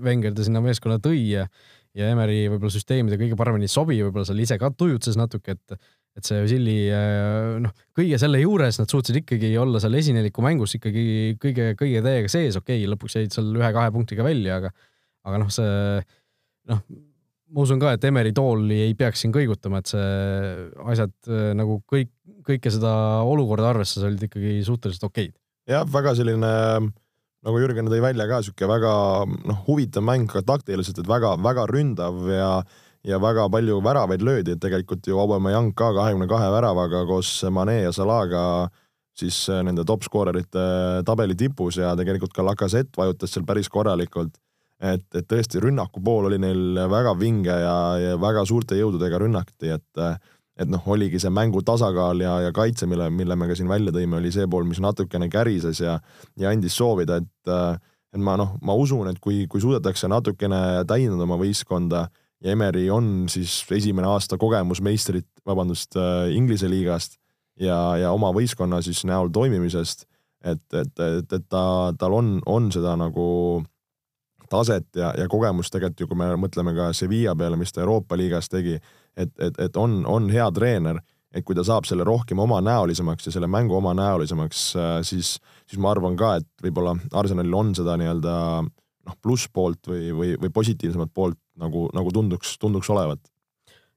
Wenger 0.03 0.35
ta 0.35 0.49
sinna 0.49 0.65
meeskonna 0.65 0.99
tõi 1.05 1.21
ja 1.37 1.47
ja 1.95 2.11
Emeri 2.11 2.49
võib-olla 2.51 2.75
süsteemide 2.75 3.21
kõige 3.21 3.39
paremini 3.39 3.69
ei 3.69 3.71
sobi, 3.71 4.01
võib-olla 4.03 4.27
seal 4.27 4.43
ise 4.43 4.59
ka 4.59 4.73
tujutses 4.75 5.15
natuke, 5.15 5.55
et 5.55 5.79
et 6.15 6.29
see 6.29 6.43
Osilli 6.45 6.77
äh, 6.95 7.57
noh, 7.63 7.73
kõige 7.97 8.19
selle 8.23 8.41
juures 8.43 8.79
nad 8.79 8.91
suutsid 8.91 9.19
ikkagi 9.23 9.51
olla 9.59 9.81
seal 9.83 9.97
esineliku 9.99 10.45
mängus 10.45 10.77
ikkagi 10.79 11.35
kõige, 11.43 11.73
kõige 11.79 12.03
täiega 12.05 12.31
sees, 12.31 12.59
okei 12.61 12.83
okay,, 12.83 12.91
lõpuks 12.93 13.19
jäid 13.19 13.35
seal 13.35 13.51
ühe-kahe 13.57 13.91
punktiga 13.95 14.27
välja, 14.27 14.61
aga 14.61 14.71
aga 15.25 15.41
noh, 15.43 15.51
see 15.53 16.05
noh, 16.71 16.83
ma 17.55 17.65
usun 17.65 17.81
ka, 17.83 17.95
et 17.97 18.05
Emeri 18.09 18.35
tooli 18.37 18.81
ei 18.87 18.97
peaks 18.99 19.25
siin 19.25 19.35
kõigutama, 19.35 19.81
et 19.83 19.91
see 19.91 20.11
asjad 20.95 21.15
äh, 21.31 21.51
nagu 21.59 21.81
kõik, 21.91 22.13
kõike 22.47 22.73
seda 22.73 22.93
olukorda 23.27 23.73
arvestades 23.73 24.11
olid 24.11 24.29
ikkagi 24.29 24.61
suhteliselt 24.67 25.09
okeid. 25.11 25.35
jah, 25.71 25.87
väga 25.89 26.15
selline 26.19 26.53
nagu 27.45 27.61
Jürgen 27.61 27.91
tõi 27.91 28.01
välja 28.05 28.27
ka 28.29 28.41
sihuke 28.45 28.69
väga 28.69 28.95
noh, 29.29 29.61
huvitav 29.69 30.05
mäng 30.07 30.31
ka 30.31 30.45
taktiliselt, 30.47 31.03
et 31.03 31.11
väga-väga 31.11 31.67
ründav 31.71 32.23
ja 32.31 32.51
ja 33.05 33.19
väga 33.21 33.49
palju 33.53 33.81
väravaid 33.85 34.23
löödi, 34.23 34.55
et 34.55 34.61
tegelikult 34.61 35.07
ju 35.07 35.19
Aubameyang 35.21 35.75
ka 35.77 35.93
kahekümne 35.97 36.29
kahe 36.29 36.49
väravaga 36.53 37.05
koos 37.09 37.31
Mane 37.53 37.83
ja 37.83 37.93
Salaga 37.93 38.45
siis 39.19 39.45
äh, 39.53 39.63
nende 39.67 39.85
top 39.87 40.03
skoorerite 40.07 41.03
tabeli 41.07 41.37
tipus 41.39 41.79
ja 41.79 41.95
tegelikult 41.99 42.35
ka 42.35 42.45
Lacazette 42.47 42.99
vajutas 42.99 43.35
seal 43.35 43.47
päris 43.47 43.69
korralikult. 43.69 44.39
et, 44.85 45.05
et 45.15 45.27
tõesti 45.31 45.61
rünnaku 45.63 46.01
pool 46.05 46.27
oli 46.29 46.39
neil 46.39 46.81
väga 46.91 47.15
vinge 47.19 47.55
ja, 47.63 47.77
ja 48.01 48.17
väga 48.21 48.43
suurte 48.45 48.77
jõududega 48.77 49.21
rünnati, 49.23 49.71
et 49.71 50.07
et 50.55 50.71
noh, 50.71 50.83
oligi 50.87 51.19
see 51.19 51.31
mängu 51.35 51.65
tasakaal 51.67 52.21
ja, 52.23 52.37
ja 52.45 52.53
kaitse, 52.55 52.87
mille, 52.87 53.09
mille 53.11 53.35
me 53.37 53.49
ka 53.51 53.57
siin 53.59 53.69
välja 53.69 53.91
tõime, 53.95 54.21
oli 54.21 54.31
see 54.31 54.47
pool, 54.47 54.63
mis 54.69 54.79
natukene 54.83 55.27
kärises 55.31 55.81
ja 55.81 55.99
ja 56.39 56.51
andis 56.51 56.77
soovida, 56.79 57.17
et 57.23 57.55
et 58.15 58.23
ma 58.23 58.37
noh, 58.39 58.55
ma 58.63 58.75
usun, 58.79 59.09
et 59.11 59.19
kui, 59.19 59.47
kui 59.51 59.63
suudetakse 59.63 60.09
natukene 60.11 60.85
täiendada 60.87 61.27
oma 61.27 61.39
võistkonda 61.41 62.05
ja 62.45 62.53
Emeri 62.53 62.89
on 62.93 63.27
siis 63.33 63.63
esimene 63.73 64.09
aasta 64.09 64.39
kogemus 64.39 64.83
meistrit, 64.85 65.29
vabandust, 65.47 65.97
äh, 65.97 66.31
Inglise 66.37 66.69
liigast 66.71 67.17
ja, 67.61 67.97
ja 68.01 68.13
oma 68.13 68.33
võistkonna 68.37 68.83
siis 68.85 69.05
näol 69.09 69.33
toimimisest, 69.33 70.07
et, 70.45 70.65
et, 70.73 70.93
et, 71.01 71.33
et 71.33 71.47
ta, 71.49 71.95
tal 71.99 72.19
on, 72.19 72.37
on 72.47 72.69
seda 72.75 72.97
nagu 73.01 73.27
taset 74.51 74.87
ja, 74.97 75.15
ja 75.19 75.29
kogemust 75.31 75.73
tegelikult 75.73 76.05
ju, 76.05 76.11
kui 76.11 76.21
me 76.21 76.29
mõtleme 76.39 76.77
ka 76.77 76.93
Sevilla 76.97 77.35
peale, 77.39 77.59
mis 77.61 77.73
ta 77.73 77.83
Euroopa 77.83 78.19
liigas 78.21 78.51
tegi, 78.53 78.77
et, 79.17 79.33
et, 79.41 79.59
et 79.59 79.81
on, 79.81 80.03
on 80.11 80.29
hea 80.31 80.47
treener, 80.55 81.01
et 81.35 81.43
kui 81.47 81.57
ta 81.57 81.65
saab 81.67 81.89
selle 81.89 82.05
rohkem 82.07 82.39
omanäolisemaks 82.45 83.27
ja 83.27 83.35
selle 83.35 83.49
mängu 83.51 83.79
omanäolisemaks, 83.81 84.65
äh, 84.77 84.97
siis, 85.03 85.39
siis 85.65 85.81
ma 85.81 85.95
arvan 85.95 86.19
ka, 86.21 86.37
et 86.43 86.49
võib-olla 86.63 86.99
Arsenalil 87.17 87.57
on 87.57 87.73
seda 87.79 87.97
nii-öelda 88.01 88.37
noh, 89.07 89.19
plusspoolt 89.23 89.91
või, 89.91 90.11
või, 90.17 90.35
või 90.41 90.51
positiivsemat 90.55 91.13
poolt 91.15 91.39
nagu, 91.61 91.87
nagu 91.95 92.13
tunduks, 92.15 92.57
tunduks 92.61 92.91
olevat. 92.93 93.21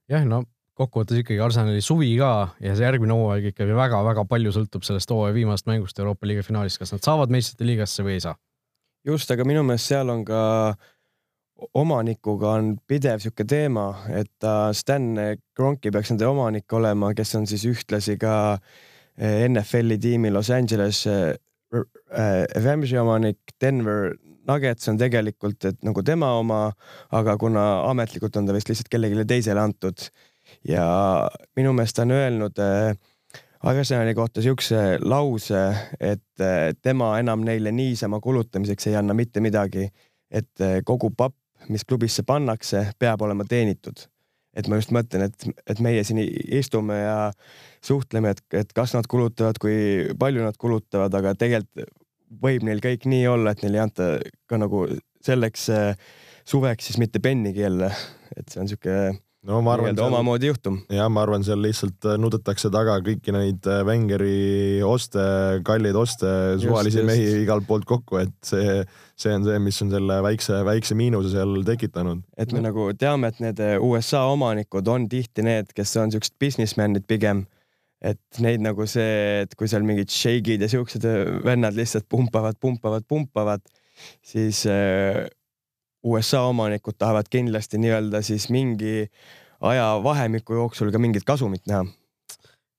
jah, 0.08 0.24
no 0.28 0.44
kokkuvõttes 0.78 1.22
ikkagi 1.22 1.40
Arsenali 1.42 1.80
suvi 1.82 2.12
ka 2.20 2.52
ja 2.62 2.74
see 2.76 2.86
järgmine 2.86 3.16
hooaeg 3.16 3.50
ikkagi 3.50 3.74
väga-väga 3.74 4.24
palju 4.30 4.52
sõltub 4.54 4.84
sellest 4.86 5.10
hooaja 5.10 5.34
viimasest 5.34 5.66
mängust 5.70 5.98
Euroopa 5.98 6.28
liiga 6.28 6.44
finaalis, 6.46 6.78
kas 6.78 6.94
nad 6.94 7.02
saavad 7.04 7.32
meistrite 7.34 7.66
liigasse 7.66 8.04
või 8.06 8.18
ei 8.18 8.22
saa. 8.22 8.36
just, 9.06 9.30
aga 9.30 9.46
minu 9.48 9.64
meelest 9.66 9.90
seal 9.90 10.10
on 10.12 10.22
ka 10.28 10.42
omanikuga 11.74 12.52
on 12.60 12.76
pidev 12.86 13.22
sihuke 13.22 13.42
teema, 13.48 13.88
et 14.14 14.46
uh, 14.46 14.68
Stan 14.76 15.08
Kroenke 15.56 15.90
peaks 15.90 16.12
nende 16.12 16.28
omanik 16.28 16.72
olema, 16.72 17.10
kes 17.18 17.34
on 17.34 17.48
siis 17.50 17.64
ühtlasi 17.66 18.14
ka 18.20 18.34
eh, 19.18 19.48
NFL-i 19.48 19.98
tiimi 19.98 20.30
Los 20.30 20.52
Angeles 20.54 21.02
äh, 21.10 21.34
Rams'i 22.54 22.98
omanik, 23.00 23.56
Denver 23.60 24.12
Nuggets 24.48 24.88
on 24.88 24.96
tegelikult, 25.00 25.60
et 25.68 25.82
nagu 25.84 26.02
tema 26.02 26.32
oma, 26.38 26.62
aga 27.12 27.36
kuna 27.40 27.64
ametlikult 27.90 28.36
on 28.40 28.48
ta 28.48 28.56
vist 28.56 28.70
lihtsalt 28.70 28.88
kellelegi 28.92 29.26
teisele 29.28 29.60
antud 29.60 30.08
ja 30.68 30.84
minu 31.56 31.74
meelest 31.76 31.98
ta 31.98 32.06
on 32.06 32.14
öelnud 32.16 32.60
äh, 32.64 32.96
Arsenali 33.60 34.14
kohta 34.14 34.42
siukse 34.42 34.98
lause, 35.02 35.62
et 36.00 36.40
äh, 36.40 36.74
tema 36.82 37.16
enam 37.18 37.42
neile 37.44 37.72
niisama 37.74 38.20
kulutamiseks 38.20 38.86
ei 38.86 38.96
anna 38.96 39.14
mitte 39.18 39.42
midagi, 39.42 39.88
et 40.30 40.62
äh, 40.62 40.78
kogu 40.86 41.10
papp, 41.10 41.34
mis 41.68 41.84
klubisse 41.84 42.22
pannakse, 42.22 42.86
peab 42.98 43.22
olema 43.22 43.44
teenitud. 43.44 44.06
et 44.58 44.66
ma 44.66 44.74
just 44.74 44.90
mõtlen, 44.90 45.22
et, 45.28 45.44
et 45.70 45.80
meie 45.84 46.00
siin 46.02 46.18
istume 46.18 46.96
ja 46.96 47.30
suhtleme, 47.84 48.32
et, 48.34 48.40
et 48.58 48.72
kas 48.74 48.94
nad 48.96 49.06
kulutavad, 49.06 49.58
kui 49.62 50.08
palju 50.18 50.42
nad 50.42 50.56
kulutavad, 50.58 51.14
aga 51.14 51.34
tegelikult 51.38 51.84
võib 52.42 52.66
neil 52.66 52.82
kõik 52.84 53.06
nii 53.08 53.26
olla, 53.30 53.54
et 53.54 53.64
neil 53.64 53.78
ei 53.78 53.84
anta 53.84 54.10
ka 54.50 54.60
nagu 54.60 54.86
selleks 55.24 55.68
äh, 55.74 56.10
suveks 56.48 56.90
siis 56.90 57.00
mitte 57.00 57.22
pennigi 57.22 57.64
jälle, 57.64 57.90
et 58.36 58.48
see 58.48 58.62
on 58.62 58.70
sihuke 58.70 58.98
no 59.48 59.60
ma 59.64 59.74
arvan, 59.76 59.98
omamoodi 60.02 60.50
juhtum. 60.50 60.78
ja 60.92 61.08
ma 61.12 61.22
arvan, 61.24 61.44
seal 61.46 61.60
lihtsalt 61.62 62.06
äh, 62.08 62.16
nudetakse 62.20 62.70
taga 62.74 62.98
kõiki 63.04 63.34
neid 63.34 63.68
äh, 63.70 63.82
Wengeri 63.86 64.80
oste, 64.86 65.22
kalleid 65.66 65.98
oste, 65.98 66.30
suvalisi 66.62 67.00
just, 67.00 67.08
mehi 67.08 67.28
igalt 67.42 67.68
poolt 67.68 67.86
kokku, 67.88 68.20
et 68.22 68.34
see, 68.44 68.80
see 69.18 69.34
on 69.34 69.46
see, 69.46 69.60
mis 69.62 69.82
on 69.84 69.92
selle 69.94 70.18
väikse, 70.26 70.62
väikse 70.68 70.98
miinuse 70.98 71.32
seal 71.36 71.60
tekitanud. 71.66 72.24
et 72.36 72.54
me 72.56 72.64
nagu 72.64 72.90
teame, 72.98 73.30
et 73.32 73.44
need 73.44 73.62
USA 73.78 74.26
omanikud 74.32 74.90
on 74.90 75.08
tihti 75.10 75.46
need, 75.46 75.72
kes 75.76 75.96
on 76.02 76.14
siuksed 76.14 76.36
businessman'id 76.42 77.06
pigem 77.08 77.46
et 78.04 78.40
neid 78.42 78.62
nagu 78.62 78.86
see, 78.86 79.42
et 79.44 79.54
kui 79.58 79.70
seal 79.70 79.86
mingid 79.86 80.12
šeigid 80.14 80.62
ja 80.62 80.70
siuksed 80.70 81.06
äh, 81.08 81.34
vennad 81.44 81.76
lihtsalt 81.78 82.06
pumpavad, 82.10 82.58
pumpavad, 82.62 83.06
pumpavad, 83.08 83.64
siis 84.22 84.64
äh, 84.70 85.26
USA 86.06 86.44
omanikud 86.46 86.98
tahavad 86.98 87.28
kindlasti 87.30 87.80
nii-öelda 87.82 88.22
siis 88.22 88.48
mingi 88.54 89.08
ajavahemiku 89.58 90.60
jooksul 90.60 90.92
ka 90.94 91.00
mingit 91.02 91.26
kasumit 91.26 91.66
näha. 91.66 91.86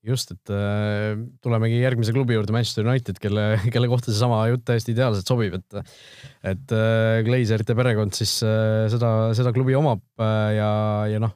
just, 0.07 0.31
et 0.31 0.51
äh, 0.55 1.19
tulemegi 1.43 1.81
järgmise 1.81 2.13
klubi 2.15 2.37
juurde, 2.37 2.53
Manchester 2.55 2.87
United, 2.87 3.17
kelle, 3.19 3.59
kelle 3.73 3.89
kohta 3.91 4.13
seesama 4.13 4.45
jutt 4.47 4.63
täiesti 4.63 4.95
ideaalselt 4.95 5.27
sobib, 5.27 5.59
et 5.59 5.81
et 6.53 6.71
äh, 6.71 7.19
Glazerite 7.27 7.75
perekond 7.75 8.15
siis 8.15 8.37
äh, 8.47 8.87
seda, 8.93 9.33
seda 9.35 9.51
klubi 9.51 9.75
omab 9.75 9.99
äh, 10.23 10.55
ja, 10.55 10.71
ja 11.11 11.19
noh 11.19 11.35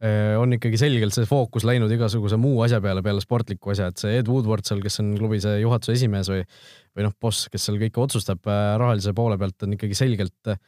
on 0.00 0.56
ikkagi 0.56 0.78
selgelt 0.80 1.12
see 1.12 1.26
fookus 1.28 1.66
läinud 1.68 1.90
igasuguse 1.92 2.38
muu 2.40 2.62
asja 2.64 2.78
peale, 2.80 3.02
peale 3.04 3.20
sportliku 3.20 3.74
asja, 3.74 3.90
et 3.92 4.00
see 4.00 4.14
Ed 4.16 4.30
Woodward 4.32 4.64
seal, 4.64 4.80
kes 4.80 4.96
on 5.02 5.10
klubi 5.18 5.42
see 5.44 5.58
juhatuse 5.60 5.98
esimees 5.98 6.30
või 6.32 6.40
või 6.96 7.06
noh, 7.06 7.14
boss, 7.22 7.48
kes 7.50 7.68
seal 7.68 7.78
kõike 7.80 8.02
otsustab 8.02 8.50
äh, 8.50 8.74
rahalise 8.80 9.14
poole 9.16 9.38
pealt, 9.40 9.58
on 9.66 9.76
ikkagi 9.76 9.96
selgelt 9.98 10.50
äh, 10.50 10.58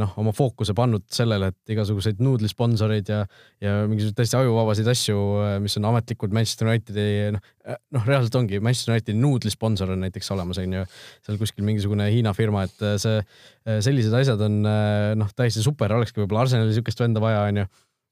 noh, 0.00 0.14
oma 0.18 0.32
fookuse 0.34 0.74
pannud 0.74 1.04
sellele, 1.12 1.50
et 1.52 1.74
igasuguseid 1.74 2.22
nuudlisponsoreid 2.24 3.10
ja, 3.12 3.20
ja 3.62 3.74
mingisuguseid 3.86 4.16
täiesti 4.18 4.38
ajuvabasid 4.40 4.88
asju, 4.90 5.18
mis 5.62 5.76
on 5.78 5.88
ametlikud 5.92 6.34
Manchester 6.34 6.70
Unitedi 6.72 7.04
noh, 7.36 7.44
noh, 7.94 8.08
reaalselt 8.08 8.40
ongi 8.40 8.62
Manchester 8.64 8.96
Unitedi 8.96 9.18
nuudlisponsor 9.20 9.92
on 9.94 10.02
näiteks 10.06 10.32
olemas, 10.34 10.58
on 10.62 10.78
ju, 10.80 10.86
seal 11.26 11.38
kuskil 11.38 11.68
mingisugune 11.68 12.08
Hiina 12.10 12.32
firma, 12.34 12.64
et 12.66 12.86
see, 13.04 13.20
sellised 13.84 14.16
asjad 14.18 14.42
on 14.48 14.58
noh, 14.64 15.36
täiesti 15.36 15.62
super, 15.62 15.94
olekski 16.00 16.24
võib-olla 16.24 16.46
Arsenali 16.46 16.72
niisugust 16.72 17.04
venda 17.04 17.22
vaja, 17.22 17.44
on 17.52 17.62
ju 17.62 17.68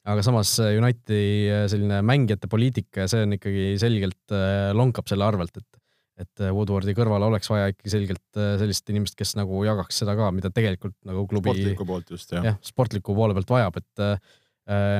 aga 0.07 0.23
samas 0.23 0.53
Unitedi 0.63 1.51
selline 1.71 1.99
mängijate 2.07 2.49
poliitika 2.51 3.05
ja 3.05 3.11
see 3.11 3.25
on 3.27 3.35
ikkagi 3.35 3.73
selgelt 3.83 4.35
lonkab 4.79 5.11
selle 5.11 5.27
arvelt, 5.27 5.57
et 5.59 5.81
et 6.21 6.43
äh, 6.43 6.53
Woodwardi 6.55 6.95
kõrvale 6.97 7.29
oleks 7.29 7.51
vaja 7.53 7.69
ikkagi 7.73 7.93
selgelt 7.93 8.41
äh, 8.41 8.55
sellist 8.61 8.89
inimest, 8.93 9.17
kes 9.19 9.35
nagu 9.37 9.61
jagaks 9.67 10.01
seda 10.03 10.17
ka, 10.19 10.31
mida 10.35 10.51
tegelikult 10.55 10.97
nagu 11.09 11.27
klubi 11.29 11.53
sportliku 11.53 11.89
poolt 11.89 12.13
just 12.15 12.33
jah. 12.33 12.47
jah, 12.53 12.59
sportliku 12.65 13.17
poole 13.17 13.37
pealt 13.37 13.53
vajab, 13.53 13.77
et 13.83 14.05
äh, 14.05 14.33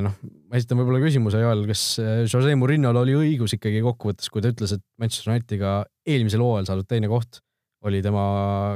noh, 0.05 0.13
ma 0.47 0.61
esitan 0.61 0.79
võib-olla 0.79 1.01
küsimuse, 1.03 1.41
Joel, 1.43 1.65
kas 1.67 1.87
Jose 2.29 2.53
Murinol 2.55 3.01
oli 3.01 3.17
õigus 3.19 3.57
ikkagi 3.57 3.81
kokkuvõttes, 3.83 4.31
kui 4.31 4.45
ta 4.45 4.53
ütles, 4.53 4.77
et 4.77 4.85
Manchester 5.01 5.33
Unitediga 5.33 5.73
eelmisel 6.07 6.45
hooajal 6.45 6.69
saadud 6.71 6.91
teine 6.91 7.11
koht 7.11 7.41
oli 7.85 8.01
tema 8.03 8.23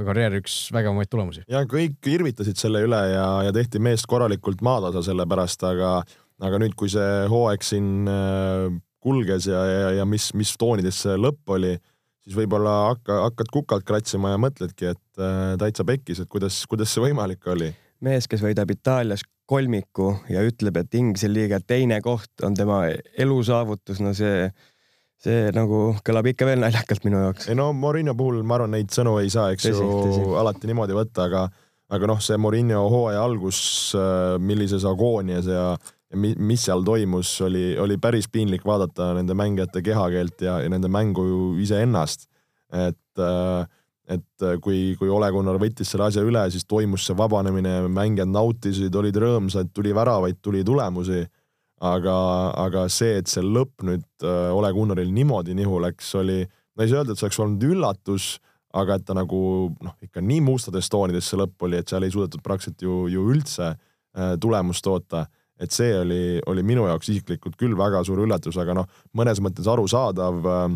karjääri 0.07 0.42
üks 0.42 0.57
vägevamaid 0.74 1.11
tulemusi. 1.11 1.44
ja 1.48 1.64
kõik 1.68 2.05
irvitasid 2.11 2.61
selle 2.61 2.82
üle 2.86 3.01
ja, 3.12 3.28
ja 3.46 3.55
tehti 3.57 3.80
meest 3.82 4.09
korralikult 4.11 4.61
maatasa 4.62 5.03
selle 5.09 5.26
pärast, 5.30 5.64
aga, 5.64 6.01
aga 6.40 6.61
nüüd, 6.62 6.76
kui 6.78 6.92
see 6.92 7.24
hooaeg 7.30 7.64
siin 7.64 8.09
kulges 9.01 9.48
ja, 9.48 9.64
ja, 9.64 9.90
ja 10.01 10.05
mis, 10.09 10.30
mis 10.36 10.53
toonides 10.61 11.01
see 11.07 11.16
lõpp 11.16 11.57
oli 11.57 11.74
siis 12.24 12.36
võib-olla 12.36 12.74
hakka, 12.90 13.20
hakkad 13.26 13.53
kukalt 13.53 13.86
kratsima 13.88 14.34
ja 14.34 14.40
mõtledki, 14.40 14.92
et 14.94 15.22
äh, 15.22 15.55
täitsa 15.61 15.86
pekkis, 15.88 16.22
et 16.22 16.30
kuidas, 16.30 16.62
kuidas 16.70 16.92
see 16.92 17.05
võimalik 17.09 17.46
oli. 17.51 17.72
mees, 18.05 18.28
kes 18.30 18.42
võidab 18.44 18.70
Itaalias 18.72 19.24
kolmiku 19.51 20.14
ja 20.30 20.44
ütleb, 20.46 20.78
et 20.78 20.94
Inglise 20.94 21.28
liiga 21.28 21.59
teine 21.61 22.01
koht 22.05 22.44
on 22.46 22.55
tema 22.55 22.84
elusaavutus, 23.18 24.01
no 24.05 24.14
see, 24.14 24.51
see 25.20 25.50
nagu 25.56 25.80
kõlab 26.06 26.30
ikka 26.32 26.48
veel 26.48 26.62
naljakalt 26.62 27.04
minu 27.06 27.20
jaoks. 27.26 27.48
ei 27.50 27.58
no 27.58 27.70
Morinho 27.76 28.14
puhul 28.16 28.42
ma 28.42 28.56
arvan, 28.58 28.74
neid 28.76 28.92
sõnu 28.94 29.18
ei 29.20 29.32
saa, 29.32 29.50
eks 29.54 29.68
tõsi, 29.68 29.84
ju 29.84 30.02
tõsi. 30.06 30.26
alati 30.40 30.70
niimoodi 30.70 30.96
võtta, 30.96 31.28
aga, 31.28 31.46
aga 31.92 32.12
noh, 32.12 32.20
see 32.24 32.38
Morinho 32.40 32.86
hooaja 32.92 33.22
algus, 33.24 33.62
äh, 33.98 34.36
millises 34.40 34.86
agoonias 34.88 35.50
ja 35.50 35.72
ja 36.10 36.18
mi, 36.18 36.32
mis 36.42 36.64
seal 36.66 36.82
toimus, 36.82 37.32
oli, 37.46 37.76
oli 37.78 37.94
päris 38.02 38.26
piinlik 38.32 38.64
vaadata 38.66 39.12
nende 39.14 39.34
mängijate 39.38 39.82
kehakeelt 39.86 40.42
ja, 40.42 40.56
ja 40.64 40.70
nende 40.72 40.90
mängu 40.90 41.22
iseennast. 41.62 42.26
et, 42.70 43.18
äh, 43.18 43.66
et 44.10 44.44
kui, 44.62 44.96
kui 44.98 45.10
Ole 45.10 45.28
Gunnar 45.30 45.58
võttis 45.62 45.90
selle 45.92 46.08
asja 46.08 46.22
üle, 46.26 46.42
siis 46.50 46.66
toimus 46.66 47.04
see 47.06 47.14
vabanemine, 47.18 47.76
mängijad 47.94 48.30
nautisid, 48.30 48.94
olid 48.98 49.16
rõõmsad, 49.22 49.70
tuli 49.74 49.94
väravaid, 49.94 50.40
tuli 50.42 50.64
tulemusi. 50.66 51.22
Aga, 51.81 52.16
aga 52.61 52.87
see, 52.93 53.18
et 53.20 53.31
see 53.31 53.45
lõpp 53.45 53.85
nüüd 53.89 54.07
äh, 54.24 54.53
Ole 54.53 54.72
Gunnaril 54.76 55.12
niimoodi 55.14 55.57
nihu 55.57 55.81
läks, 55.83 56.14
oli, 56.20 56.45
ma 56.76 56.85
ei 56.85 56.93
saa 56.93 57.03
öelda, 57.03 57.16
et 57.16 57.20
see 57.20 57.28
oleks 57.28 57.43
olnud 57.45 57.68
üllatus 57.70 58.31
aga 58.76 59.01
et 59.01 59.07
ta 59.07 59.16
nagu 59.18 59.41
noh, 59.83 59.95
ikka 60.05 60.22
nii 60.22 60.43
mustades 60.47 60.87
toonides 60.93 61.26
see 61.26 61.41
lõpp 61.41 61.66
oli, 61.66 61.81
et 61.81 61.91
seal 61.91 62.07
ei 62.07 62.12
suudetud 62.14 62.43
praktiliselt 62.45 62.85
ju, 62.85 63.03
ju 63.11 63.26
üldse 63.33 63.72
äh, 63.72 64.35
tulemust 64.41 64.85
toota 64.87 65.26
et 65.61 65.74
see 65.74 65.93
oli, 65.99 66.41
oli 66.49 66.64
minu 66.64 66.87
jaoks 66.89 67.11
isiklikult 67.12 67.59
küll 67.61 67.76
väga 67.76 68.03
suur 68.07 68.22
üllatus, 68.24 68.57
aga 68.61 68.78
noh, 68.81 68.89
mõnes 69.16 69.43
mõttes 69.45 69.68
arusaadav 69.68 70.47
äh,. 70.49 70.68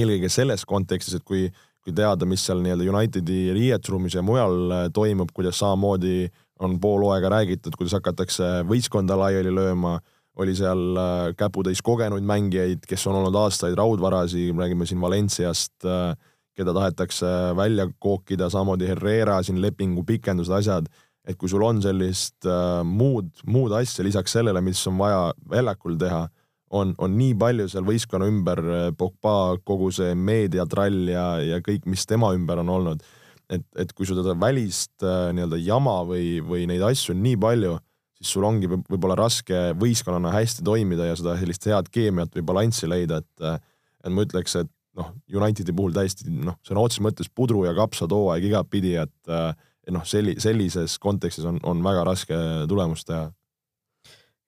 eelkõige 0.00 0.28
selles 0.32 0.64
kontekstis, 0.68 1.18
et 1.18 1.24
kui, 1.24 1.46
kui 1.84 1.94
teada, 1.96 2.26
mis 2.28 2.42
seal 2.44 2.60
nii-öelda 2.64 2.88
Unitedi 2.92 3.52
riietusruumis 3.56 4.18
ja 4.18 4.24
mujal 4.24 4.90
toimub, 4.92 5.32
kuidas 5.36 5.60
samamoodi 5.60 6.28
on 6.64 6.76
pool 6.80 7.04
hooaega 7.06 7.30
räägitud, 7.32 7.76
kuidas 7.76 7.96
hakatakse 7.96 8.64
võistkonda 8.68 9.16
laiali 9.16 9.52
lööma, 9.54 9.98
oli 10.38 10.54
seal 10.56 10.96
äh, 10.96 11.34
käputäis 11.38 11.82
kogenuid 11.82 12.26
mängijaid, 12.26 12.86
kes 12.88 13.06
on 13.10 13.18
olnud 13.18 13.36
aastaid 13.40 13.76
raudvarasi, 13.78 14.48
räägime 14.56 14.86
siin 14.86 15.00
Valenciast 15.00 15.84
äh,, 15.84 16.14
keda 16.58 16.74
tahetakse 16.74 17.26
välja 17.56 17.86
kookida, 17.98 18.50
samamoodi 18.50 18.88
Herrera 18.88 19.42
siin 19.42 19.60
lepingu 19.62 20.02
pikendused, 20.06 20.54
asjad 20.54 20.88
et 21.28 21.36
kui 21.36 21.50
sul 21.50 21.62
on 21.66 21.82
sellist 21.84 22.46
äh, 22.48 22.80
muud, 22.86 23.30
muud 23.46 23.74
asja 23.76 24.06
lisaks 24.06 24.32
sellele, 24.38 24.62
mis 24.64 24.80
on 24.88 24.96
vaja 24.98 25.32
väljakul 25.50 25.98
teha, 26.00 26.22
on, 26.70 26.94
on 26.98 27.14
nii 27.18 27.34
palju 27.38 27.68
seal 27.68 27.86
võistkonna 27.86 28.28
ümber, 28.28 28.62
Pogba, 28.98 29.58
kogu 29.64 29.90
see 29.94 30.14
meediatrall 30.16 31.10
ja, 31.12 31.26
ja 31.44 31.60
kõik, 31.64 31.86
mis 31.88 32.06
tema 32.08 32.32
ümber 32.36 32.62
on 32.62 32.72
olnud. 32.78 33.04
et, 33.48 33.64
et 33.80 33.92
kui 33.96 34.04
sul 34.04 34.18
seda 34.20 34.34
välist 34.36 35.00
nii-öelda 35.00 35.56
jama 35.64 36.02
või, 36.04 36.42
või 36.44 36.66
neid 36.68 36.82
asju 36.84 37.14
on 37.14 37.22
nii 37.24 37.38
palju, 37.40 37.78
siis 38.18 38.34
sul 38.34 38.46
ongi 38.48 38.68
võib-olla 38.70 39.16
raske 39.18 39.68
võistkonnana 39.78 40.32
hästi 40.34 40.64
toimida 40.66 41.06
ja 41.08 41.16
seda 41.18 41.36
sellist 41.38 41.66
head 41.70 41.90
keemiat 41.94 42.34
või 42.34 42.44
balanssi 42.50 42.90
leida, 42.90 43.22
et, 43.22 43.64
et 44.04 44.12
ma 44.14 44.26
ütleks, 44.26 44.58
et 44.58 44.70
noh, 44.98 45.12
Unitedi 45.38 45.74
puhul 45.76 45.94
täiesti 45.94 46.28
noh, 46.32 46.58
sõna 46.66 46.82
otseses 46.82 47.04
mõttes 47.06 47.30
pudru 47.30 47.64
ja 47.68 47.74
kapsad 47.76 48.12
hooaeg 48.14 48.48
igatpidi, 48.50 48.96
et 48.98 49.32
äh, 49.32 49.52
noh, 49.94 50.04
selli-, 50.08 50.38
sellises 50.42 50.98
kontekstis 51.02 51.46
on, 51.48 51.60
on 51.66 51.82
väga 51.84 52.04
raske 52.08 52.38
tulemust 52.70 53.08
teha. 53.08 53.28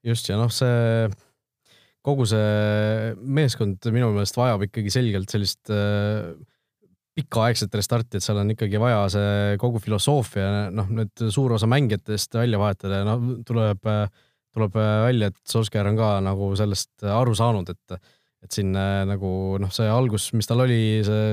just 0.06 0.28
ja 0.30 0.38
noh, 0.40 0.50
see 0.52 1.08
kogu 2.06 2.24
see 2.28 3.14
meeskond 3.20 3.84
minu 3.92 4.10
meelest 4.14 4.38
vajab 4.38 4.64
ikkagi 4.66 4.92
selgelt 4.92 5.32
sellist 5.32 5.72
äh, 5.72 6.32
pikaaegset 7.20 7.74
restarti, 7.78 8.18
et 8.18 8.24
seal 8.24 8.40
on 8.42 8.52
ikkagi 8.54 8.80
vaja 8.82 9.04
see 9.12 9.58
kogu 9.62 9.82
filosoofia, 9.82 10.68
noh, 10.74 10.88
nüüd 11.00 11.26
suur 11.32 11.56
osa 11.56 11.68
mängijatest 11.70 12.38
välja 12.40 12.60
vahetada 12.60 13.02
ja 13.02 13.08
noh, 13.08 13.28
tuleb, 13.46 13.84
tuleb 14.54 14.78
välja, 14.78 15.30
et 15.30 15.52
Solskjaer 15.52 15.92
on 15.92 16.00
ka 16.00 16.14
nagu 16.24 16.54
sellest 16.58 17.06
aru 17.06 17.36
saanud, 17.38 17.70
et 17.74 18.00
et 18.40 18.56
siin 18.56 18.72
äh, 18.72 19.02
nagu 19.04 19.58
noh, 19.60 19.68
see 19.68 19.84
algus, 19.92 20.30
mis 20.32 20.48
tal 20.48 20.62
oli, 20.64 21.02
see 21.04 21.24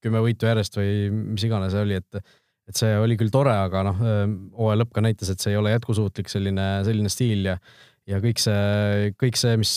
kümme 0.00 0.22
võitu 0.24 0.48
järjest 0.48 0.78
või 0.78 1.10
mis 1.12 1.44
iganes 1.44 1.74
see 1.74 1.84
oli, 1.84 1.98
et 2.00 2.22
et 2.66 2.78
see 2.80 2.96
oli 2.98 3.14
küll 3.20 3.30
tore, 3.30 3.52
aga 3.52 3.82
noh, 3.86 4.00
hooaja 4.56 4.80
lõpp 4.80 4.94
ka 4.96 5.04
näitas, 5.04 5.28
et 5.30 5.42
see 5.42 5.52
ei 5.52 5.58
ole 5.60 5.70
jätkusuutlik 5.70 6.32
selline, 6.32 6.64
selline 6.88 7.12
stiil 7.12 7.44
ja 7.52 7.58
ja 8.06 8.20
kõik 8.22 8.40
see, 8.42 9.12
kõik 9.18 9.38
see, 9.40 9.56
mis, 9.60 9.72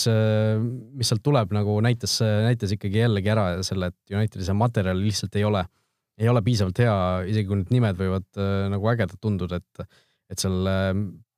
mis 0.98 1.10
sealt 1.10 1.22
tuleb, 1.26 1.54
nagu 1.54 1.78
näitas, 1.84 2.18
näitas 2.22 2.74
ikkagi 2.76 3.02
jällegi 3.02 3.32
ära 3.32 3.46
selle, 3.66 3.90
et 3.90 4.14
Unitedi 4.14 4.46
see 4.46 4.56
materjal 4.56 5.00
lihtsalt 5.02 5.34
ei 5.40 5.46
ole, 5.48 5.64
ei 6.20 6.30
ole 6.30 6.42
piisavalt 6.46 6.78
hea, 6.82 6.94
isegi 7.32 7.48
kui 7.48 7.60
need 7.62 7.74
nimed 7.74 7.98
võivad 7.98 8.28
äh, 8.38 8.68
nagu 8.74 8.92
ägedad 8.92 9.18
tunduda, 9.22 9.60
et, 9.60 9.98
et 10.30 10.42
seal 10.42 10.70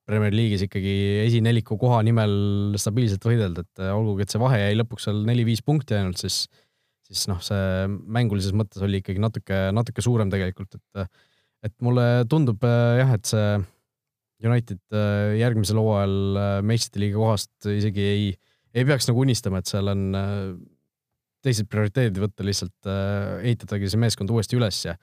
Premier 0.08 0.34
League'is 0.34 0.66
ikkagi 0.66 0.94
esineliku 1.22 1.78
koha 1.80 2.02
nimel 2.04 2.74
stabiilselt 2.80 3.24
võidelda, 3.24 3.64
et 3.64 3.84
olgugi, 3.92 4.26
et 4.26 4.34
see 4.34 4.42
vahe 4.42 4.58
jäi 4.64 4.78
lõpuks 4.80 5.08
seal 5.08 5.22
neli-viis 5.28 5.62
punkti 5.64 5.96
ainult, 5.96 6.20
siis, 6.20 6.44
siis 7.06 7.24
noh, 7.30 7.38
see 7.44 7.86
mängulises 7.88 8.52
mõttes 8.56 8.82
oli 8.84 9.00
ikkagi 9.00 9.22
natuke, 9.22 9.68
natuke 9.74 10.04
suurem 10.04 10.32
tegelikult, 10.32 10.80
et 10.80 11.06
et 11.62 11.74
mulle 11.78 12.24
tundub 12.30 12.64
äh, 12.66 12.98
jah, 12.98 13.12
et 13.14 13.28
see 13.30 13.46
United 14.48 14.80
äh, 14.96 15.36
järgmisel 15.40 15.80
hooajal 15.80 16.38
äh, 16.40 16.52
meistrite 16.66 17.02
liiga 17.02 17.20
kohast 17.20 17.70
isegi 17.70 18.06
ei, 18.06 18.28
ei 18.74 18.86
peaks 18.88 19.08
nagu 19.10 19.22
unistama, 19.24 19.62
et 19.62 19.70
seal 19.70 19.90
on 19.92 20.06
teised 21.42 21.66
prioriteedid 21.70 22.20
võtta, 22.22 22.44
lihtsalt 22.46 22.88
ehitadagi 23.42 23.88
see 23.90 23.98
meeskond 23.98 24.30
uuesti 24.30 24.56
üles 24.58 24.78
ja 24.86 24.94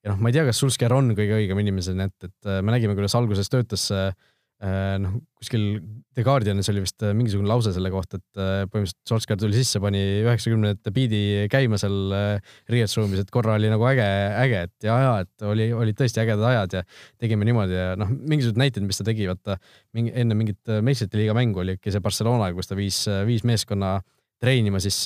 ja 0.00 0.14
noh, 0.14 0.20
ma 0.22 0.30
ei 0.30 0.36
tea, 0.38 0.46
kas 0.46 0.60
Sulsker 0.62 0.92
on 0.96 1.10
kõige 1.12 1.34
õigem 1.36 1.58
inimene, 1.60 2.06
et, 2.08 2.28
et 2.30 2.50
me 2.64 2.72
nägime, 2.72 2.94
kuidas 2.96 3.16
alguses 3.18 3.50
töötas 3.52 3.88
see 3.90 4.06
Äh, 4.06 4.29
noh, 4.60 5.16
kuskil 5.40 5.80
The 6.12 6.24
Guardianis 6.26 6.68
oli 6.72 6.82
vist 6.84 7.00
äh, 7.06 7.14
mingisugune 7.16 7.48
lause 7.48 7.72
selle 7.72 7.88
kohta, 7.92 8.18
et 8.20 8.40
äh, 8.40 8.64
põhimõtteliselt 8.68 9.12
Solskjaer 9.12 9.40
tuli 9.40 9.56
sisse, 9.56 9.80
pani 9.80 10.00
üheksakümnendate 10.26 10.92
biidi 10.92 11.20
käima 11.52 11.78
seal 11.80 12.14
riietusruumis, 12.68 13.22
et 13.22 13.32
korra 13.32 13.56
oli 13.56 13.70
nagu 13.72 13.86
äge, 13.88 14.06
äge, 14.42 14.62
et 14.68 14.88
ja, 14.88 14.98
ja 15.04 15.12
et 15.24 15.46
oli, 15.48 15.70
olid 15.76 15.96
tõesti 15.96 16.20
ägedad 16.24 16.44
ajad 16.50 16.78
ja 16.80 16.84
tegime 17.22 17.48
niimoodi 17.48 17.78
ja 17.78 17.94
noh, 18.00 18.12
mingisugused 18.12 18.60
näited, 18.60 18.84
mis 18.84 19.00
ta 19.00 19.06
tegi, 19.06 19.30
vaata 19.30 19.56
mingi 19.96 20.12
enne 20.18 20.36
mingit 20.36 20.76
meistrite 20.84 21.20
liiga 21.20 21.36
mängu 21.38 21.64
oli 21.64 21.78
ikka 21.78 21.94
see 21.94 22.04
Barcelona, 22.04 22.52
kus 22.56 22.68
ta 22.68 22.78
viis, 22.78 23.04
viis 23.28 23.46
meeskonna 23.48 23.96
äh, 24.00 24.08
treenima 24.40 24.80
siis 24.82 24.96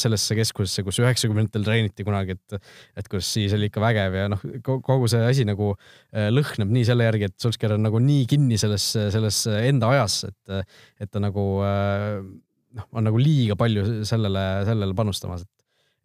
sellesse 0.00 0.36
keskusesse, 0.38 0.84
kus 0.86 1.00
üheksakümnendatel 1.02 1.66
treeniti 1.66 2.06
kunagi, 2.06 2.38
et, 2.38 2.72
et 2.98 3.10
kus 3.10 3.28
siis 3.36 3.52
oli 3.56 3.68
ikka 3.68 3.82
vägev 3.84 4.16
ja 4.16 4.26
noh, 4.32 4.42
kogu 4.64 5.10
see 5.10 5.20
asi 5.28 5.46
nagu 5.48 5.74
äh, 5.74 6.30
lõhnab 6.32 6.72
nii 6.72 6.88
selle 6.88 7.08
järgi, 7.08 7.28
et 7.28 7.36
Solskjaer 7.42 7.76
on 7.76 7.84
nagu 7.88 8.00
nii 8.02 8.26
kinni 8.30 8.60
selles, 8.60 8.90
selles 8.96 9.44
enda 9.60 9.92
ajas, 9.96 10.22
et, 10.30 10.74
et 11.04 11.12
ta 11.12 11.22
nagu 11.22 11.46
äh, 11.66 12.18
noh, 12.78 12.90
on 12.92 13.08
nagu 13.10 13.20
liiga 13.20 13.58
palju 13.60 14.04
sellele, 14.08 14.48
sellele 14.68 14.98
panustamas, 14.98 15.46
et 15.46 15.54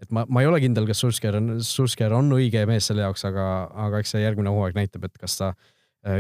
et 0.03 0.09
ma, 0.11 0.25
ma 0.27 0.41
ei 0.43 0.47
ole 0.49 0.57
kindel, 0.59 0.83
kas 0.89 0.99
Sursker 0.99 1.37
on, 1.37 1.61
Sursker 1.63 2.11
on 2.11 2.27
õige 2.35 2.65
mees 2.67 2.89
selle 2.89 3.05
jaoks, 3.05 3.21
aga, 3.29 3.45
aga 3.85 4.01
eks 4.01 4.11
see 4.11 4.23
järgmine 4.25 4.51
hooaeg 4.51 4.75
näitab, 4.75 5.05
et 5.07 5.15
kas 5.21 5.37
ta 5.39 5.53
äh, 5.53 5.72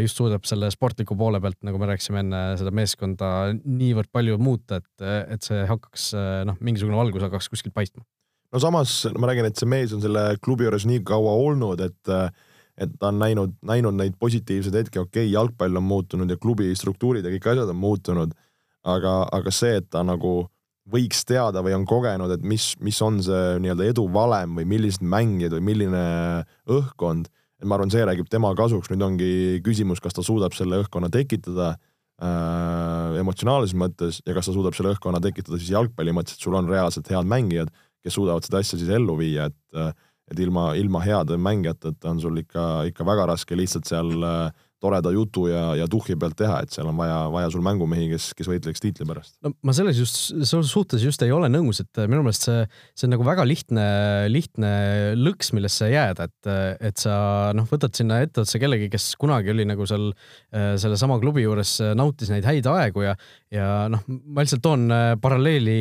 just 0.03 0.19
suudab 0.19 0.45
selle 0.47 0.69
sportliku 0.71 1.17
poole 1.19 1.41
pealt, 1.43 1.59
nagu 1.67 1.79
me 1.81 1.89
rääkisime 1.89 2.21
enne, 2.23 2.41
seda 2.59 2.71
meeskonda 2.75 3.29
niivõrd 3.63 4.11
palju 4.15 4.37
muuta, 4.39 4.79
et, 4.79 5.05
et 5.35 5.43
see 5.43 5.65
hakkaks 5.69 6.11
noh, 6.47 6.59
mingisugune 6.63 6.99
valgus 6.99 7.25
hakkaks 7.27 7.51
kuskilt 7.51 7.75
paistma. 7.75 8.05
no 8.53 8.63
samas 8.63 9.01
ma 9.17 9.27
räägin, 9.27 9.49
et 9.49 9.59
see 9.59 9.67
mees 9.67 9.91
on 9.95 10.03
selle 10.03 10.29
klubi 10.43 10.69
juures 10.69 10.87
nii 10.87 11.03
kaua 11.07 11.35
olnud, 11.49 11.83
et 11.83 12.15
et 12.77 12.95
ta 12.99 13.11
on 13.11 13.19
näinud, 13.21 13.53
näinud 13.65 13.97
neid 13.97 14.15
positiivseid 14.19 14.75
hetki, 14.79 15.01
okei 15.01 15.27
okay,, 15.27 15.33
jalgpall 15.33 15.77
on 15.77 15.85
muutunud 15.85 16.29
ja 16.29 16.39
klubi 16.41 16.71
struktuurid 16.77 17.25
ja 17.25 17.33
kõik 17.35 17.51
asjad 17.51 17.69
on 17.69 17.77
muutunud, 17.77 18.33
aga, 18.83 19.13
aga 19.31 19.53
see, 19.53 19.77
et 19.81 19.89
ta 19.93 20.01
nagu 20.05 20.47
võiks 20.89 21.21
teada 21.27 21.63
või 21.63 21.75
on 21.77 21.85
kogenud, 21.87 22.33
et 22.33 22.43
mis, 22.43 22.73
mis 22.83 22.99
on 23.05 23.21
see 23.23 23.59
nii-öelda 23.63 23.87
edu 23.93 24.07
valem 24.13 24.57
või 24.59 24.65
millised 24.73 25.05
mängijad 25.05 25.55
või 25.55 25.67
milline 25.69 26.03
õhkkond, 26.67 27.29
et 27.63 27.69
ma 27.69 27.79
arvan, 27.79 27.91
see 27.93 28.03
räägib 28.03 28.29
tema 28.31 28.51
kasuks, 28.59 28.91
nüüd 28.91 29.05
ongi 29.05 29.31
küsimus, 29.65 30.03
kas 30.03 30.15
ta 30.17 30.25
suudab 30.25 30.55
selle 30.57 30.81
õhkkonna 30.83 31.09
tekitada 31.13 31.73
äh, 31.73 33.19
emotsionaalses 33.23 33.75
mõttes 33.79 34.19
ja 34.27 34.35
kas 34.35 34.49
ta 34.49 34.55
suudab 34.55 34.75
selle 34.77 34.93
õhkkonna 34.97 35.23
tekitada 35.23 35.59
siis 35.61 35.71
jalgpalli 35.73 36.15
mõttes, 36.15 36.37
et 36.37 36.43
sul 36.43 36.57
on 36.59 36.67
reaalselt 36.69 37.07
head 37.13 37.29
mängijad, 37.29 37.71
kes 38.03 38.19
suudavad 38.19 38.45
seda 38.45 38.59
asja 38.59 38.79
siis 38.81 38.91
ellu 38.91 39.17
viia, 39.19 39.49
et 39.51 39.95
et 40.31 40.39
ilma, 40.39 40.69
ilma 40.79 41.01
heade 41.03 41.35
mängijateta 41.35 42.07
on 42.13 42.19
sul 42.23 42.37
ikka, 42.39 42.85
ikka 42.87 43.05
väga 43.05 43.25
raske 43.33 43.57
lihtsalt 43.59 43.89
seal 43.89 44.23
äh, 44.23 44.53
toreda 44.83 45.13
jutu 45.15 45.47
ja, 45.49 45.63
ja 45.79 45.87
tuhhi 45.91 46.17
pealt 46.19 46.37
teha, 46.39 46.59
et 46.63 46.73
seal 46.75 46.89
on 46.91 46.97
vaja, 46.99 47.17
vaja 47.33 47.51
sul 47.53 47.63
mängumehi, 47.65 48.09
kes, 48.11 48.29
kes 48.37 48.49
võitleks 48.51 48.83
tiitli 48.83 49.07
pärast. 49.07 49.35
no 49.45 49.53
ma 49.63 49.75
selles 49.75 49.99
just, 49.99 50.19
selles 50.33 50.71
suhtes 50.71 51.05
just 51.05 51.23
ei 51.25 51.33
ole 51.35 51.49
nõus, 51.51 51.81
et 51.83 52.03
minu 52.03 52.25
meelest 52.25 52.49
see, 52.49 52.65
see 52.97 53.07
on 53.07 53.15
nagu 53.15 53.27
väga 53.27 53.47
lihtne, 53.47 53.87
lihtne 54.31 54.73
lõks, 55.19 55.53
millesse 55.55 55.89
jääda, 55.93 56.29
et, 56.29 56.51
et 56.91 57.01
sa 57.01 57.15
noh, 57.55 57.67
võtad 57.69 57.95
sinna 57.97 58.21
etteotsa 58.25 58.61
kellegi, 58.61 58.91
kes 58.93 59.13
kunagi 59.21 59.53
oli 59.53 59.67
nagu 59.69 59.87
seal 59.89 60.11
sellesama 60.51 61.19
klubi 61.23 61.45
juures, 61.45 61.77
nautis 61.97 62.31
neid 62.33 62.47
häid 62.47 62.69
aegu 62.69 63.07
ja, 63.07 63.17
ja 63.53 63.73
noh, 63.91 64.05
ma 64.07 64.45
lihtsalt 64.45 64.63
toon 64.65 64.87
paralleeli 65.23 65.79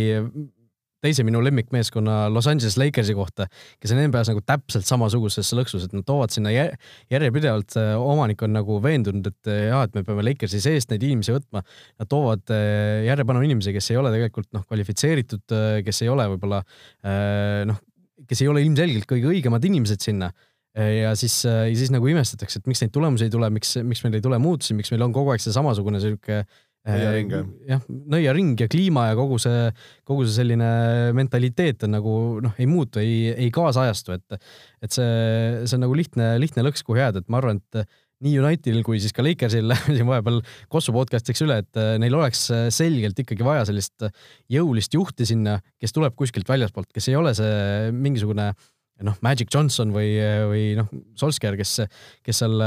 teise 1.02 1.24
minu 1.26 1.40
lemmikmeeskonna 1.42 2.28
Los 2.32 2.46
Angeles 2.50 2.76
Lakersi 2.78 3.14
kohta, 3.18 3.48
kes 3.82 3.94
on 3.94 4.00
NBA-s 4.04 4.30
nagu 4.30 4.42
täpselt 4.46 4.86
samasuguses 4.86 5.50
lõksus, 5.58 5.86
et 5.88 5.96
nad 5.96 6.06
toovad 6.06 6.34
sinna 6.34 6.52
järjepidevalt, 6.52 7.76
äh, 7.80 7.94
omanik 7.98 8.44
on 8.46 8.54
nagu 8.54 8.78
veendunud, 8.84 9.26
et 9.32 9.50
äh, 9.50 9.64
jaa, 9.70 9.82
et 9.88 9.98
me 9.98 10.04
peame 10.06 10.24
Lakersi 10.26 10.62
seest 10.62 10.92
neid 10.92 11.02
inimesi 11.06 11.34
võtma. 11.34 11.64
Nad 12.00 12.10
toovad 12.10 12.54
äh, 12.54 13.02
järjepanu 13.08 13.42
inimesi, 13.46 13.74
kes 13.74 13.90
ei 13.92 13.98
ole 14.00 14.14
tegelikult 14.14 14.52
noh, 14.54 14.66
kvalifitseeritud, 14.68 15.58
kes 15.86 16.02
ei 16.04 16.12
ole 16.12 16.28
võib-olla 16.34 16.62
noh, 17.68 17.78
kes 18.28 18.42
ei 18.44 18.48
ole 18.50 18.62
ilmselgelt 18.64 19.06
kõige 19.10 19.30
õigemad 19.32 19.64
inimesed 19.66 20.02
sinna 20.04 20.28
ja 20.72 21.10
siis, 21.18 21.34
siis 21.44 21.90
nagu 21.92 22.06
imestatakse, 22.08 22.62
et 22.62 22.68
miks 22.70 22.80
neid 22.80 22.92
tulemusi 22.94 23.26
ei 23.26 23.32
tule, 23.32 23.48
miks, 23.52 23.74
miks 23.84 24.00
meil 24.04 24.16
ei 24.16 24.24
tule 24.24 24.38
muutusi, 24.40 24.76
miks 24.78 24.92
meil 24.94 25.04
on 25.04 25.12
kogu 25.12 25.34
aeg 25.34 25.42
see 25.44 25.52
samasugune 25.52 26.00
sihuke 26.00 26.44
nõiaring 26.88 27.34
jah, 27.68 27.82
nõiaring 27.88 28.62
ja 28.62 28.68
kliima 28.70 29.08
ja 29.10 29.18
kogu 29.18 29.38
see, 29.42 29.66
kogu 30.08 30.26
see 30.26 30.34
selline 30.40 30.70
mentaliteet 31.16 31.86
on 31.86 31.94
nagu 31.96 32.14
noh, 32.42 32.54
ei 32.58 32.68
muutu, 32.70 33.02
ei, 33.02 33.30
ei 33.36 33.50
kaasajastu, 33.54 34.16
et, 34.18 34.48
et 34.82 34.94
see, 34.94 35.12
see 35.66 35.76
on 35.78 35.84
nagu 35.86 35.98
lihtne, 35.98 36.34
lihtne 36.42 36.64
lõks, 36.66 36.82
kuhu 36.86 36.98
jääda, 36.98 37.22
et 37.22 37.30
ma 37.30 37.38
arvan, 37.42 37.62
et 37.62 37.86
nii 38.22 38.38
Unitedil 38.38 38.82
kui 38.86 39.00
siis 39.02 39.14
ka 39.14 39.24
Lakersil 39.24 39.72
siin 39.96 40.06
vahepeal 40.08 40.42
Kossu 40.72 40.94
podcast'iks 40.94 41.42
üle, 41.46 41.60
et 41.62 41.82
neil 42.02 42.18
oleks 42.18 42.48
selgelt 42.74 43.18
ikkagi 43.22 43.46
vaja 43.46 43.66
sellist 43.70 44.06
jõulist 44.52 44.94
juhti 44.94 45.26
sinna, 45.28 45.58
kes 45.82 45.94
tuleb 45.94 46.18
kuskilt 46.18 46.50
väljaspoolt, 46.50 46.90
kes 46.94 47.10
ei 47.10 47.18
ole 47.18 47.34
see 47.38 47.90
mingisugune 47.94 48.52
noh, 49.02 49.16
Magic 49.24 49.50
Johnson 49.50 49.94
või, 49.94 50.14
või 50.50 50.66
noh, 50.78 50.90
Solskjaer, 51.18 51.58
kes, 51.58 51.80
kes 52.22 52.42
seal 52.44 52.58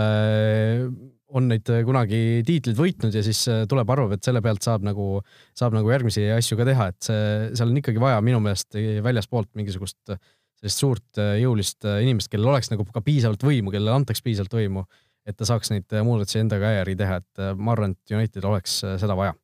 on 1.35 1.49
neid 1.51 1.69
äh, 1.71 1.83
kunagi 1.87 2.19
tiitlid 2.47 2.77
võitnud 2.79 3.15
ja 3.15 3.23
siis 3.25 3.41
äh, 3.51 3.63
tuleb, 3.69 3.89
arvab, 3.91 4.15
et 4.15 4.25
selle 4.25 4.41
pealt 4.45 4.65
saab 4.65 4.85
nagu, 4.87 5.19
saab 5.57 5.75
nagu 5.75 5.91
järgmisi 5.91 6.25
asju 6.35 6.57
ka 6.59 6.67
teha, 6.67 6.89
et 6.93 7.09
see, 7.09 7.21
seal 7.59 7.71
on 7.71 7.81
ikkagi 7.81 8.01
vaja 8.01 8.21
minu 8.25 8.41
meelest 8.43 8.77
väljaspoolt 9.05 9.51
mingisugust 9.59 10.15
äh, 10.15 10.21
sellist 10.55 10.81
suurt 10.81 11.19
jõulist 11.41 11.83
inimest, 11.83 12.31
kellel 12.31 12.53
oleks 12.53 12.71
nagu 12.71 12.85
ka 12.87 13.03
piisavalt 13.03 13.43
võimu, 13.43 13.73
kellele 13.73 13.91
antaks 13.91 14.23
piisavalt 14.23 14.55
võimu, 14.55 14.85
et 15.27 15.35
ta 15.35 15.47
saaks 15.47 15.73
neid 15.73 15.91
muudatusi 16.07 16.39
endaga 16.39 16.71
järgi 16.77 16.95
teha, 17.01 17.19
et 17.19 17.43
ma 17.59 17.75
arvan, 17.75 17.91
et 17.91 18.15
Unitedil 18.15 18.47
oleks 18.53 18.79
seda 19.01 19.17
vaja 19.19 19.35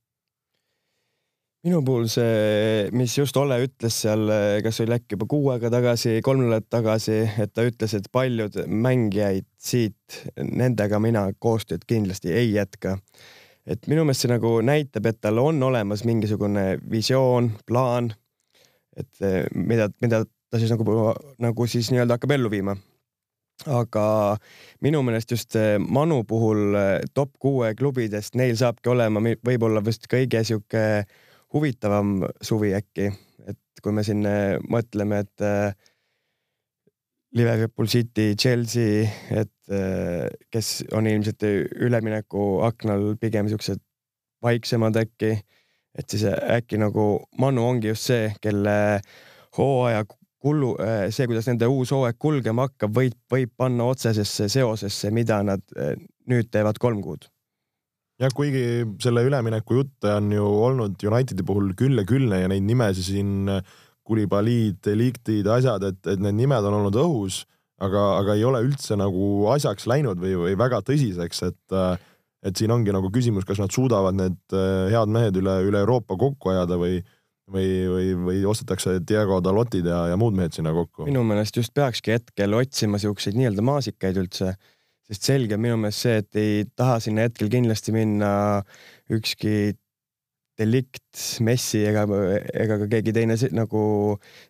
minu 1.66 1.82
puhul 1.86 2.08
see, 2.10 2.88
mis 2.98 3.14
just 3.18 3.38
Olle 3.38 3.60
ütles 3.66 4.00
seal, 4.04 4.26
kas 4.66 4.82
oli 4.82 4.96
äkki 4.98 5.16
juba 5.16 5.28
kuu 5.30 5.52
aega 5.54 5.70
tagasi, 5.74 6.18
kolm 6.26 6.46
nädalat 6.46 6.68
tagasi, 6.74 7.20
et 7.44 7.54
ta 7.54 7.66
ütles, 7.68 7.94
et 7.98 8.10
paljud 8.14 8.58
mängijaid 8.66 9.46
siit, 9.62 10.18
nendega 10.42 11.00
mina 11.04 11.28
koostööd 11.40 11.86
kindlasti 11.90 12.34
ei 12.34 12.56
jätka. 12.56 12.98
et 13.66 13.86
minu 13.88 14.02
meelest 14.02 14.26
see 14.26 14.32
nagu 14.32 14.56
näitab, 14.66 15.06
et 15.06 15.22
tal 15.22 15.38
on 15.38 15.62
olemas 15.64 16.02
mingisugune 16.04 16.80
visioon, 16.90 17.52
plaan, 17.70 18.10
et 18.98 19.22
mida, 19.54 19.92
mida 20.02 20.24
ta 20.26 20.60
siis 20.60 20.74
nagu, 20.74 21.14
nagu 21.40 21.68
siis 21.70 21.92
nii-öelda 21.94 22.18
hakkab 22.18 22.40
ellu 22.40 22.50
viima. 22.50 22.76
aga 23.70 24.04
minu 24.82 25.04
meelest 25.06 25.32
just 25.32 25.56
Manu 25.78 26.24
puhul 26.26 26.74
top 27.14 27.38
kuue 27.38 27.76
klubidest, 27.76 28.34
neil 28.34 28.58
saabki 28.58 28.90
olema 28.90 29.22
võib-olla 29.22 29.86
vist 29.86 30.10
kõige 30.10 30.42
sihuke 30.42 31.06
huvitavam 31.54 32.22
suvi 32.42 32.74
äkki, 32.76 33.10
et 33.48 33.84
kui 33.84 33.94
me 33.96 34.04
siin 34.08 34.26
äh, 34.28 34.58
mõtleme, 34.72 35.22
et 35.26 35.46
äh, 35.46 35.74
Liverpool 37.36 37.88
City, 37.88 38.36
Chelsea, 38.40 39.08
et 39.32 39.72
äh, 39.72 40.28
kes 40.52 40.82
on 40.96 41.08
ilmselt 41.08 41.44
üleminekuaknal 41.88 43.14
pigem 43.22 43.50
siuksed 43.52 43.82
vaiksemad 44.44 45.00
äkki, 45.04 45.36
et 45.98 46.10
siis 46.10 46.26
äkki 46.32 46.80
nagu 46.82 47.28
Manu 47.40 47.68
ongi 47.68 47.92
just 47.92 48.08
see, 48.10 48.32
kelle 48.42 48.74
hooaja 49.58 50.06
kullu, 50.42 50.72
see, 51.14 51.28
kuidas 51.30 51.46
nende 51.52 51.68
uus 51.70 51.92
hooaeg 51.94 52.18
kulgema 52.18 52.66
hakkab, 52.66 52.96
võib, 52.96 53.18
võib 53.30 53.52
panna 53.60 53.86
otsesesse 53.92 54.48
seosesse, 54.50 55.12
mida 55.14 55.42
nad 55.46 55.62
nüüd 56.32 56.50
teevad 56.50 56.80
kolm 56.82 57.04
kuud 57.06 57.28
jah, 58.22 58.34
kuigi 58.38 58.66
selle 59.04 59.24
ülemineku 59.28 59.82
jutte 59.82 60.16
on 60.18 60.32
ju 60.34 60.50
olnud 60.68 61.08
Unitedi 61.10 61.46
puhul 61.48 61.72
küll 61.78 62.02
ja 62.02 62.06
küll 62.08 62.30
ja 62.32 62.50
neid 62.52 62.68
nimesid 62.68 63.08
siin, 63.08 63.50
Kulibaliid, 64.12 64.80
Deliktid, 64.84 65.46
asjad, 65.48 65.84
et, 65.86 66.00
et 66.10 66.20
need 66.20 66.40
nimed 66.40 66.66
on 66.68 66.80
olnud 66.80 66.96
õhus, 67.00 67.44
aga, 67.80 68.02
aga 68.18 68.34
ei 68.36 68.42
ole 68.44 68.64
üldse 68.66 68.98
nagu 69.00 69.46
asjaks 69.54 69.86
läinud 69.88 70.20
või, 70.20 70.34
või 70.40 70.56
väga 70.60 70.82
tõsiseks, 70.88 71.46
et 71.52 71.78
et 72.42 72.58
siin 72.58 72.74
ongi 72.74 72.90
nagu 72.90 73.12
küsimus, 73.14 73.46
kas 73.46 73.60
nad 73.62 73.70
suudavad 73.70 74.18
need 74.18 74.56
head 74.90 75.12
mehed 75.14 75.36
üle, 75.38 75.60
üle 75.70 75.84
Euroopa 75.84 76.18
kokku 76.18 76.50
ajada 76.50 76.80
või 76.82 76.98
või, 77.52 77.68
või, 77.92 78.12
või 78.26 78.44
ostetakse 78.50 78.98
Diego 79.08 79.40
Dalotid 79.44 79.88
ja, 79.88 80.06
ja 80.12 80.18
muud 80.20 80.36
mehed 80.38 80.56
sinna 80.56 80.74
kokku? 80.76 81.06
minu 81.08 81.24
meelest 81.28 81.58
just 81.58 81.74
peakski 81.78 82.16
hetkel 82.16 82.56
otsima 82.58 83.00
siukseid 83.02 83.38
nii-öelda 83.38 83.66
maasikaid 83.66 84.20
üldse 84.22 84.56
sest 85.12 85.28
selge 85.28 85.58
on 85.58 85.64
minu 85.64 85.78
meelest 85.82 86.06
see, 86.06 86.20
et 86.24 86.40
ei 86.40 86.66
taha 86.80 87.00
sinna 87.04 87.28
hetkel 87.28 87.52
kindlasti 87.52 87.94
minna 87.96 88.32
ükski 89.12 89.74
delikt, 90.62 91.18
Messi 91.44 91.82
ega, 91.88 92.04
ega 92.54 92.78
ka 92.84 92.88
keegi 92.92 93.14
teine 93.16 93.36
nagu 93.56 93.84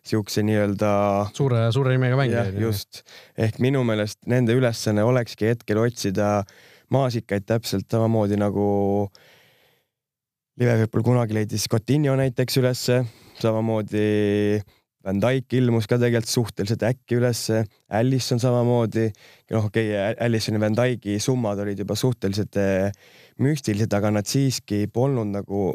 siukse 0.06 0.44
nii-öelda. 0.46 0.90
suure, 1.36 1.64
suure 1.74 1.94
nimega 1.96 2.18
mängija. 2.20 2.44
just, 2.60 3.02
ehk 3.38 3.58
minu 3.64 3.82
meelest 3.86 4.20
nende 4.30 4.54
ülesanne 4.58 5.04
olekski 5.06 5.50
hetkel 5.52 5.80
otsida 5.82 6.42
maasikaid 6.92 7.46
täpselt 7.48 7.88
samamoodi 7.90 8.38
nagu 8.40 8.66
Liverpool 10.60 11.04
kunagi 11.06 11.34
leidis 11.38 11.64
Coutinho 11.70 12.14
näiteks 12.18 12.58
ülesse, 12.60 13.02
samamoodi 13.40 14.60
Van 15.04 15.18
Dyke 15.22 15.58
ilmus 15.58 15.88
ka 15.90 15.98
tegelikult 15.98 16.30
suhteliselt 16.30 16.84
äkki 16.86 17.18
ülesse, 17.18 17.64
Allison 17.90 18.40
samamoodi. 18.42 19.08
noh, 19.50 19.66
okei 19.66 19.90
okay,, 19.90 20.14
Allisoni 20.26 20.60
ja 20.60 20.64
Van 20.64 20.76
Dyke'i 20.78 21.18
summad 21.20 21.62
olid 21.64 21.82
juba 21.82 21.96
suhteliselt 21.98 22.56
eh, 22.60 22.92
müstilised, 23.42 23.92
aga 23.92 24.12
nad 24.14 24.28
siiski 24.28 24.86
polnud 24.92 25.32
nagu 25.34 25.72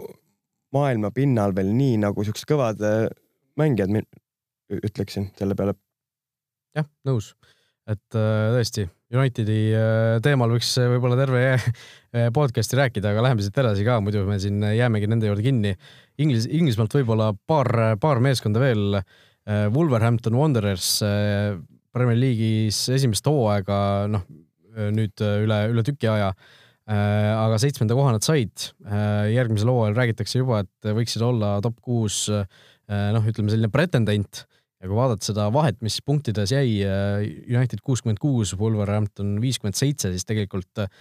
maailma 0.76 1.12
pinnal 1.16 1.56
veel 1.56 1.74
nii 1.76 2.00
nagu 2.06 2.24
siuksed 2.24 2.48
kõvad 2.50 2.84
eh, 2.88 3.08
mängijad, 3.60 3.94
ütleksin 4.84 5.32
selle 5.38 5.56
peale. 5.56 5.76
jah, 6.78 6.88
nõus, 7.08 7.34
et 7.90 8.16
äh, 8.16 8.54
tõesti 8.54 8.88
Unitedi 9.08 9.70
äh, 9.72 10.18
teemal 10.20 10.52
võiks 10.52 10.74
võib-olla 10.92 11.16
terve 11.16 11.42
äh, 11.56 12.26
podcast'i 12.36 12.76
rääkida, 12.76 13.14
aga 13.14 13.22
läheme 13.24 13.44
siit 13.46 13.56
edasi 13.62 13.86
ka, 13.88 14.02
muidu 14.04 14.26
me 14.28 14.36
siin 14.44 14.60
jäämegi 14.60 15.08
nende 15.08 15.30
juurde 15.30 15.46
kinni. 15.46 15.72
Inglis, 16.20 16.50
Inglismaalt 16.52 16.98
võib-olla 16.98 17.30
paar, 17.48 17.70
paar 18.04 18.20
meeskonda 18.24 18.60
veel. 18.60 19.00
Äh, 19.00 19.70
Wolverhampton 19.72 20.36
Wanderers 20.36 20.90
Premier 21.96 22.20
League'is 22.20 22.82
esimest 22.98 23.30
hooaega, 23.32 23.80
noh 24.12 24.28
nüüd 24.78 25.18
üle, 25.24 25.56
üle 25.72 25.82
tüki 25.82 26.06
aja 26.06 26.28
aga 26.88 27.56
seitsmenda 27.58 27.96
koha 27.98 28.12
nad 28.14 28.24
said. 28.24 28.68
järgmisel 29.34 29.72
hooajal 29.72 29.96
räägitakse 29.98 30.44
juba, 30.44 30.60
et 30.62 30.90
võiksid 31.00 31.24
olla 31.26 31.56
top 31.66 31.80
kuus, 31.82 32.28
noh, 32.30 33.26
ütleme 33.26 33.50
selline 33.50 33.72
pretendent 33.74 34.44
ja 34.78 34.90
kui 34.90 34.98
vaadata 34.98 35.26
seda 35.26 35.48
vahet, 35.54 35.80
mis 35.86 35.98
punktides 36.06 36.54
jäi, 36.54 36.82
äh, 36.86 37.26
United 37.50 37.82
kuuskümmend 37.86 38.22
kuus, 38.22 38.54
Wolverhampton 38.60 39.38
viiskümmend 39.42 39.78
seitse, 39.78 40.12
siis 40.14 40.28
tegelikult 40.30 40.84
äh, 40.84 40.92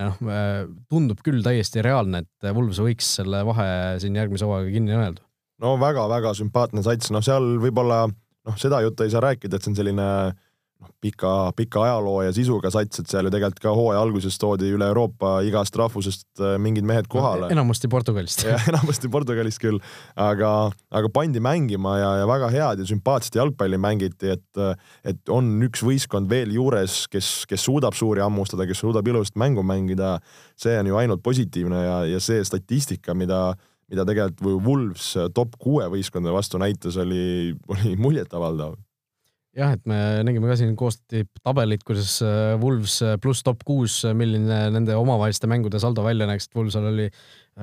noh, 0.00 0.20
äh, 0.32 0.62
tundub 0.92 1.20
küll 1.26 1.42
täiesti 1.44 1.84
reaalne, 1.84 2.24
et 2.24 2.50
Wolves 2.56 2.80
võiks 2.84 3.16
selle 3.20 3.42
vahe 3.48 3.68
siin 4.02 4.16
järgmise 4.16 4.48
hooaega 4.48 4.72
kinni 4.72 4.96
öelda. 4.96 5.24
no 5.62 5.76
väga-väga 5.80 6.32
sümpaatne 6.38 6.84
sats, 6.86 7.12
noh, 7.12 7.24
seal 7.24 7.56
võib-olla 7.60 8.06
noh, 8.46 8.58
seda 8.60 8.80
juttu 8.84 9.04
ei 9.04 9.12
saa 9.12 9.24
rääkida, 9.28 9.56
et 9.58 9.64
see 9.64 9.72
on 9.74 9.78
selline 9.80 10.08
äh, 10.30 10.45
noh, 10.82 10.90
pika, 11.00 11.32
pika 11.56 11.82
ajaloo 11.86 12.20
ja 12.26 12.32
sisuga 12.36 12.70
sats, 12.72 13.00
et 13.00 13.10
seal 13.10 13.28
ju 13.28 13.32
tegelikult 13.34 13.62
ka 13.62 13.74
hooaja 13.76 14.00
alguses 14.04 14.38
toodi 14.40 14.68
üle 14.74 14.88
Euroopa 14.90 15.38
igast 15.46 15.76
rahvusest 15.78 16.42
äh, 16.42 16.56
mingid 16.62 16.86
mehed 16.88 17.08
kohale. 17.12 17.48
enamasti 17.52 17.90
Portugalist. 17.92 18.44
jah, 18.48 18.68
enamasti 18.72 19.10
Portugalist 19.12 19.62
küll, 19.62 19.80
aga, 20.20 20.52
aga 20.90 21.12
pandi 21.12 21.42
mängima 21.44 21.96
ja, 22.00 22.10
ja 22.22 22.30
väga 22.30 22.50
head 22.54 22.82
ja 22.82 22.88
sümpaatset 22.88 23.38
jalgpalli 23.40 23.80
mängiti, 23.80 24.34
et, 24.36 24.82
et 25.06 25.32
on 25.32 25.48
üks 25.66 25.84
võistkond 25.86 26.30
veel 26.30 26.54
juures, 26.56 27.04
kes, 27.12 27.30
kes 27.48 27.68
suudab 27.68 27.96
suuri 27.96 28.24
hammustada, 28.24 28.68
kes 28.68 28.84
suudab 28.84 29.06
ilusat 29.08 29.38
mängu 29.40 29.64
mängida. 29.66 30.16
see 30.56 30.76
on 30.78 30.86
ju 30.86 30.96
ainult 30.96 31.22
positiivne 31.22 31.80
ja, 31.84 31.96
ja 32.08 32.20
see 32.20 32.44
statistika, 32.44 33.14
mida 33.14 33.54
mida 33.86 34.02
tegelikult 34.02 34.64
Wolves 34.66 35.12
top 35.34 35.54
kuue 35.62 35.86
võistkondade 35.92 36.34
vastu 36.34 36.58
näitas, 36.58 36.96
oli, 36.98 37.54
oli 37.70 37.94
muljetavaldav 37.94 38.74
jah, 39.56 39.72
et 39.76 39.88
me 39.88 39.96
nägime 40.26 40.50
ka 40.50 40.56
siin 40.58 40.74
koostati 40.78 41.24
tabelit, 41.40 41.82
kuidas 41.86 42.18
äh, 42.24 42.54
Wolves 42.60 42.98
äh, 43.04 43.16
pluss 43.22 43.44
top 43.46 43.64
kuus, 43.66 43.98
äh, 44.06 44.14
milline 44.16 44.58
nende 44.74 44.96
omavaheliste 44.98 45.48
mängude 45.50 45.80
saldo 45.82 46.04
välja 46.04 46.28
näeks, 46.28 46.48
et 46.48 46.58
Wolvesal 46.58 46.90
oli 46.92 47.08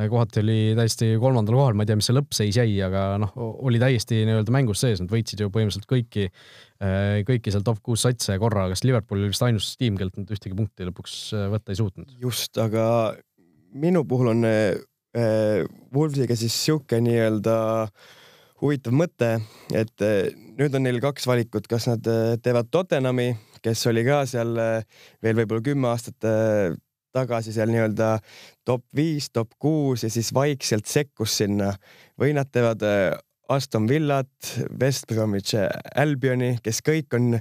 kohati 0.09 0.41
oli 0.41 0.55
täiesti 0.73 1.11
kolmandal 1.21 1.53
kohal, 1.53 1.75
ma 1.77 1.85
ei 1.85 1.91
tea, 1.91 1.97
mis 1.99 2.07
see 2.09 2.15
lõppseis 2.17 2.55
jäi, 2.57 2.71
aga 2.81 3.03
noh, 3.21 3.35
oli 3.37 3.77
täiesti 3.81 4.23
nii-öelda 4.25 4.55
mängus 4.55 4.81
sees, 4.81 5.03
nad 5.03 5.11
võitsid 5.13 5.43
ju 5.43 5.51
põhimõtteliselt 5.53 5.85
kõiki, 5.85 6.23
kõiki 7.27 7.53
seal 7.53 7.61
top 7.67 7.77
kuus 7.85 8.01
satse 8.07 8.39
korra, 8.41 8.65
kas 8.71 8.81
Liverpool 8.87 9.21
oli 9.21 9.29
vist 9.29 9.45
ainus 9.45 9.67
tiim, 9.77 9.99
kellelt 9.99 10.17
nad 10.17 10.33
ühtegi 10.33 10.57
punkti 10.57 10.89
lõpuks 10.89 11.19
võtta 11.53 11.75
ei 11.75 11.77
suutnud? 11.77 12.17
just, 12.25 12.57
aga 12.57 12.87
minu 13.85 14.01
puhul 14.09 14.31
on 14.33 14.49
äh, 14.49 15.61
Wolvesiga 15.93 16.41
siis 16.41 16.57
sihuke 16.57 16.97
nii-öelda 16.97 17.59
äh, 17.83 18.11
huvitav 18.63 18.95
mõte, 18.95 19.35
et 19.75 20.05
eh, 20.05 20.31
nüüd 20.57 20.75
on 20.77 20.85
neil 20.85 21.01
kaks 21.03 21.27
valikut, 21.27 21.67
kas 21.69 21.89
nad 21.91 22.07
eh, 22.07 22.37
teevad 22.43 22.71
Tottenhami, 22.71 23.33
kes 23.63 23.83
oli 23.91 24.05
ka 24.07 24.23
seal 24.29 24.55
eh, 24.59 25.03
veel 25.23 25.41
võib-olla 25.41 25.65
kümme 25.65 25.91
aastat 25.91 26.29
tagasi 27.13 27.53
seal 27.53 27.69
nii-öelda 27.69 28.15
top 28.65 28.85
viis, 28.95 29.27
top 29.35 29.51
kuus 29.61 30.05
ja 30.05 30.09
siis 30.09 30.31
vaikselt 30.33 30.89
sekkus 30.89 31.35
sinna. 31.43 31.73
Või 32.17 32.33
nad 32.33 32.49
teevad 32.49 32.81
Aston 33.53 33.85
Villat, 33.85 34.31
West 34.81 35.05
Bromwich 35.11 35.53
Albioni, 35.99 36.55
kes 36.63 36.81
kõik 36.81 37.13
on 37.13 37.35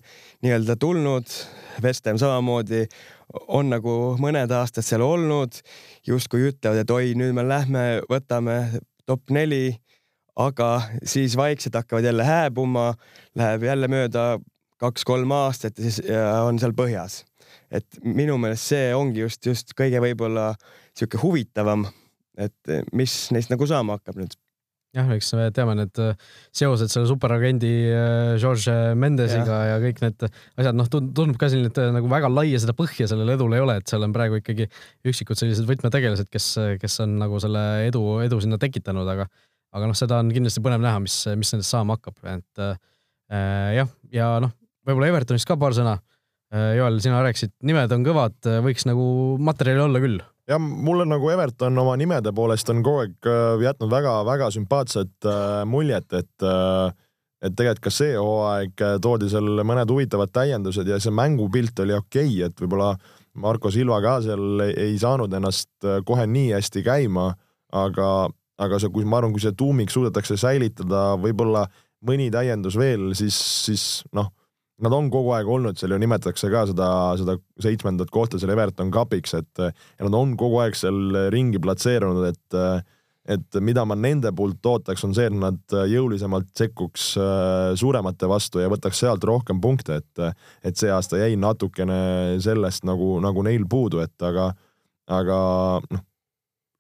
nii-öelda 0.45 0.77
tulnud, 0.77 1.33
West 1.81 2.11
Ham 2.11 2.21
samamoodi 2.21 2.83
on 3.49 3.73
nagu 3.73 3.95
mõned 4.21 4.53
aastad 4.53 4.85
seal 4.85 5.07
olnud, 5.07 5.57
justkui 6.05 6.51
ütlevad, 6.51 6.83
et 6.83 6.93
oi, 6.93 7.15
nüüd 7.17 7.33
me 7.39 7.47
lähme, 7.49 7.87
võtame 8.11 8.59
top 9.09 9.33
neli 9.33 9.79
aga 10.37 10.69
siis 11.05 11.37
vaikselt 11.37 11.77
hakkavad 11.77 12.05
jälle 12.05 12.25
hääbuma, 12.25 12.93
läheb 13.39 13.67
jälle 13.69 13.89
mööda 13.93 14.27
kaks-kolm 14.83 15.33
aastat 15.37 15.79
ja 15.79 15.89
siis 15.91 16.01
on 16.47 16.59
seal 16.59 16.75
põhjas. 16.77 17.23
et 17.71 17.99
minu 18.05 18.39
meelest 18.41 18.73
see 18.73 18.95
ongi 18.97 19.21
just, 19.21 19.45
just 19.47 19.75
kõige 19.77 20.01
võib-olla 20.01 20.55
sihuke 20.97 21.21
huvitavam, 21.23 21.87
et 22.37 22.73
mis 22.93 23.31
neist 23.33 23.53
nagu 23.53 23.67
saama 23.69 23.99
hakkab 23.99 24.21
nüüd 24.21 24.37
jah, 24.97 25.09
eks 25.15 25.31
me 25.39 25.47
teame 25.57 25.75
need 25.79 26.01
äh, 26.03 26.17
seosed 26.55 26.93
selle 26.93 27.09
superagendi 27.09 27.71
äh, 27.89 28.35
George 28.41 28.73
Mendesiga 28.99 29.61
ja. 29.65 29.71
ja 29.75 29.79
kõik 29.83 30.03
need 30.05 30.27
asjad, 30.29 30.77
noh, 30.77 30.89
tundub 30.93 31.39
ka 31.41 31.49
selline, 31.53 31.71
et 31.73 31.81
äh, 31.81 31.93
nagu 31.95 32.11
väga 32.13 32.29
laia 32.33 32.61
seda 32.61 32.75
põhja 32.77 33.09
sellel 33.11 33.33
edul 33.35 33.57
ei 33.57 33.65
ole, 33.65 33.79
et 33.81 33.89
seal 33.89 34.05
on 34.05 34.13
praegu 34.15 34.41
ikkagi 34.41 34.69
üksikud 35.09 35.39
sellised 35.39 35.69
võtmetegelased, 35.69 36.29
kes, 36.33 36.51
kes 36.83 37.01
on 37.05 37.17
nagu 37.23 37.41
selle 37.43 37.65
edu, 37.87 38.05
edu 38.27 38.41
sinna 38.45 38.61
tekitanud, 38.61 39.09
aga 39.09 39.29
aga 39.73 39.89
noh, 39.89 39.97
seda 39.97 40.21
on 40.23 40.33
kindlasti 40.35 40.63
põnev 40.65 40.83
näha, 40.85 41.03
mis, 41.05 41.17
mis 41.39 41.53
nendest 41.55 41.73
saama 41.73 41.97
hakkab, 41.97 42.19
et 42.33 42.63
äh, 42.63 42.75
jah, 43.79 43.93
ja 44.13 44.35
noh, 44.43 44.53
võib-olla 44.87 45.13
Evertonist 45.13 45.49
ka 45.49 45.59
paar 45.61 45.77
sõna 45.77 45.99
äh,. 45.99 46.75
Joel, 46.77 46.99
sina 47.01 47.23
rääkisid, 47.25 47.55
nimed 47.65 47.93
on 47.95 48.03
kõvad, 48.05 48.35
võiks 48.65 48.85
nagu 48.85 49.05
materjali 49.41 49.81
olla 49.87 50.03
küll. 50.03 50.19
ja 50.51 50.59
mulle 50.61 51.07
nagu 51.09 51.31
Everton 51.33 51.79
oma 51.81 51.95
nimede 51.97 52.35
poolest 52.37 52.69
on 52.69 52.83
kogu 52.85 53.07
aeg 53.07 53.31
äh, 53.31 53.63
jätnud 53.65 53.93
väga-väga 53.93 54.51
sümpaatset 54.53 55.29
äh, 55.29 55.63
muljet, 55.65 56.13
et 56.13 56.51
et 57.43 57.57
tegelikult 57.59 57.83
ka 57.83 57.91
see 57.91 58.13
hooaeg 58.15 58.83
toodi 59.03 59.27
seal 59.33 59.65
mõned 59.67 59.91
huvitavad 59.91 60.31
täiendused 60.31 60.87
ja 60.87 61.01
see 61.03 61.11
mängupilt 61.11 61.81
oli 61.83 61.97
okei 61.97 62.29
okay,, 62.29 62.47
et 62.47 62.61
võib-olla 62.61 62.93
Marko 63.35 63.73
Silva 63.73 63.99
ka 64.05 64.19
seal 64.23 64.63
ei, 64.69 64.93
saanud 65.01 65.33
ennast 65.33 65.89
kohe 66.07 66.27
nii 66.29 66.53
hästi 66.53 66.85
käima, 66.87 67.33
aga, 67.73 68.29
aga 68.63 68.79
see, 68.81 68.93
kui 68.95 69.07
ma 69.09 69.21
arvan, 69.21 69.35
kui 69.35 69.43
see 69.43 69.57
tuumik 69.59 69.93
suudetakse 69.93 70.39
säilitada, 70.41 71.13
võib-olla 71.21 71.67
mõni 72.07 72.31
täiendus 72.35 72.79
veel, 72.79 73.13
siis, 73.19 73.37
siis 73.67 73.85
noh, 74.17 74.31
nad 74.83 74.95
on 74.97 75.11
kogu 75.13 75.35
aeg 75.37 75.49
olnud 75.51 75.79
seal 75.79 75.95
ju 75.95 76.01
nimetatakse 76.03 76.51
ka 76.53 76.65
seda, 76.71 76.89
seda 77.21 77.37
seitsmendat 77.63 78.11
kohta 78.15 78.41
seal 78.41 78.55
Everton 78.55 78.91
Cupiks, 78.95 79.37
et 79.39 79.63
ja 79.63 80.09
nad 80.09 80.17
on 80.19 80.35
kogu 80.41 80.59
aeg 80.65 80.79
seal 80.79 81.29
ringi 81.35 81.63
platseerunud, 81.63 82.27
et 82.33 82.61
et 83.23 83.59
mida 83.63 83.85
ma 83.87 83.95
nende 83.95 84.33
poolt 84.35 84.67
ootaks, 84.67 85.05
on 85.07 85.13
see, 85.15 85.29
et 85.31 85.37
nad 85.39 85.75
jõulisemalt 85.87 86.49
sekkuks 86.59 87.05
äh, 87.23 87.69
suuremate 87.79 88.27
vastu 88.27 88.59
ja 88.59 88.71
võtaks 88.73 88.99
sealt 88.99 89.23
rohkem 89.29 89.61
punkte, 89.63 90.01
et 90.03 90.25
et 90.67 90.79
see 90.79 90.91
aasta 90.91 91.21
jäi 91.21 91.37
natukene 91.39 92.41
sellest 92.43 92.83
nagu, 92.89 93.15
nagu 93.23 93.45
neil 93.47 93.69
puudu, 93.71 94.03
et 94.03 94.27
aga, 94.27 94.49
aga 95.07 95.39
noh, 95.87 96.03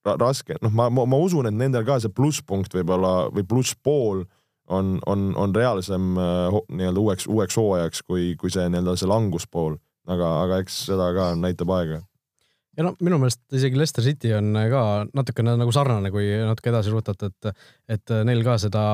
raske, 0.04 0.56
noh, 0.62 0.72
ma, 0.74 0.88
ma, 0.90 1.06
ma 1.06 1.18
usun, 1.22 1.48
et 1.48 1.56
nendel 1.56 1.84
ka 1.86 1.98
see 2.02 2.12
plusspunkt 2.12 2.74
võib-olla 2.74 3.28
või 3.32 3.46
plusspool 3.48 4.24
on, 4.72 4.96
on, 5.06 5.32
on 5.38 5.54
reaalsem 5.54 6.14
uh, 6.18 6.62
nii-öelda 6.70 7.02
uueks, 7.02 7.26
uueks 7.30 7.58
hooajaks, 7.58 8.02
kui, 8.06 8.32
kui 8.40 8.52
see 8.52 8.68
nii-öelda 8.70 8.96
see 8.98 9.10
languspool, 9.10 9.76
aga, 10.10 10.32
aga 10.46 10.62
eks 10.62 10.84
seda 10.90 11.10
ka 11.16 11.32
näitab 11.38 11.72
aega. 11.76 12.02
Ja 12.72 12.86
no 12.86 12.94
minu 13.04 13.18
meelest 13.20 13.42
isegi 13.52 13.76
Leicester 13.76 14.04
City 14.04 14.30
on 14.32 14.54
ka 14.72 14.82
natukene 15.12 15.58
nagu 15.60 15.74
sarnane, 15.76 16.08
kui 16.14 16.30
natuke 16.40 16.70
edasi 16.72 16.94
rutata, 16.94 17.28
et, 17.28 17.66
et 17.98 18.14
neil 18.24 18.40
ka 18.46 18.56
seda 18.62 18.84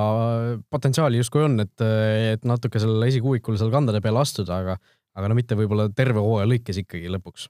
potentsiaali 0.66 1.20
justkui 1.20 1.44
on, 1.46 1.60
et, 1.62 1.86
et 2.32 2.48
natuke 2.48 2.82
sellele 2.82 3.06
esikuuikule 3.12 3.60
seal 3.60 3.70
kandade 3.70 4.02
peale 4.02 4.24
astuda, 4.24 4.58
aga, 4.64 4.74
aga 5.14 5.30
no 5.30 5.38
mitte 5.38 5.54
võib-olla 5.58 5.86
terve 5.94 6.24
hooaja 6.24 6.50
lõikes 6.50 6.82
ikkagi 6.82 7.12
lõpuks 7.14 7.46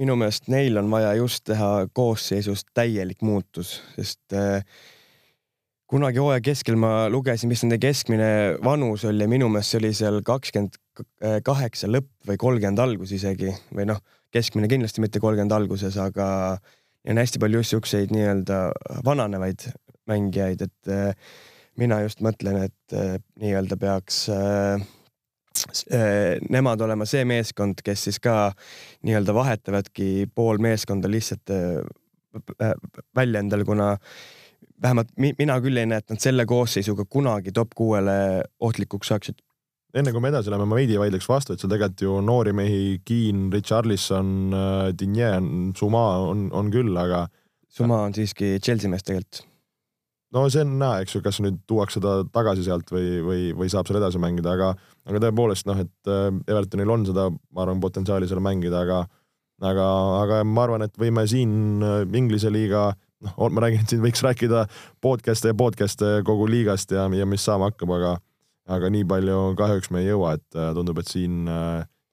minu 0.00 0.16
meelest 0.18 0.48
neil 0.52 0.78
on 0.80 0.90
vaja 0.90 1.14
just 1.18 1.44
teha 1.48 1.86
koosseisus 1.94 2.64
täielik 2.74 3.22
muutus, 3.22 3.76
sest 3.94 4.34
äh, 4.34 4.64
kunagi 5.90 6.18
hooaja 6.22 6.42
keskel 6.44 6.78
ma 6.80 7.06
lugesin, 7.12 7.50
mis 7.52 7.62
nende 7.64 7.78
keskmine 7.82 8.30
vanus 8.64 9.04
oli 9.08 9.26
ja 9.26 9.30
minu 9.30 9.50
meelest 9.52 9.74
see 9.74 9.82
oli 9.82 9.92
seal 9.94 10.20
kakskümmend 10.26 10.80
kaheksa 11.46 11.90
lõpp 11.90 12.28
või 12.28 12.38
kolmkümmend 12.38 12.82
algus 12.82 13.14
isegi 13.14 13.50
või 13.74 13.86
noh, 13.90 13.98
keskmine 14.34 14.70
kindlasti 14.70 15.02
mitte 15.02 15.22
kolmkümmend 15.22 15.54
alguses, 15.54 15.98
aga 15.98 16.26
on 17.10 17.20
hästi 17.20 17.42
palju 17.42 17.62
just 17.62 17.74
siukseid 17.74 18.14
nii-öelda 18.14 18.60
vananevaid 19.06 19.68
mängijaid, 20.10 20.62
et 20.66 20.92
äh, 20.92 21.32
mina 21.80 22.00
just 22.04 22.22
mõtlen, 22.24 22.64
et 22.68 22.96
äh, 22.96 23.16
nii-öelda 23.42 23.78
peaks 23.80 24.26
äh, 24.32 24.78
Äh, 24.78 25.03
nemad 26.50 26.80
olema 26.84 27.06
see 27.08 27.24
meeskond, 27.28 27.82
kes 27.84 28.08
siis 28.08 28.20
ka 28.22 28.52
nii-öelda 29.06 29.34
vahetavadki 29.36 30.26
pool 30.34 30.58
meeskonda 30.62 31.10
lihtsalt 31.10 31.52
äh, 31.54 32.72
välja 33.16 33.40
endale, 33.40 33.64
kuna 33.64 33.94
vähemalt 34.82 35.14
mina 35.16 35.58
küll 35.62 35.78
ei 35.78 35.86
näe, 35.86 36.02
et 36.02 36.10
nad 36.10 36.22
selle 36.22 36.46
koosseisuga 36.46 37.06
kunagi 37.10 37.54
top 37.54 37.74
kuuele 37.78 38.16
ohtlikuks 38.60 39.12
saaksid. 39.12 39.38
enne 39.94 40.10
kui 40.12 40.20
me 40.20 40.32
edasi 40.32 40.50
läheme, 40.50 40.66
ma 40.66 40.74
veidi 40.80 40.98
vaidleks 40.98 41.28
vastu, 41.30 41.54
et 41.54 41.62
seal 41.62 41.70
tegelikult 41.70 42.02
ju 42.02 42.18
noori 42.26 42.52
mehi, 42.52 43.00
Keen, 43.06 43.46
Richarlison, 43.52 44.36
äh, 44.50 44.92
Digne, 44.98 45.32
Suma 45.78 46.06
on, 46.26 46.48
on 46.52 46.70
küll, 46.74 46.96
aga. 46.98 47.28
Suma 47.70 48.02
on 48.08 48.14
siiski 48.14 48.56
Chelsea 48.62 48.90
mees 48.90 49.06
tegelikult 49.06 49.44
no 50.34 50.44
see 50.50 50.64
on 50.64 50.74
näha, 50.80 51.02
eks 51.04 51.16
ju, 51.16 51.22
kas 51.24 51.38
nüüd 51.44 51.60
tuuakse 51.70 52.02
ta 52.02 52.16
tagasi 52.34 52.66
sealt 52.66 52.90
või, 52.92 53.20
või, 53.24 53.42
või 53.56 53.70
saab 53.72 53.88
seal 53.88 54.00
edasi 54.00 54.20
mängida, 54.22 54.54
aga, 54.56 54.72
aga 55.08 55.22
tõepoolest 55.26 55.68
noh, 55.70 55.80
et 55.84 56.10
äh, 56.10 56.28
Evertonil 56.50 56.90
on 56.90 57.06
seda, 57.08 57.28
ma 57.54 57.64
arvan, 57.64 57.82
potentsiaali 57.82 58.28
seal 58.30 58.42
mängida, 58.44 58.82
aga, 58.82 59.04
aga, 59.62 59.88
aga 60.24 60.42
ma 60.48 60.66
arvan, 60.66 60.86
et 60.86 61.00
võime 61.00 61.26
siin 61.30 61.84
äh, 61.84 62.02
Inglise 62.18 62.52
liiga, 62.52 62.90
noh, 63.24 63.38
ma 63.46 63.66
räägin, 63.66 63.86
et 63.86 63.94
siin 63.94 64.02
võiks 64.04 64.24
rääkida 64.26 64.66
podcast'e 65.04 65.54
ja 65.54 65.58
podcast'e 65.58 66.14
kogu 66.26 66.50
liigast 66.50 66.94
ja, 66.96 67.06
ja 67.14 67.28
mis 67.28 67.46
saama 67.46 67.70
hakkab, 67.70 67.94
aga, 67.98 68.14
aga 68.74 68.90
nii 68.90 69.06
palju 69.08 69.40
kahjuks 69.60 69.92
me 69.94 70.02
ei 70.02 70.10
jõua, 70.10 70.36
et 70.40 70.58
äh, 70.58 70.72
tundub, 70.76 71.02
et 71.02 71.10
siin 71.10 71.44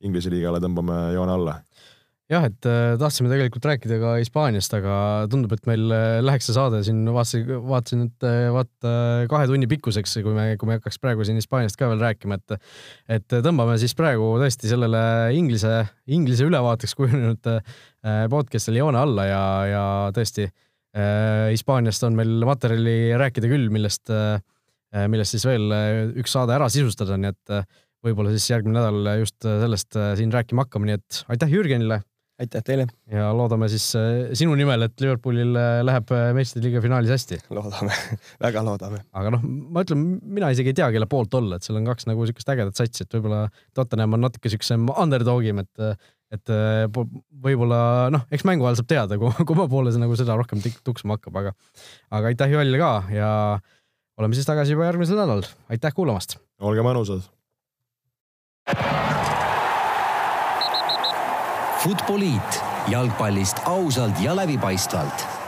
Inglise 0.01 0.31
liigale 0.33 0.57
tõmbame 0.61 0.95
joone 1.13 1.33
alla 1.37 1.59
jah, 2.31 2.45
et 2.47 2.67
äh, 2.69 2.93
tahtsime 2.99 3.29
tegelikult 3.31 3.65
rääkida 3.67 3.97
ka 3.99 4.13
Hispaaniast, 4.21 4.73
aga 4.77 4.95
tundub, 5.31 5.51
et 5.55 5.65
meil 5.67 5.91
äh, 5.91 6.19
läheks 6.23 6.47
see 6.47 6.55
saade 6.55 6.79
siin, 6.87 7.01
vaatasin, 7.11 7.43
vaatasin, 7.67 8.05
et 8.07 8.27
äh, 8.27 8.47
vaata 8.55 8.93
kahe 9.31 9.49
tunni 9.49 9.67
pikkuseks, 9.71 10.15
kui 10.23 10.35
me, 10.35 10.45
kui 10.59 10.69
me 10.69 10.77
hakkaks 10.77 11.01
praegu 11.03 11.25
siin 11.27 11.39
Hispaaniast 11.41 11.79
ka 11.79 11.89
veel 11.91 12.03
rääkima, 12.03 12.39
et 12.39 12.55
et 13.19 13.37
tõmbame 13.43 13.75
siis 13.81 13.95
praegu 13.97 14.31
tõesti 14.39 14.71
sellele 14.71 15.01
inglise, 15.35 15.81
inglise 16.11 16.47
ülevaateks 16.47 16.95
kujunenud 16.99 17.51
podcast'ile 18.31 18.81
joone 18.81 18.99
alla 19.01 19.27
ja, 19.27 19.43
ja 19.67 19.83
tõesti 20.15 20.47
Hispaaniast 20.91 22.03
on 22.07 22.17
meil 22.17 22.31
materjali 22.47 23.13
rääkida 23.19 23.47
küll, 23.47 23.69
millest, 23.71 24.11
millest 24.91 25.37
siis 25.37 25.45
veel 25.47 25.71
üks 26.19 26.35
saade 26.35 26.55
ära 26.55 26.67
sisustada, 26.71 27.15
nii 27.19 27.31
et 27.31 27.55
võib-olla 28.03 28.33
siis 28.33 28.49
järgmine 28.51 28.79
nädal 28.79 29.21
just 29.21 29.39
sellest 29.45 29.99
siin 30.19 30.33
rääkima 30.35 30.65
hakkame, 30.65 30.89
nii 30.89 30.99
et 30.99 31.21
aitäh 31.31 31.55
Jürgenile 31.55 32.01
aitäh 32.41 32.63
teile! 32.65 32.85
ja 33.11 33.29
loodame 33.35 33.67
siis 33.71 33.85
äh, 33.97 34.31
sinu 34.37 34.55
nimel, 34.57 34.87
et 34.87 35.03
Liverpoolil 35.03 35.57
äh, 35.57 35.81
läheb 35.85 36.13
äh, 36.15 36.29
meistrite 36.37 36.65
liiga 36.65 36.81
finaalis 36.83 37.13
hästi. 37.13 37.41
loodame 37.53 37.95
väga 38.45 38.63
loodame. 38.65 39.01
aga 39.17 39.33
noh, 39.35 39.43
ma 39.43 39.83
ütlen, 39.85 40.05
mina 40.21 40.51
isegi 40.53 40.73
ei 40.73 40.79
tea, 40.81 40.89
kelle 40.93 41.09
poolt 41.11 41.35
olla, 41.37 41.57
et 41.57 41.67
seal 41.67 41.79
on 41.79 41.89
kaks 41.89 42.09
nagu 42.09 42.25
siukest 42.29 42.53
ägedat 42.53 42.79
satsi, 42.79 43.05
et 43.05 43.17
võib-olla 43.17 43.43
Tottenham 43.77 44.17
on 44.17 44.25
natuke 44.27 44.51
siuksem 44.53 44.89
underdog'im, 44.93 45.61
et 45.65 45.85
et 46.31 46.47
võib-olla 47.43 48.07
noh, 48.13 48.21
eks 48.31 48.45
mängu 48.47 48.63
ajal 48.63 48.79
saab 48.79 48.87
teada, 48.91 49.19
kumma 49.49 49.67
poole 49.71 49.91
see 49.91 50.01
nagu 50.01 50.15
seda 50.19 50.37
rohkem 50.39 50.63
tuksuma 50.63 51.19
hakkab, 51.19 51.41
aga 51.43 51.55
aga 52.17 52.31
aitäh 52.31 52.55
Jollile 52.55 52.79
ka 52.81 52.93
ja 53.11 53.31
oleme 54.21 54.37
siis 54.37 54.47
tagasi 54.47 54.77
juba 54.77 54.87
järgmisel 54.87 55.19
nädalal. 55.19 55.45
aitäh 55.69 55.93
kuulamast! 55.97 56.39
olge 56.63 56.87
mõnusad! 56.87 57.27
Futboliit. 61.83 62.63
Jalgpallist 62.87 63.57
ausalt 63.65 64.21
ja 64.21 64.35
läbipaistvalt 64.35 65.40